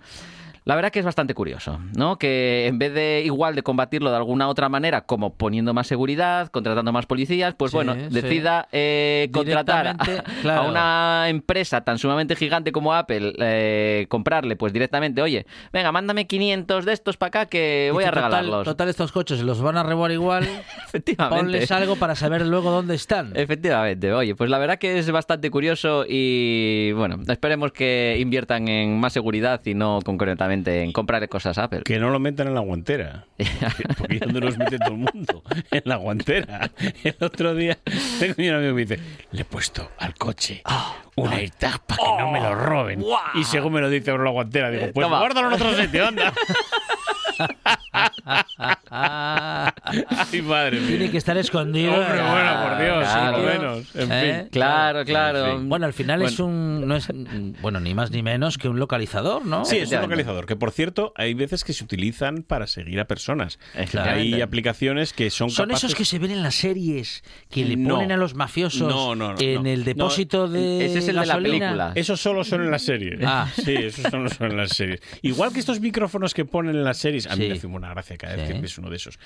La 0.65 0.77
verdad 0.77 0.93
que 0.93 1.01
es 1.01 1.05
bastante 1.05 1.35
curioso, 1.35 1.81
¿no? 1.97 2.19
Que 2.19 2.67
en 2.69 2.79
vez 2.79 2.95
de 2.95 3.23
igual 3.25 3.57
de 3.57 3.65
combatirlo 3.65 4.11
de 4.11 4.17
alguna 4.17 4.49
otra 4.49 4.69
manera, 4.69 5.01
como 5.07 5.35
poniendo 5.35 5.75
más 5.75 5.89
seguridad, 5.89 6.49
contratando 6.49 6.93
más 6.93 7.07
policías, 7.07 7.55
pues 7.55 7.73
Sí, 7.73 7.77
bueno, 7.77 7.95
sí. 7.95 8.01
decida 8.11 8.69
eh, 8.71 9.29
contratar 9.33 9.97
a, 9.99 10.63
una 10.69 11.25
empresa 11.29 11.81
tan 11.81 11.99
sumamente 11.99 12.37
gigante 12.37 12.71
como 12.71 12.95
Apple, 12.95 13.33
eh, 13.41 14.07
comprarle 14.09 14.55
pues 14.55 14.73
directamente, 14.73 15.21
oye, 15.21 15.47
venga, 15.73 15.91
mándame 15.91 16.29
500 16.29 16.85
de 16.85 16.93
estos 16.93 17.17
para 17.17 17.29
acá 17.29 17.47
que 17.47 17.91
voy 17.93 18.05
a 18.05 18.13
regalarlos. 18.13 18.65
Total, 18.65 18.89
estos 18.89 19.11
coches 19.11 19.43
los 19.43 19.61
van 19.61 19.77
a 19.79 19.83
robar 19.83 20.13
igual. 20.13 20.45
Efectivamente. 20.87 21.43
Ponles 21.43 21.73
algo 21.73 21.97
para 21.97 22.15
saber 22.15 22.47
luego 22.47 22.71
dónde 22.71 22.95
están. 22.95 23.33
Efectivamente, 23.35 24.13
oye, 24.13 24.37
pues 24.37 24.49
la 24.49 24.59
verdad 24.59 24.79
que 24.79 24.99
es 24.99 25.11
bastante 25.11 25.51
curioso 25.51 26.05
y 26.09 26.93
bueno, 26.93 27.19
esperemos 27.27 27.73
que 27.73 28.17
inviertan 28.21 28.69
en 28.69 29.01
más 29.01 29.13
seguridad 29.13 29.61
y 29.65 29.75
no 29.75 29.99
concretamente 30.05 30.52
en 30.53 30.93
comprar 30.93 31.29
cosas 31.29 31.59
Apple. 31.59 31.83
Que 31.85 31.99
no 31.99 32.11
lo 32.11 32.19
metan 32.19 32.49
en 32.49 32.55
la 32.55 32.61
guantera. 32.61 33.27
Porque 33.99 34.19
¿dónde 34.19 34.41
los 34.41 34.59
mete 34.59 34.79
todo 34.79 34.91
el 34.95 34.99
mundo? 35.13 35.43
En 35.71 35.83
la 35.85 35.97
guantera. 35.97 36.71
El 37.05 37.17
otro 37.21 37.55
día 37.55 37.79
tengo 38.19 38.35
un 38.39 38.55
amigo 38.55 38.61
que 38.61 38.73
me 38.75 38.81
dice, 38.85 39.01
le 39.33 39.43
he 39.43 39.45
puesto 39.45 39.91
al 39.99 40.15
coche 40.15 40.61
Ah, 40.65 40.95
un 41.17 41.33
AirTag 41.33 41.81
para 41.87 42.03
que 42.03 42.23
no 42.23 42.31
me 42.31 42.41
lo 42.41 42.55
roben. 42.55 43.05
Y 43.35 43.45
según 43.45 43.73
me 43.73 43.81
lo 43.81 43.89
dice 43.91 44.11
abro 44.11 44.25
la 44.25 44.31
guantera, 44.31 44.71
digo, 44.71 44.91
pues 44.93 45.05
Toma. 45.05 45.19
guárdalo 45.19 45.49
en 45.49 45.55
otro 45.55 45.75
sitio, 45.75 46.07
anda. 46.07 46.33
Ay, 48.91 50.43
madre 50.43 50.79
mía. 50.81 50.89
Tiene 50.89 51.11
que 51.11 51.19
estar 51.19 51.37
escondido. 51.37 51.93
Hombre, 51.93 52.21
bueno, 52.23 52.63
por 52.63 52.79
Dios, 52.83 52.99
Claro. 53.09 53.37
por 53.37 53.47
menos. 53.47 53.95
En 53.95 54.13
¿Eh? 54.13 54.39
fin. 54.43 54.49
Claro, 54.51 55.05
claro. 55.05 55.47
En 55.53 55.59
fin. 55.61 55.69
Bueno, 55.69 55.87
al 55.87 55.93
final 55.93 56.23
es 56.23 56.39
un. 56.39 56.87
No 56.87 56.97
es, 56.97 57.09
bueno, 57.61 57.81
ni 57.81 57.95
más 57.95 58.11
ni 58.11 58.23
menos 58.23 58.59
que 58.59 58.69
un 58.69 58.79
localizador, 58.79 59.45
¿no? 59.47 59.65
Sí, 59.65 59.79
es 59.79 59.91
un 59.93 60.03
localizador, 60.03 60.47
que 60.47 60.57
por 60.57 60.71
cierto, 60.73 61.13
hay 61.17 61.35
veces 61.35 61.65
que 61.65 61.73
se 61.73 61.85
utilizan 61.85 62.43
para 62.43 62.67
seguir 62.67 63.01
a 63.01 63.07
personas. 63.07 63.59
Hay 63.99 64.41
aplicaciones 64.41 65.13
que 65.13 65.31
son 65.31 65.51
Son 65.51 65.67
capaces... 65.67 65.85
esos 65.85 65.95
que 65.97 66.05
se 66.05 66.19
ven 66.19 66.31
en 66.31 66.43
las 66.43 66.55
series 66.55 67.23
que 67.51 67.65
le 67.65 67.77
No. 67.77 67.95
ponen 67.97 68.13
a 68.13 68.17
los 68.17 68.35
mafiosos 68.35 68.89
No, 68.89 69.15
no, 69.15 69.33
no, 69.35 69.41
en 69.41 69.63
no. 69.63 69.69
el 69.69 69.85
depósito 69.85 70.49
de 70.49 70.85
ese 70.87 70.99
es 70.99 71.09
el 71.09 71.17
de 71.17 71.27
la 71.27 71.35
película. 71.37 71.93
Esos 71.95 72.21
solo 72.21 72.45
son 72.45 72.63
en 72.63 72.71
las 72.71 72.83
series. 72.83 73.21
Ah. 73.25 73.49
Sí, 73.55 73.75
esos 73.75 74.11
solo 74.11 74.29
son 74.29 74.51
en 74.53 74.57
las 74.57 74.71
series. 74.71 75.01
Igual 75.23 75.53
que 75.53 75.61
estos 75.61 75.81
micrófonos 75.81 76.35
que 76.35 76.45
ponen 76.45 76.77
en 76.77 76.85
las 76.85 76.99
series, 76.99 77.22
a 77.27 77.37
mí 77.37 77.43
Sí. 77.45 77.49
me 77.49 77.55
hace 77.55 77.67
una 77.67 77.91
gracia 77.91 78.17
cada 78.17 78.37
vez 78.37 78.47
Sí. 78.49 78.55
que 78.55 78.61
ves 78.61 78.79
uno 78.79 78.91
de 78.91 78.97
esos. 78.97 79.19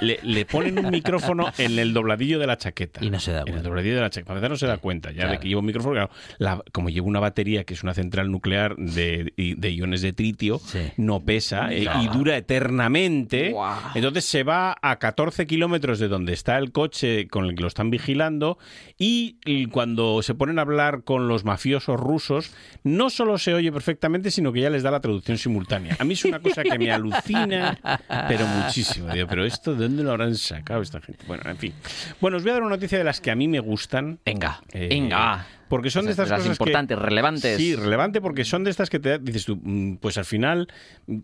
Le, 0.00 0.18
le 0.22 0.44
ponen 0.46 0.78
un 0.78 0.90
micrófono 0.90 1.52
en 1.58 1.78
el 1.78 1.92
dobladillo 1.94 2.38
de 2.38 2.46
la 2.46 2.56
chaqueta. 2.56 3.04
Y 3.04 3.10
no 3.10 3.20
se 3.20 3.32
da 3.32 3.38
En 3.42 3.48
el 3.48 3.52
cuenta. 3.54 3.68
dobladillo 3.68 3.94
de 3.96 4.00
la 4.00 4.10
chaqueta. 4.10 4.34
Para 4.34 4.48
no 4.48 4.56
se 4.56 4.66
da 4.66 4.78
cuenta 4.78 5.10
ya 5.12 5.28
de 5.28 5.38
que 5.38 5.48
lleva 5.48 5.60
un 5.60 5.66
micrófono. 5.66 5.94
claro, 5.94 6.10
la- 6.38 6.62
como 6.72 6.88
lleva 6.90 7.06
una 7.06 7.20
batería 7.20 7.64
que 7.64 7.74
es 7.74 7.82
una 7.82 7.94
central 7.94 8.30
nuclear 8.30 8.76
de, 8.76 9.32
iones 9.70 10.02
de 10.02 10.12
tritio, 10.12 10.60
no 10.96 11.20
pesa 11.24 11.72
eh, 11.72 11.86
y 12.02 12.08
dura 12.08 12.36
eternamente. 12.36 13.54
Entonces 13.94 14.24
se 14.24 14.42
va 14.42 14.76
a 14.80 14.98
14 14.98 15.46
kilómetros 15.46 15.98
de 15.98 16.08
donde 16.08 16.32
está 16.32 16.58
el 16.58 16.72
coche 16.72 17.28
con 17.28 17.44
el 17.46 17.54
que 17.54 17.62
lo 17.62 17.68
están 17.68 17.90
vigilando 17.90 18.58
y 18.98 19.36
y 19.44 19.66
cuando 19.66 20.22
se 20.22 20.34
ponen 20.34 20.58
a 20.58 20.62
hablar 20.62 21.02
con 21.04 21.28
los 21.28 21.44
mafiosos 21.44 21.98
rusos, 21.98 22.52
no 22.84 23.10
solo 23.10 23.38
se 23.38 23.54
oye 23.54 23.70
perfectamente, 23.72 24.30
sino 24.30 24.52
que 24.52 24.60
ya 24.60 24.70
les 24.70 24.82
da 24.82 24.90
la 24.90 25.00
traducción 25.00 25.38
simultánea. 25.38 25.96
A 25.98 26.04
mí 26.04 26.14
es 26.14 26.24
una 26.24 26.40
cosa 26.40 26.62
que 26.62 26.78
me 26.78 26.90
alucina, 26.90 27.15
pero 27.24 28.46
muchísimo. 28.46 29.12
Digo, 29.12 29.26
pero 29.28 29.44
esto, 29.44 29.74
¿de 29.74 29.84
dónde 29.84 30.02
lo 30.02 30.10
habrán 30.12 30.34
sacado 30.36 30.82
esta 30.82 31.00
gente? 31.00 31.24
Bueno, 31.26 31.42
en 31.50 31.56
fin. 31.58 31.72
Bueno, 32.20 32.36
os 32.36 32.42
voy 32.42 32.50
a 32.50 32.54
dar 32.54 32.62
una 32.62 32.76
noticia 32.76 32.98
de 32.98 33.04
las 33.04 33.20
que 33.20 33.30
a 33.30 33.34
mí 33.36 33.48
me 33.48 33.60
gustan. 33.60 34.18
Venga, 34.24 34.60
Eh, 34.72 34.88
venga. 34.88 35.46
Porque 35.68 35.90
son 35.90 36.04
de 36.04 36.12
estas 36.12 36.28
de 36.28 36.30
las 36.36 36.42
cosas 36.42 36.58
que- 36.58 36.62
importantes, 36.62 36.96
relevantes. 36.96 37.56
Sí, 37.56 37.74
relevante 37.74 38.20
porque 38.20 38.44
son 38.44 38.62
de 38.62 38.70
estas 38.70 38.88
que 38.88 39.00
te 39.00 39.18
dices 39.18 39.44
tú, 39.46 39.58
mm, 39.60 39.96
pues 39.96 40.16
al 40.16 40.24
final, 40.24 40.68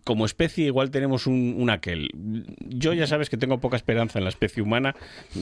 como 0.03 0.27
especie, 0.27 0.67
igual 0.67 0.91
tenemos 0.91 1.29
un, 1.29 1.55
un 1.59 1.71
aquel. 1.71 2.11
Yo 2.59 2.93
ya 2.93 3.07
sabes 3.07 3.31
que 3.31 3.37
tengo 3.37 3.61
poca 3.61 3.77
esperanza 3.77 4.19
en 4.19 4.25
la 4.25 4.31
especie 4.31 4.61
humana. 4.61 4.97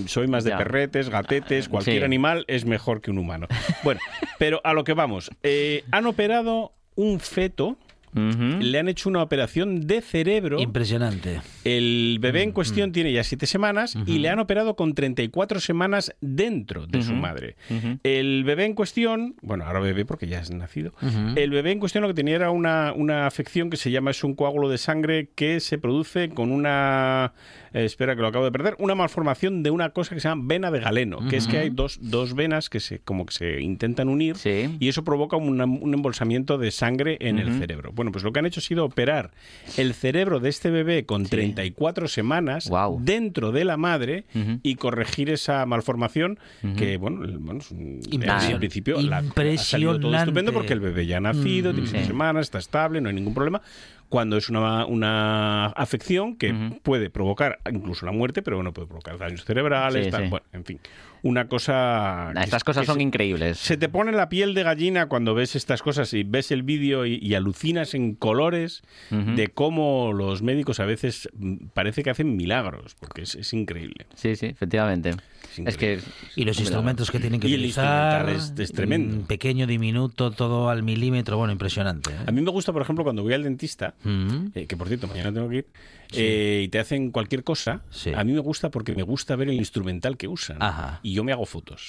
Soy 0.07 0.27
más 0.27 0.45
de 0.45 0.51
Ya. 0.51 0.59
perretes, 0.59 1.09
gatetes, 1.09 1.71
cualquier 1.71 2.01
Sí. 2.01 2.05
animal 2.05 2.45
es 2.47 2.67
mejor 2.67 3.01
que 3.01 3.11
un 3.11 3.17
humano. 3.17 3.47
Bueno, 3.85 4.01
pero 4.39 4.61
a 4.65 4.75
lo 4.75 4.85
que 4.85 4.93
vamos. 4.93 5.31
Eh, 5.43 5.83
han 5.93 6.05
operado 6.05 6.73
un 6.95 7.21
feto. 7.21 7.79
Le 8.15 8.79
han 8.79 8.89
hecho 8.89 9.09
una 9.09 9.23
operación 9.23 9.87
de 9.87 10.01
cerebro. 10.01 10.61
Impresionante. 10.61 11.41
El 11.65 12.19
bebé 12.21 12.41
Mm, 12.41 12.49
en 12.49 12.53
cuestión 12.53 12.93
tiene 12.93 13.13
ya 13.13 13.23
siete 13.23 13.47
semanas 13.47 13.97
y 14.07 14.19
le 14.19 14.29
han 14.31 14.39
operado 14.39 14.75
con 14.77 14.95
34 14.95 15.61
semanas 15.61 16.15
dentro 16.21 16.87
de 16.87 17.03
su 17.03 17.13
madre. 17.13 17.57
El 18.03 18.45
bebé 18.45 18.65
en 18.65 18.75
cuestión, 18.75 19.35
bueno, 19.43 19.65
ahora 19.65 19.81
bebé 19.81 20.05
porque 20.05 20.27
ya 20.27 20.41
es 20.41 20.51
nacido, 20.51 20.93
el 21.37 21.51
bebé 21.51 21.73
en 21.73 21.79
cuestión 21.81 22.03
lo 22.03 22.09
que 22.09 22.15
tenía 22.15 22.37
era 22.37 22.51
una, 22.51 22.93
una 22.95 23.27
afección 23.27 23.71
que 23.71 23.77
se 23.77 23.91
llama, 23.91 24.11
es 24.11 24.25
un 24.25 24.35
coágulo 24.35 24.69
de 24.69 24.79
sangre 24.79 25.29
que 25.35 25.61
se 25.61 25.79
produce 25.79 26.31
con 26.31 26.51
una, 26.51 27.33
eh, 27.73 27.85
espera 27.85 28.17
que 28.17 28.23
lo 28.23 28.29
acabo 28.29 28.45
de 28.45 28.53
perder, 28.53 28.75
una 28.79 28.95
malformación 28.95 29.63
de 29.63 29.71
una 29.71 29.91
cosa 29.91 30.15
que 30.15 30.21
se 30.21 30.29
llama 30.29 30.43
vena 30.47 30.71
de 30.71 30.81
galeno, 30.81 31.29
que 31.29 31.37
es 31.37 31.47
que 31.47 31.59
hay 31.59 31.71
dos, 31.71 31.99
dos 32.03 32.35
venas 32.35 32.69
que 32.71 32.81
se, 32.81 32.99
como 33.01 33.27
que 33.27 33.33
se 33.35 33.61
intentan 33.61 34.09
unir 34.09 34.37
y 34.81 34.89
eso 34.89 35.05
provoca 35.05 35.37
una- 35.37 35.65
un 35.65 35.95
embolsamiento 35.95 36.59
de 36.59 36.71
sangre 36.71 37.17
en 37.21 37.39
el 37.39 37.59
cerebro. 37.59 37.93
Bueno, 38.01 38.13
pues 38.13 38.25
lo 38.25 38.33
que 38.33 38.39
han 38.39 38.47
hecho 38.47 38.61
ha 38.61 38.63
sido 38.63 38.87
operar 38.87 39.31
el 39.77 39.93
cerebro 39.93 40.41
de 40.41 40.49
este 40.49 40.71
bebé 40.71 41.05
con 41.05 41.27
34 41.27 42.09
semanas 42.09 42.71
dentro 43.05 43.53
de 43.53 43.67
la 43.67 43.77
madre 43.77 44.25
y 44.63 44.77
corregir 44.77 45.29
esa 45.29 45.67
malformación 45.67 46.39
que, 46.79 46.97
bueno, 46.97 47.27
es 47.59 47.71
un- 47.71 48.01
en 48.11 48.59
principio 48.59 49.03
la- 49.03 49.19
ha 49.19 49.23
salido 49.59 49.91
todo 49.93 49.97
impresionante. 49.99 50.17
estupendo 50.31 50.53
porque 50.55 50.73
el 50.73 50.81
bebé 50.81 51.05
ya 51.05 51.19
ha 51.19 51.21
nacido, 51.21 51.73
Mm, 51.73 51.75
tiene 51.75 51.91
sí. 51.91 52.07
semanas, 52.07 52.47
está 52.47 52.59
estable, 52.59 53.03
no 53.03 53.11
hay 53.11 53.15
ningún 53.15 53.35
problema. 53.35 53.61
Cuando 54.09 54.39
es 54.39 54.49
una, 54.49 54.87
una 54.87 55.67
afección 55.67 56.37
que 56.37 56.55
puede 56.83 57.11
provocar 57.11 57.59
incluso 57.71 58.07
la 58.07 58.13
muerte, 58.13 58.41
pero 58.41 58.57
bueno, 58.57 58.73
puede 58.73 58.89
provocar 58.89 59.19
daños 59.19 59.45
cerebrales, 59.45 60.07
Sí, 60.07 60.11
tal, 60.11 60.23
sí. 60.25 60.31
bueno, 60.31 60.47
en 60.55 60.65
fin. 60.65 60.81
Una 61.23 61.49
cosa... 61.49 62.33
Estas 62.43 62.65
cosas 62.65 62.87
son 62.87 62.97
se- 62.97 63.03
increíbles. 63.03 63.59
se 63.59 63.77
te 63.77 63.89
pone 63.89 64.13
la 64.13 64.29
piel 64.29 64.55
de 64.55 64.63
gallina 64.63 65.07
cuando 65.07 65.35
ves 65.35 65.57
estas 65.57 65.83
cosas 65.83 66.13
y 66.15 66.23
ves 66.25 66.51
el 66.51 66.63
vídeo 66.63 67.07
y, 67.07 67.17
y 67.21 67.35
alucinas 67.35 67.95
en 67.95 68.15
colores 68.15 68.83
de 69.11 69.49
cómo 69.49 70.13
los 70.13 70.43
médicos 70.43 70.81
a 70.81 70.85
veces 70.87 71.29
mm, 71.37 71.67
parece 71.75 72.03
que 72.03 72.11
hacen 72.11 72.37
milagros, 72.37 72.95
porque 72.99 73.23
es, 73.23 73.35
es 73.35 73.53
increíble. 73.53 74.07
Sí, 74.15 74.37
sí, 74.37 74.47
efectivamente. 74.47 75.11
Es 75.67 75.77
que 75.77 75.99
Y 76.37 76.45
los 76.45 76.59
instrumentos 76.61 77.11
que 77.11 77.19
tienen 77.19 77.41
que 77.41 77.49
Y 77.49 77.55
el 77.55 77.61
utilizar. 77.61 78.29
es- 78.31 78.55
es 78.59 78.73
tremendo. 78.73 79.17
mm, 79.17 79.23
Pequeño, 79.27 79.67
diminuto, 79.67 80.31
todo 80.31 80.71
al 80.71 80.83
milímetro. 80.83 81.37
Bueno, 81.37 81.53
impresionante. 81.53 82.11
¿eh? 82.11 82.17
A 82.27 82.31
mí 82.31 82.41
me 82.41 82.51
gusta, 82.51 82.73
por 82.73 82.83
ejemplo, 82.83 83.05
cuando 83.05 83.23
voy 83.23 83.35
al 83.35 83.43
dentista, 83.43 83.95
eh, 84.55 84.67
que 84.67 84.77
por 84.77 84.89
cierto, 84.89 85.07
mañana 85.09 85.33
tengo 85.33 85.49
que 85.49 85.57
ir, 85.57 85.67
eh, 86.15 86.63
y 86.65 86.69
te 86.69 86.79
hacen 86.79 87.11
cualquier 87.11 87.45
cosa, 87.45 87.83
a 88.15 88.25
mí 88.25 88.33
me 88.33 88.41
gusta 88.41 88.71
porque 88.71 88.95
me 88.95 89.03
gusta 89.03 89.37
ver 89.37 89.49
el 89.49 89.55
instrumental 89.55 90.17
que 90.17 90.29
usan. 90.29 90.59
Y 91.03 91.15
yo 91.15 91.25
me 91.25 91.33
hago 91.33 91.47
fotos. 91.47 91.87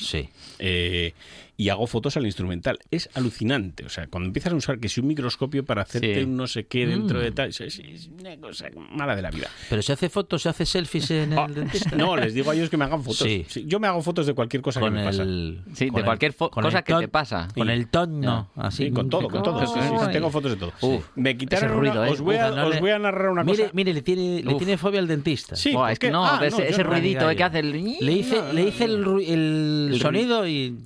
Eh, 0.59 1.13
y 1.57 1.69
hago 1.69 1.85
fotos 1.87 2.17
al 2.17 2.25
instrumental. 2.25 2.79
Es 2.89 3.09
alucinante. 3.13 3.85
O 3.85 3.89
sea, 3.89 4.07
cuando 4.07 4.27
empiezas 4.27 4.51
a 4.53 4.55
usar 4.55 4.79
que 4.79 4.89
si 4.89 4.99
un 4.99 5.07
microscopio 5.07 5.63
para 5.63 5.83
hacerte 5.83 6.15
Sí. 6.15 6.21
un 6.23 6.35
no 6.37 6.47
sé 6.47 6.65
qué 6.65 6.87
dentro 6.87 7.19
Mm. 7.19 7.21
de 7.21 7.31
tal, 7.31 7.49
es, 7.49 7.61
es 7.61 8.09
una 8.19 8.35
cosa 8.37 8.65
mala 8.91 9.15
de 9.15 9.21
la 9.21 9.29
vida. 9.29 9.47
Pero 9.69 9.81
se 9.81 9.93
hace 9.93 10.09
fotos, 10.09 10.41
se 10.41 10.49
hace 10.49 10.65
selfies 10.65 11.11
en 11.11 11.33
el 11.33 11.53
dentista. 11.53 11.89
Ah, 11.93 11.95
No, 11.97 12.15
les 12.15 12.33
digo 12.33 12.49
a 12.51 12.55
ellos 12.55 12.69
que 12.69 12.77
me 12.77 12.85
hagan 12.85 13.03
fotos. 13.03 13.19
Sí. 13.19 13.45
Sí, 13.47 13.65
yo 13.67 13.79
me 13.79 13.87
hago 13.87 14.01
fotos 14.01 14.25
de 14.25 14.33
cualquier 14.33 14.61
cosa 14.63 14.79
Con 14.79 14.93
que 14.93 14.99
me 14.99 15.05
pasa. 15.05 15.21
el- 15.23 15.61
Sí, 15.73 15.87
con 15.87 15.95
de 15.95 15.99
el- 16.01 16.05
cualquier 16.05 16.35
cosa 16.35 16.81
que 16.81 16.93
te 16.93 16.99
ton- 17.01 17.09
pasa. 17.09 17.47
Con 17.55 17.69
el 17.69 17.87
tono, 17.89 18.49
Ah. 18.55 18.67
así. 18.67 18.85
Sí, 18.85 18.91
con 18.91 19.09
todo, 19.09 19.27
con 19.29 19.43
todo. 19.43 19.59
Sí, 19.67 19.73
sí, 19.73 19.79
sí, 19.87 19.95
Ay. 19.99 20.13
tengo 20.13 20.31
fotos 20.31 20.51
de 20.51 20.57
todo. 20.57 20.73
Sí. 20.79 20.99
Me 21.15 21.37
quitaron 21.37 21.71
una- 21.71 21.79
ruido, 21.79 22.05
¿eh? 22.05 22.09
os, 22.09 22.21
voy 22.21 22.37
a, 22.37 22.49
Uf, 22.49 22.55
no 22.55 22.67
os 22.67 22.73
le- 22.75 22.81
voy 22.81 22.89
a 22.91 22.99
narrar 22.99 23.29
una 23.29 23.43
mire, 23.43 23.57
cosa. 23.63 23.71
Mire, 23.75 23.93
le 23.93 24.01
tiene, 24.01 24.41
le 24.41 24.51
Uf. 24.53 24.57
tiene 24.57 24.77
fobia 24.77 24.99
al 24.99 25.07
dentista. 25.07 25.55
Sí, 25.55 25.73
Buah, 25.73 25.83
¿por 25.83 25.91
es 25.91 25.99
que 25.99 26.09
no, 26.11 26.25
Ah, 26.25 26.39
ese, 26.43 26.57
no, 26.57 26.63
ese 26.63 26.83
no. 26.83 26.89
ruidito 26.89 27.29
que 27.35 27.43
hace 27.43 27.59
el... 27.59 27.71
Le 27.71 28.11
hice, 28.13 28.53
le 28.53 28.63
hice 28.67 28.85
el, 28.85 29.05
ru- 29.05 29.23
el 29.27 29.89
El 29.93 29.99
sonido 30.01 30.47
y... 30.47 30.77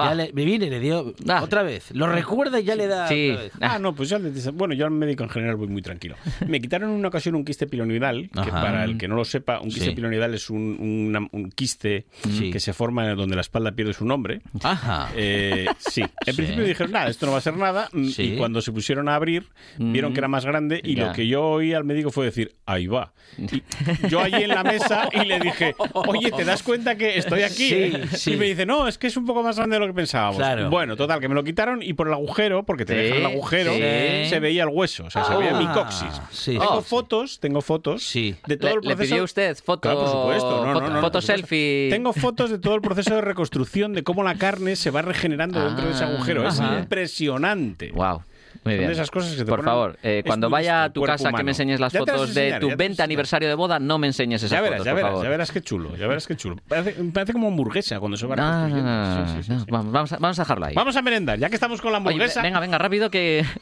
Buah. 0.00 0.08
Ya 0.10 0.14
le, 0.14 0.32
me 0.32 0.44
viene, 0.44 0.70
le 0.70 0.80
dio 0.80 1.14
otra 1.42 1.62
vez. 1.62 1.90
Lo 1.92 2.06
recuerda 2.06 2.60
y 2.60 2.64
ya 2.64 2.74
le 2.76 2.86
da 2.86 3.08
Sí. 3.08 3.30
otra 3.30 3.42
vez. 3.44 3.52
Ah, 3.60 3.78
no, 3.78 3.94
pues 3.94 4.08
ya 4.08 4.18
dentista- 4.18 4.50
bueno, 4.52 4.74
yo 4.74 4.84
al 4.84 4.90
médico 4.90 5.24
en 5.24 5.30
general 5.30 5.56
voy 5.56 5.68
muy 5.68 5.82
tranquilo. 5.82 6.16
Me 6.46 6.60
quitaron 6.60 6.90
en 6.90 6.96
una 6.96 7.08
ocasión 7.08 7.34
un 7.34 7.44
quiste 7.44 7.66
pilonidal, 7.66 8.30
que 8.32 8.40
Ajá. 8.40 8.50
para 8.50 8.84
el 8.84 8.96
que 8.98 9.08
no 9.08 9.16
lo 9.16 9.24
sepa, 9.24 9.60
un 9.60 9.68
quiste 9.70 9.86
Sí. 9.90 9.94
pilonidal 9.94 10.34
es 10.34 10.50
un, 10.50 10.76
una- 11.10 11.28
un 11.32 11.50
quiste 11.50 12.06
Sí. 12.30 12.50
que 12.50 12.60
se 12.60 12.72
forma 12.72 13.08
donde 13.14 13.34
la 13.34 13.40
espalda 13.42 13.72
pierde 13.72 13.92
su 13.92 14.04
nombre. 14.04 14.40
Ajá. 14.62 15.10
Eh, 15.16 15.66
sí. 15.78 16.02
En 16.26 16.34
Sí. 16.34 16.42
principio 16.42 16.64
dijeron, 16.64 16.92
nada, 16.92 17.08
esto 17.08 17.26
no 17.26 17.32
va 17.32 17.38
a 17.38 17.42
ser 17.42 17.56
nada. 17.56 17.88
mm, 17.92 18.06
Sí. 18.08 18.22
Y 18.34 18.36
cuando 18.36 18.60
se 18.60 18.72
pusieron 18.72 19.08
a 19.08 19.14
abrir, 19.14 19.46
vieron 19.78 20.12
que 20.12 20.20
era 20.20 20.28
más 20.28 20.44
grande. 20.44 20.80
Y 20.84 20.94
Ya. 20.96 21.06
lo 21.06 21.12
que 21.12 21.26
yo 21.26 21.42
oí 21.44 21.72
al 21.74 21.84
médico 21.84 22.10
fue 22.10 22.24
decir, 22.26 22.54
ahí 22.66 22.86
va. 22.86 23.12
Y 23.36 23.62
yo 24.10 24.20
allí 24.20 24.42
en 24.42 24.48
la 24.50 24.62
mesa 24.64 25.08
y 25.12 25.24
le 25.26 25.38
dije, 25.40 25.74
oye, 25.94 26.30
¿te 26.32 26.44
das 26.44 26.62
cuenta 26.62 26.96
que 26.96 27.18
estoy 27.18 27.42
aquí? 27.42 27.68
Sí, 27.68 27.74
eh?". 27.74 28.02
sí. 28.12 28.32
Y 28.32 28.36
me 28.36 28.46
dice, 28.46 28.66
no, 28.66 28.88
es 28.88 28.98
que 28.98 29.06
es 29.06 29.16
un 29.16 29.26
poco 29.26 29.42
más 29.42 29.56
grande 29.56 29.76
de 29.76 29.80
lo 29.80 29.86
que 29.88 29.94
pensábamos. 29.94 30.36
Claro. 30.36 30.70
Bueno, 30.70 30.96
total, 30.96 31.20
que 31.20 31.28
me 31.28 31.34
lo 31.34 31.44
quitaron 31.44 31.82
y 31.82 31.92
por 31.92 32.06
el 32.08 32.12
agujero, 32.14 32.62
porque 32.64 32.84
te 32.84 32.94
Sí, 32.94 32.98
dejan 33.00 33.18
el 33.18 33.26
agujero, 33.26 33.72
sí. 33.72 34.28
se 34.30 34.40
veía 34.40 34.62
el 34.64 34.68
hueso, 34.70 35.04
o 35.06 35.10
sea, 35.10 35.24
se 35.24 35.32
Ah, 35.32 35.36
veía 35.36 35.52
mi 35.54 35.66
coxis. 35.68 36.08
sí. 36.30 36.52
Tengo 36.58 36.78
Oh. 36.78 36.82
fotos, 36.82 37.40
tengo 37.40 37.60
fotos 37.60 38.12
de 38.12 38.56
todo 38.56 38.70
¿Le, 38.70 38.76
el 38.76 38.80
le 38.82 38.94
proceso. 38.96 39.10
pidió 39.14 39.24
usted 39.24 39.56
foto, 39.56 39.80
Claro, 39.80 40.00
por 40.00 40.08
supuesto. 40.10 40.50
No, 40.50 40.66
no, 40.66 40.72
foto, 40.74 40.86
no, 40.88 40.94
no, 40.94 41.00
foto 41.00 41.12
por 41.12 41.22
supuesto. 41.22 41.42
selfie? 41.48 41.88
Tengo 41.90 42.12
fotos 42.12 42.50
de 42.50 42.58
todo 42.58 42.74
el 42.74 42.80
proceso 42.80 43.14
de 43.14 43.20
reconstrucción, 43.20 43.92
de 43.92 44.02
cómo 44.02 44.22
la 44.22 44.34
carne 44.36 44.76
se 44.76 44.90
va 44.90 45.02
regenerando 45.02 45.64
dentro 45.64 45.86
de 45.86 45.92
ese 45.92 46.04
Ah, 46.04 46.08
agujero. 46.08 46.46
Es 46.48 46.60
ajá. 46.60 46.78
impresionante. 46.80 47.90
Wow. 47.92 48.22
Muy 48.64 48.74
Son 48.74 48.78
bien. 48.78 48.86
de 48.88 48.92
esas 48.94 49.10
cosas 49.10 49.30
que 49.32 49.38
te 49.38 49.44
Por 49.44 49.60
ponen- 49.60 49.64
favor, 49.64 49.98
eh, 50.02 50.22
cuando 50.26 50.50
vaya 50.50 50.84
a 50.84 50.90
tu 50.92 51.02
casa 51.02 51.32
que 51.32 51.42
me 51.44 51.52
enseñes 51.52 51.80
las 51.80 51.92
Ya 51.92 52.00
fotos 52.00 52.34
de 52.34 52.44
tu 52.44 52.50
ya 52.50 52.58
te 52.60 52.66
las 52.66 52.76
20 52.76 53.02
aniversario 53.02 53.48
de 53.48 53.54
boda, 53.54 53.78
no 53.78 53.98
me 53.98 54.06
enseñes 54.08 54.42
esas 54.42 54.50
Ya 54.50 54.60
verás, 54.60 54.78
fotos, 54.78 54.86
ya 54.86 54.90
por 54.92 54.96
verás, 54.96 55.10
favor. 55.10 55.24
ya 55.24 55.30
verás 55.30 55.52
qué 55.52 55.60
chulo, 55.62 55.96
ya 55.96 56.06
verás 56.06 56.26
qué 56.26 56.36
chulo. 56.36 56.56
Parece, 56.68 56.92
parece 57.12 57.32
como 57.32 57.48
hamburguesa 57.48 57.98
cuando 58.00 58.16
se 58.16 58.26
va 58.26 58.36
No, 58.36 58.68
no, 58.68 59.26
Sí, 59.26 59.32
sí, 59.36 59.42
sí, 59.44 59.52
no, 59.52 59.60
sí. 59.60 59.66
Vamos, 59.70 59.92
vamos 59.92 60.12
a, 60.12 60.18
vamos 60.18 60.38
a 60.38 60.42
dejarlo 60.42 60.66
ahí. 60.66 60.74
Vamos 60.74 60.96
a 60.96 61.02
merendar, 61.02 61.38
ya 61.38 61.48
que 61.48 61.54
estamos 61.54 61.80
con 61.80 61.92
la 61.92 61.98
Oye, 61.98 62.08
hamburguesa. 62.08 62.42
venga, 62.42 62.60
venga, 62.60 62.78
rápido 62.78 63.10
que... 63.10 63.44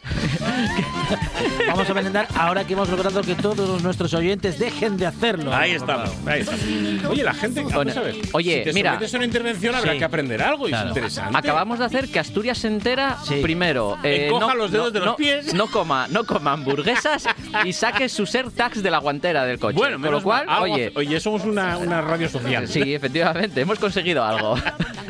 Vamos 1.68 1.88
a 1.90 1.94
merendar 1.94 2.26
ahora 2.36 2.64
que 2.64 2.72
hemos 2.72 2.88
logrado 2.88 3.22
que 3.22 3.34
todos 3.34 3.82
nuestros 3.82 4.12
oyentes 4.14 4.58
dejen 4.58 4.96
de 4.96 5.06
hacerlo. 5.06 5.54
Ahí 5.54 5.72
estamos, 5.72 6.10
ahí 6.26 6.40
estamos. 6.40 6.62
Oye, 7.10 7.22
la 7.22 7.34
gente, 7.34 7.62
vamos 7.62 7.96
a 7.96 8.00
ver. 8.00 8.14
Oye, 8.32 8.58
si 8.58 8.64
te 8.64 8.72
mira. 8.72 8.92
a 8.98 9.16
una 9.16 9.24
intervención 9.24 9.74
habrá 9.74 9.92
Sí. 9.92 9.98
que 9.98 10.04
aprender 10.04 10.42
algo 10.42 10.66
y 10.66 10.70
Claro. 10.70 10.90
es 10.90 10.96
interesante. 10.96 11.36
Acabamos 11.36 11.78
de 11.78 11.84
hacer 11.84 12.08
que 12.08 12.18
Asturias 12.18 12.58
se 12.58 12.68
entera 12.68 13.18
Sí. 13.24 13.36
primero. 13.42 13.98
eh, 14.02 14.26
Encoja 14.26 14.54
los 14.54 14.70
dedos 14.70 14.85
no- 14.86 14.90
de 14.92 14.98
los 15.00 15.06
no- 15.08 15.16
pies. 15.16 15.54
No 15.54 15.66
coma, 15.68 16.06
no 16.08 16.24
coma 16.24 16.52
hamburguesas 16.52 17.26
y 17.64 17.72
saque 17.72 18.08
sus 18.08 18.34
AirTags 18.34 18.82
de 18.82 18.90
la 18.90 18.98
guantera 18.98 19.44
del 19.44 19.58
coche. 19.58 19.76
Bueno, 19.76 20.00
con 20.00 20.10
lo 20.12 20.22
cual, 20.22 20.46
mal, 20.46 20.62
oye, 20.62 20.92
oye, 20.94 21.20
somos 21.20 21.44
una, 21.44 21.76
una 21.78 22.00
radio 22.00 22.28
social. 22.28 22.66
sí, 22.68 22.94
efectivamente, 22.94 23.60
hemos 23.60 23.78
conseguido 23.78 24.24
algo. 24.24 24.56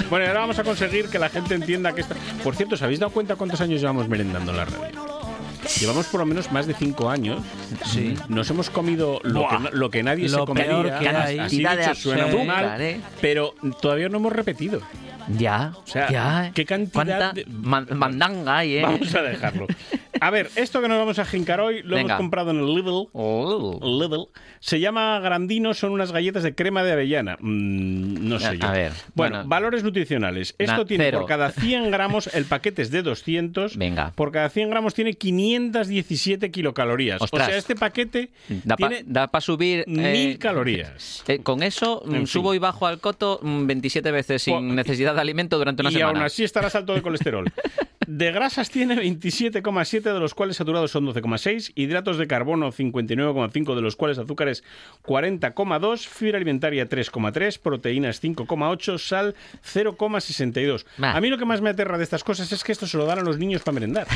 Bueno, 0.09 0.24
y 0.24 0.29
ahora 0.29 0.39
vamos 0.43 0.57
a 0.61 0.62
conseguir 0.62 1.09
que 1.09 1.18
la 1.18 1.29
gente 1.29 1.57
entienda 1.57 1.93
que 1.93 2.01
esta... 2.03 2.14
Por 2.45 2.55
cierto, 2.55 2.77
¿os 2.77 2.83
habéis 2.83 3.01
dado 3.01 3.11
cuenta 3.11 3.35
cuántos 3.35 3.61
años 3.61 3.81
llevamos 3.81 4.09
merendando 4.09 4.53
en 4.53 4.57
la 4.59 4.64
radio? 4.64 4.87
Llevamos 5.81 6.07
por 6.07 6.20
lo 6.20 6.27
menos 6.27 6.53
más 6.53 6.68
de 6.68 6.74
cinco 6.74 7.11
años. 7.11 7.41
Sí. 7.87 8.14
Nos 8.29 8.49
hemos 8.51 8.70
comido 8.70 9.18
lo, 9.24 9.49
que, 9.49 9.57
lo 9.77 9.91
que 9.91 10.05
nadie 10.05 10.29
Lo 10.29 10.39
se 10.41 10.45
comería. 10.45 10.70
peor 10.70 10.99
que 11.01 11.09
hay. 11.09 11.39
Así 11.41 11.59
dicho, 11.59 11.95
suena 11.97 12.27
muy 12.29 12.45
mal, 12.45 12.81
¿eh? 12.81 13.01
pero 13.20 13.55
todavía 13.81 14.09
no 14.09 14.18
hemos 14.18 14.33
repetido. 14.33 14.81
Ya, 15.29 15.72
O 15.77 15.87
sea, 15.87 16.11
ya. 16.11 16.51
¿qué 16.55 16.64
cantidad 16.64 16.93
¿Cuánta 16.93 17.33
de- 17.33 17.47
man- 17.47 17.87
mandanga 17.95 18.59
hay, 18.59 18.77
eh? 18.79 18.83
Vamos 18.83 19.14
a 19.14 19.22
dejarlo. 19.22 19.66
A 20.21 20.31
ver, 20.31 20.51
esto 20.57 20.81
que 20.81 20.89
nos 20.89 20.99
vamos 20.99 21.19
a 21.19 21.25
jincar 21.25 21.61
hoy 21.61 21.83
lo 21.83 21.97
Venga. 21.97 22.14
hemos 22.14 22.17
comprado 22.23 22.51
en 22.51 22.59
el 22.59 22.75
Lidl. 22.75 23.09
Lidl. 23.14 24.29
Se 24.61 24.81
llama 24.81 25.19
Grandino, 25.21 25.75
son 25.75 25.93
unas 25.93 26.12
galletas 26.12 26.43
de 26.43 26.55
crema 26.55 26.83
de 26.83 26.93
avellana. 26.93 27.37
Mm, 27.41 28.29
no 28.29 28.39
sé 28.39 28.47
A- 28.49 28.55
yo. 28.55 28.67
a 28.67 28.73
ver, 28.73 28.93
Bueno, 29.14 29.37
bueno. 29.37 29.49
valores 29.49 29.83
nutricionales. 29.85 30.55
Esto 30.59 30.77
Na- 30.79 30.85
tiene 30.85 31.05
cero. 31.05 31.19
por 31.21 31.29
cada 31.29 31.51
100 31.51 31.91
gramos, 31.91 32.29
el 32.35 32.45
paquete 32.45 32.83
es 32.83 32.91
de 32.91 33.03
200. 33.03 33.77
Venga. 33.77 34.12
Por 34.14 34.33
cada 34.33 34.49
100 34.49 34.71
gramos 34.71 34.95
tiene 34.95 35.14
517 35.14 36.51
kilocalorías. 36.51 37.21
Ostras. 37.23 37.49
O 37.49 37.51
sea, 37.51 37.59
este 37.59 37.75
paquete 37.77 38.31
Da 39.05 39.27
para 39.29 39.41
subir... 39.41 39.81
eh, 39.81 39.85
mil 39.87 40.39
calorías. 40.39 41.23
eh, 41.29 41.39
con 41.41 41.62
eso 41.62 42.03
mm, 42.07 42.12
fin. 42.12 42.27
subo 42.27 42.55
y 42.55 42.59
bajo 42.59 42.87
al 42.87 43.01
coto 43.01 43.41
mm, 43.43 43.67
27 43.67 44.11
veces 44.11 44.43
sin 44.43 44.75
necesidad 44.75 45.14
de 45.14 45.21
alimento 45.21 45.59
durante 45.59 45.83
una 45.83 45.91
y 45.91 45.95
semana. 45.95 46.19
aún 46.19 46.23
así 46.27 46.45
estarás 46.45 46.75
alto 46.75 46.95
de 46.95 47.03
colesterol. 47.03 47.51
De 48.07 48.30
grasas 48.32 48.70
tiene 48.70 48.94
27,7, 48.96 50.02
de 50.12 50.20
los 50.20 50.34
cuales 50.34 50.57
saturados 50.57 50.90
son 50.90 51.07
12,6, 51.07 51.72
hidratos 51.74 52.18
de 52.18 52.26
carbono 52.26 52.70
59,5, 52.72 53.74
de 53.74 53.80
los 53.82 53.96
cuales 53.96 54.18
azúcares 54.18 54.62
40,2, 55.04 56.07
fibra 56.07 56.36
alimentaria 56.36 56.88
3,3, 56.88 57.59
proteínas 57.61 58.22
5,8, 58.22 58.98
sal 58.98 59.34
0,62. 59.64 60.84
A 61.02 61.20
mí 61.20 61.28
lo 61.30 61.38
que 61.38 61.44
más 61.44 61.61
me 61.61 61.70
aterra 61.70 61.98
de 61.98 62.04
estas 62.04 62.22
cosas 62.24 62.50
es 62.52 62.62
que 62.64 62.72
esto 62.72 62.86
se 62.86 62.96
lo 62.96 63.07
dan 63.07 63.18
a 63.18 63.22
los 63.22 63.38
niños 63.38 63.62
para 63.62 63.74
merendar. 63.74 64.07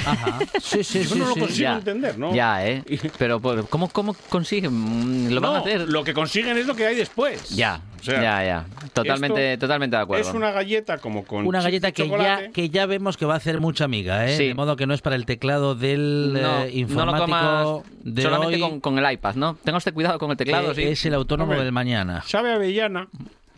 Sí, 0.60 0.84
sí, 0.84 1.02
Yo 1.02 1.08
sí, 1.14 1.18
no 1.18 1.28
lo 1.28 1.34
consigo 1.36 1.50
Ya, 1.70 1.76
entender, 1.78 2.18
¿no? 2.18 2.34
Ya, 2.34 2.66
¿eh? 2.66 2.82
Pero 3.18 3.40
por- 3.40 3.68
¿cómo, 3.68 3.88
cómo 3.88 4.14
consiguen? 4.28 4.72
Mm, 4.72 5.32
¿Lo 5.32 5.40
van 5.40 5.56
a 5.56 5.58
hacer? 5.58 5.88
Lo 5.88 6.04
que 6.04 6.14
consiguen 6.14 6.56
es 6.58 6.66
lo 6.66 6.74
que 6.74 6.86
hay 6.86 6.94
después. 6.96 7.50
Ya, 7.50 7.80
O 8.00 8.02
sea, 8.02 8.22
ya, 8.22 8.44
ya. 8.44 8.66
Totalmente, 8.92 9.56
totalmente 9.58 9.96
de 9.96 10.02
acuerdo. 10.02 10.28
Es 10.28 10.34
una 10.34 10.50
galleta 10.50 10.98
como 10.98 11.24
con 11.24 11.46
Una 11.46 11.60
galleta 11.60 11.92
que 11.92 12.08
ya, 12.08 12.50
que 12.52 12.68
ya 12.70 12.86
vemos 12.86 13.16
que 13.16 13.24
va 13.26 13.34
a 13.34 13.36
hacer 13.36 13.60
mucha 13.80 13.84
amiga, 13.86 14.26
¿eh? 14.30 14.36
Sí. 14.36 14.46
De 14.48 14.54
modo 14.54 14.76
que 14.76 14.86
no 14.86 14.94
es 14.94 15.00
para 15.00 15.16
el 15.16 15.24
teclado 15.26 15.74
del 15.74 16.32
no, 16.34 16.38
eh, 16.38 16.42
no 16.42 16.60
lo 16.64 16.68
informático 16.70 17.24
comas 17.24 17.82
de 18.04 18.22
solamente 18.22 18.54
hoy, 18.56 18.60
con, 18.60 18.80
con 18.80 18.98
el 18.98 19.12
iPad, 19.12 19.34
¿no? 19.36 19.54
Tenga 19.64 19.78
usted 19.78 19.94
cuidado 19.94 20.18
con 20.18 20.30
el 20.30 20.36
teclado, 20.36 20.74
sí. 20.74 20.82
es 20.82 21.04
el 21.06 21.14
autónomo 21.14 21.52
Hombre. 21.52 21.64
del 21.64 21.72
mañana. 21.72 22.22
Sabe 22.26 22.52
avellana 22.52 23.08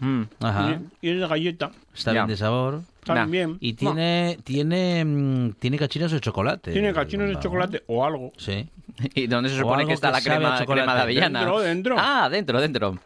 Mm. 0.01 0.23
Ajá. 0.41 0.81
y, 1.01 1.07
y 1.07 1.11
es 1.13 1.21
de 1.21 1.29
galleta. 1.29 1.71
Está 1.95 2.11
Ya. 2.13 2.23
bien 2.25 2.27
de 2.27 2.37
sabor. 2.37 2.81
Está 3.01 3.25
bien. 3.25 3.57
Y 3.61 3.75
tiene, 3.75 4.37
tiene, 4.43 5.05
mm, 5.05 5.53
tiene 5.61 5.79
cachinos 5.79 6.11
de 6.11 6.19
chocolate. 6.21 6.73
Tiene 6.73 6.93
cachinos 6.93 7.29
de 7.29 7.39
chocolate 7.39 7.85
o 7.87 8.05
algo. 8.05 8.33
Sí. 8.37 8.69
¿Y 9.15 9.29
dónde 9.29 9.49
se 9.51 9.59
supone 9.59 9.87
que 9.87 9.93
está 9.93 10.09
que 10.09 10.15
la 10.15 10.21
crema, 10.23 10.59
chocolate. 10.59 10.81
crema 10.83 10.95
de 10.97 11.03
avellana? 11.03 11.39
Dentro, 11.41 11.61
dentro. 11.61 11.97
Ah, 11.99 12.29
dentro, 12.29 12.61
dentro. 12.61 12.99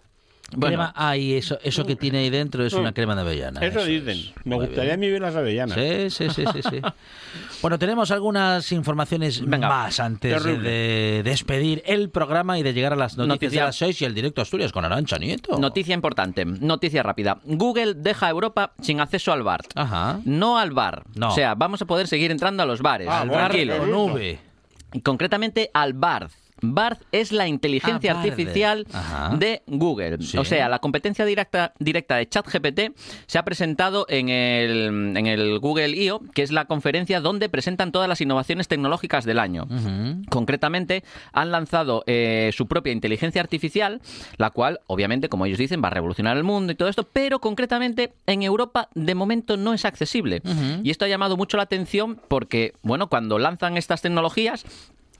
Bueno, 0.52 0.76
Crema, 0.76 0.92
ah, 0.94 1.16
y 1.16 1.34
eso, 1.34 1.58
eso 1.64 1.84
que 1.84 1.96
tiene 1.96 2.18
ahí 2.18 2.30
dentro 2.30 2.64
es 2.64 2.72
una 2.72 2.90
Mm. 2.90 2.94
crema 2.94 3.14
de 3.16 3.20
avellana. 3.22 3.60
Eso 3.66 3.80
es. 3.80 3.86
dicen. 3.86 4.32
Me 4.44 4.54
gustaría 4.54 4.94
a 4.94 4.96
mí 4.96 5.10
ver 5.10 5.20
las 5.20 5.34
avellanas. 5.34 5.74
Sí, 5.76 6.08
sí, 6.10 6.30
sí, 6.30 6.44
sí, 6.52 6.60
sí. 6.70 6.80
Bueno, 7.62 7.78
tenemos 7.78 8.10
algunas 8.12 8.70
informaciones 8.70 9.44
Venga. 9.44 9.68
más 9.68 9.98
antes 9.98 10.40
Terrible. 10.40 10.68
de 10.70 11.22
despedir 11.24 11.82
el 11.86 12.10
programa 12.10 12.58
y 12.58 12.62
de 12.62 12.72
llegar 12.74 12.92
a 12.92 12.96
las 12.96 13.16
noticias 13.16 13.28
Noticia. 13.28 13.60
de 13.62 13.66
las 13.66 13.76
6 13.76 14.02
y 14.02 14.04
el 14.04 14.14
directo 14.14 14.40
Asturias 14.40 14.70
con 14.72 14.84
Arancha 14.84 15.18
Nieto. 15.18 15.58
Noticia 15.58 15.94
importante, 15.94 16.44
noticia 16.44 17.02
rápida. 17.02 17.38
Google 17.44 17.94
deja 17.94 18.26
a 18.26 18.30
Europa 18.30 18.72
sin 18.80 19.00
acceso 19.00 19.32
al 19.32 19.42
bar. 19.42 19.62
Ajá. 19.74 20.20
No 20.24 20.58
al 20.58 20.70
bar. 20.70 21.02
No. 21.16 21.28
O 21.28 21.32
sea, 21.32 21.54
vamos 21.56 21.82
a 21.82 21.86
poder 21.86 22.06
seguir 22.06 22.30
entrando 22.30 22.62
a 22.62 22.66
los 22.66 22.82
bares. 22.82 23.08
Ah, 23.10 23.24
bar 23.24 23.50
tranquilo. 23.50 23.74
concretamente 25.02 25.70
al 25.74 25.92
Barth. 25.94 26.32
Barth 26.62 27.02
es 27.12 27.32
la 27.32 27.46
inteligencia 27.48 28.12
Ah, 28.12 28.14
Bard. 28.14 28.28
artificial 28.28 28.86
Ajá. 28.92 29.36
de 29.36 29.62
Google. 29.66 30.18
Sí. 30.22 30.38
O 30.38 30.44
sea, 30.44 30.68
la 30.68 30.78
competencia 30.78 31.24
directa, 31.24 31.72
directa 31.78 32.16
de 32.16 32.28
ChatGPT 32.28 32.80
se 33.26 33.38
ha 33.38 33.44
presentado 33.44 34.06
en 34.08 34.28
el, 34.28 35.16
en 35.16 35.26
el 35.26 35.58
Google 35.58 35.90
I.O., 35.90 36.20
que 36.34 36.42
es 36.42 36.52
la 36.52 36.64
conferencia 36.66 37.20
donde 37.20 37.48
presentan 37.48 37.92
todas 37.92 38.08
las 38.08 38.20
innovaciones 38.20 38.68
tecnológicas 38.68 39.24
del 39.24 39.38
año. 39.38 39.66
Concretamente, 40.30 41.04
han 41.32 41.50
lanzado 41.50 42.02
eh, 42.06 42.50
su 42.54 42.66
propia 42.66 42.92
inteligencia 42.92 43.40
artificial, 43.40 44.00
la 44.38 44.50
cual, 44.50 44.80
obviamente, 44.86 45.28
como 45.28 45.46
ellos 45.46 45.58
dicen, 45.58 45.82
va 45.82 45.88
a 45.88 45.92
revolucionar 45.92 46.36
el 46.36 46.44
mundo 46.44 46.72
y 46.72 46.76
todo 46.76 46.88
esto, 46.88 47.04
pero 47.12 47.38
concretamente 47.40 48.12
en 48.26 48.42
Europa 48.42 48.88
de 48.94 49.14
momento 49.14 49.56
no 49.56 49.72
es 49.74 49.84
accesible. 49.84 50.42
Y 50.82 50.90
esto 50.90 51.04
ha 51.04 51.08
llamado 51.08 51.36
mucho 51.36 51.56
la 51.56 51.64
atención 51.64 52.20
porque, 52.28 52.72
bueno, 52.82 53.08
cuando 53.08 53.38
lanzan 53.38 53.76
estas 53.76 54.02
tecnologías, 54.02 54.64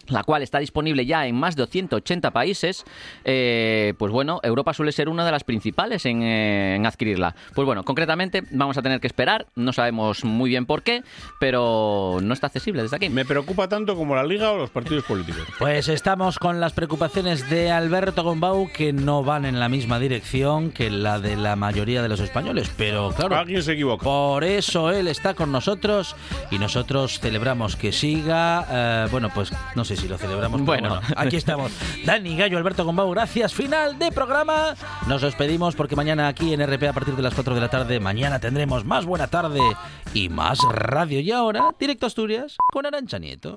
la 0.08 0.22
cual 0.24 0.42
está 0.42 0.58
disponible 0.58 1.06
ya 1.06 1.26
en 1.26 1.34
más 1.36 1.56
de 1.56 1.66
180 1.66 2.30
países, 2.30 2.84
eh, 3.24 3.94
pues 3.98 4.12
bueno, 4.12 4.40
Europa 4.42 4.72
suele 4.74 4.92
ser 4.92 5.08
una 5.08 5.24
de 5.24 5.32
las 5.32 5.44
principales 5.44 6.06
en, 6.06 6.22
eh, 6.22 6.76
en 6.76 6.86
adquirirla. 6.86 7.34
Pues 7.54 7.66
bueno, 7.66 7.82
concretamente 7.84 8.42
vamos 8.50 8.76
a 8.78 8.82
tener 8.82 9.00
que 9.00 9.06
esperar, 9.06 9.46
no 9.54 9.72
sabemos 9.72 10.24
muy 10.24 10.50
bien 10.50 10.66
por 10.66 10.82
qué, 10.82 11.02
pero 11.40 12.18
no 12.22 12.32
está 12.34 12.46
accesible 12.48 12.82
desde 12.82 12.96
aquí. 12.96 13.08
Me 13.08 13.24
preocupa 13.24 13.68
tanto 13.68 13.96
como 13.96 14.14
la 14.14 14.24
liga 14.24 14.52
o 14.52 14.58
los 14.58 14.70
partidos 14.70 15.04
políticos. 15.04 15.42
Pues 15.58 15.88
estamos 15.88 16.38
con 16.38 16.60
las 16.60 16.72
preocupaciones 16.72 17.48
de 17.50 17.70
Alberto 17.70 18.22
Gombau 18.22 18.70
que 18.72 18.92
no 18.92 19.22
van 19.24 19.44
en 19.44 19.58
la 19.60 19.68
misma 19.68 19.98
dirección 19.98 20.70
que 20.70 20.90
la 20.90 21.18
de 21.20 21.36
la 21.36 21.56
mayoría 21.56 22.02
de 22.02 22.08
los 22.08 22.20
españoles, 22.20 22.70
pero 22.76 23.10
claro, 23.16 23.36
Alguien 23.36 23.62
se 23.62 23.72
equivoca. 23.72 24.04
por 24.04 24.44
eso 24.44 24.90
él 24.90 25.08
está 25.08 25.34
con 25.34 25.52
nosotros 25.52 26.14
y 26.50 26.58
nosotros 26.58 27.20
celebramos 27.20 27.76
que 27.76 27.92
siga. 27.92 28.66
eh, 28.70 29.08
bueno, 29.10 29.30
pues 29.34 29.52
no 29.74 29.84
sé 29.84 29.95
si 29.96 30.08
lo 30.08 30.18
celebramos. 30.18 30.60
pero 30.60 30.66
Bueno. 30.66 30.88
bueno, 30.88 31.06
aquí 31.16 31.36
estamos. 31.36 31.72
Dani 32.04 32.36
Gallo, 32.36 32.58
Alberto 32.58 32.84
Gombau, 32.84 33.10
gracias. 33.10 33.54
Final 33.54 33.98
de 33.98 34.12
programa. 34.12 34.74
Nos 35.06 35.22
despedimos 35.22 35.74
porque 35.74 35.96
mañana 35.96 36.28
aquí 36.28 36.52
en 36.52 36.60
RP 36.66 36.88
a 36.88 36.92
partir 36.92 37.14
de 37.16 37.22
las 37.22 37.34
4 37.34 37.54
de 37.54 37.60
la 37.60 37.68
tarde, 37.68 38.00
mañana 38.00 38.38
tendremos 38.38 38.84
más 38.84 39.04
buena 39.04 39.26
tarde 39.28 39.60
y 40.14 40.28
más 40.28 40.58
radio. 40.72 41.20
Y 41.20 41.30
ahora, 41.32 41.70
directo 41.78 42.06
a 42.06 42.08
Asturias 42.08 42.56
con 42.72 42.86
Arancha 42.86 43.18
Nieto. 43.18 43.54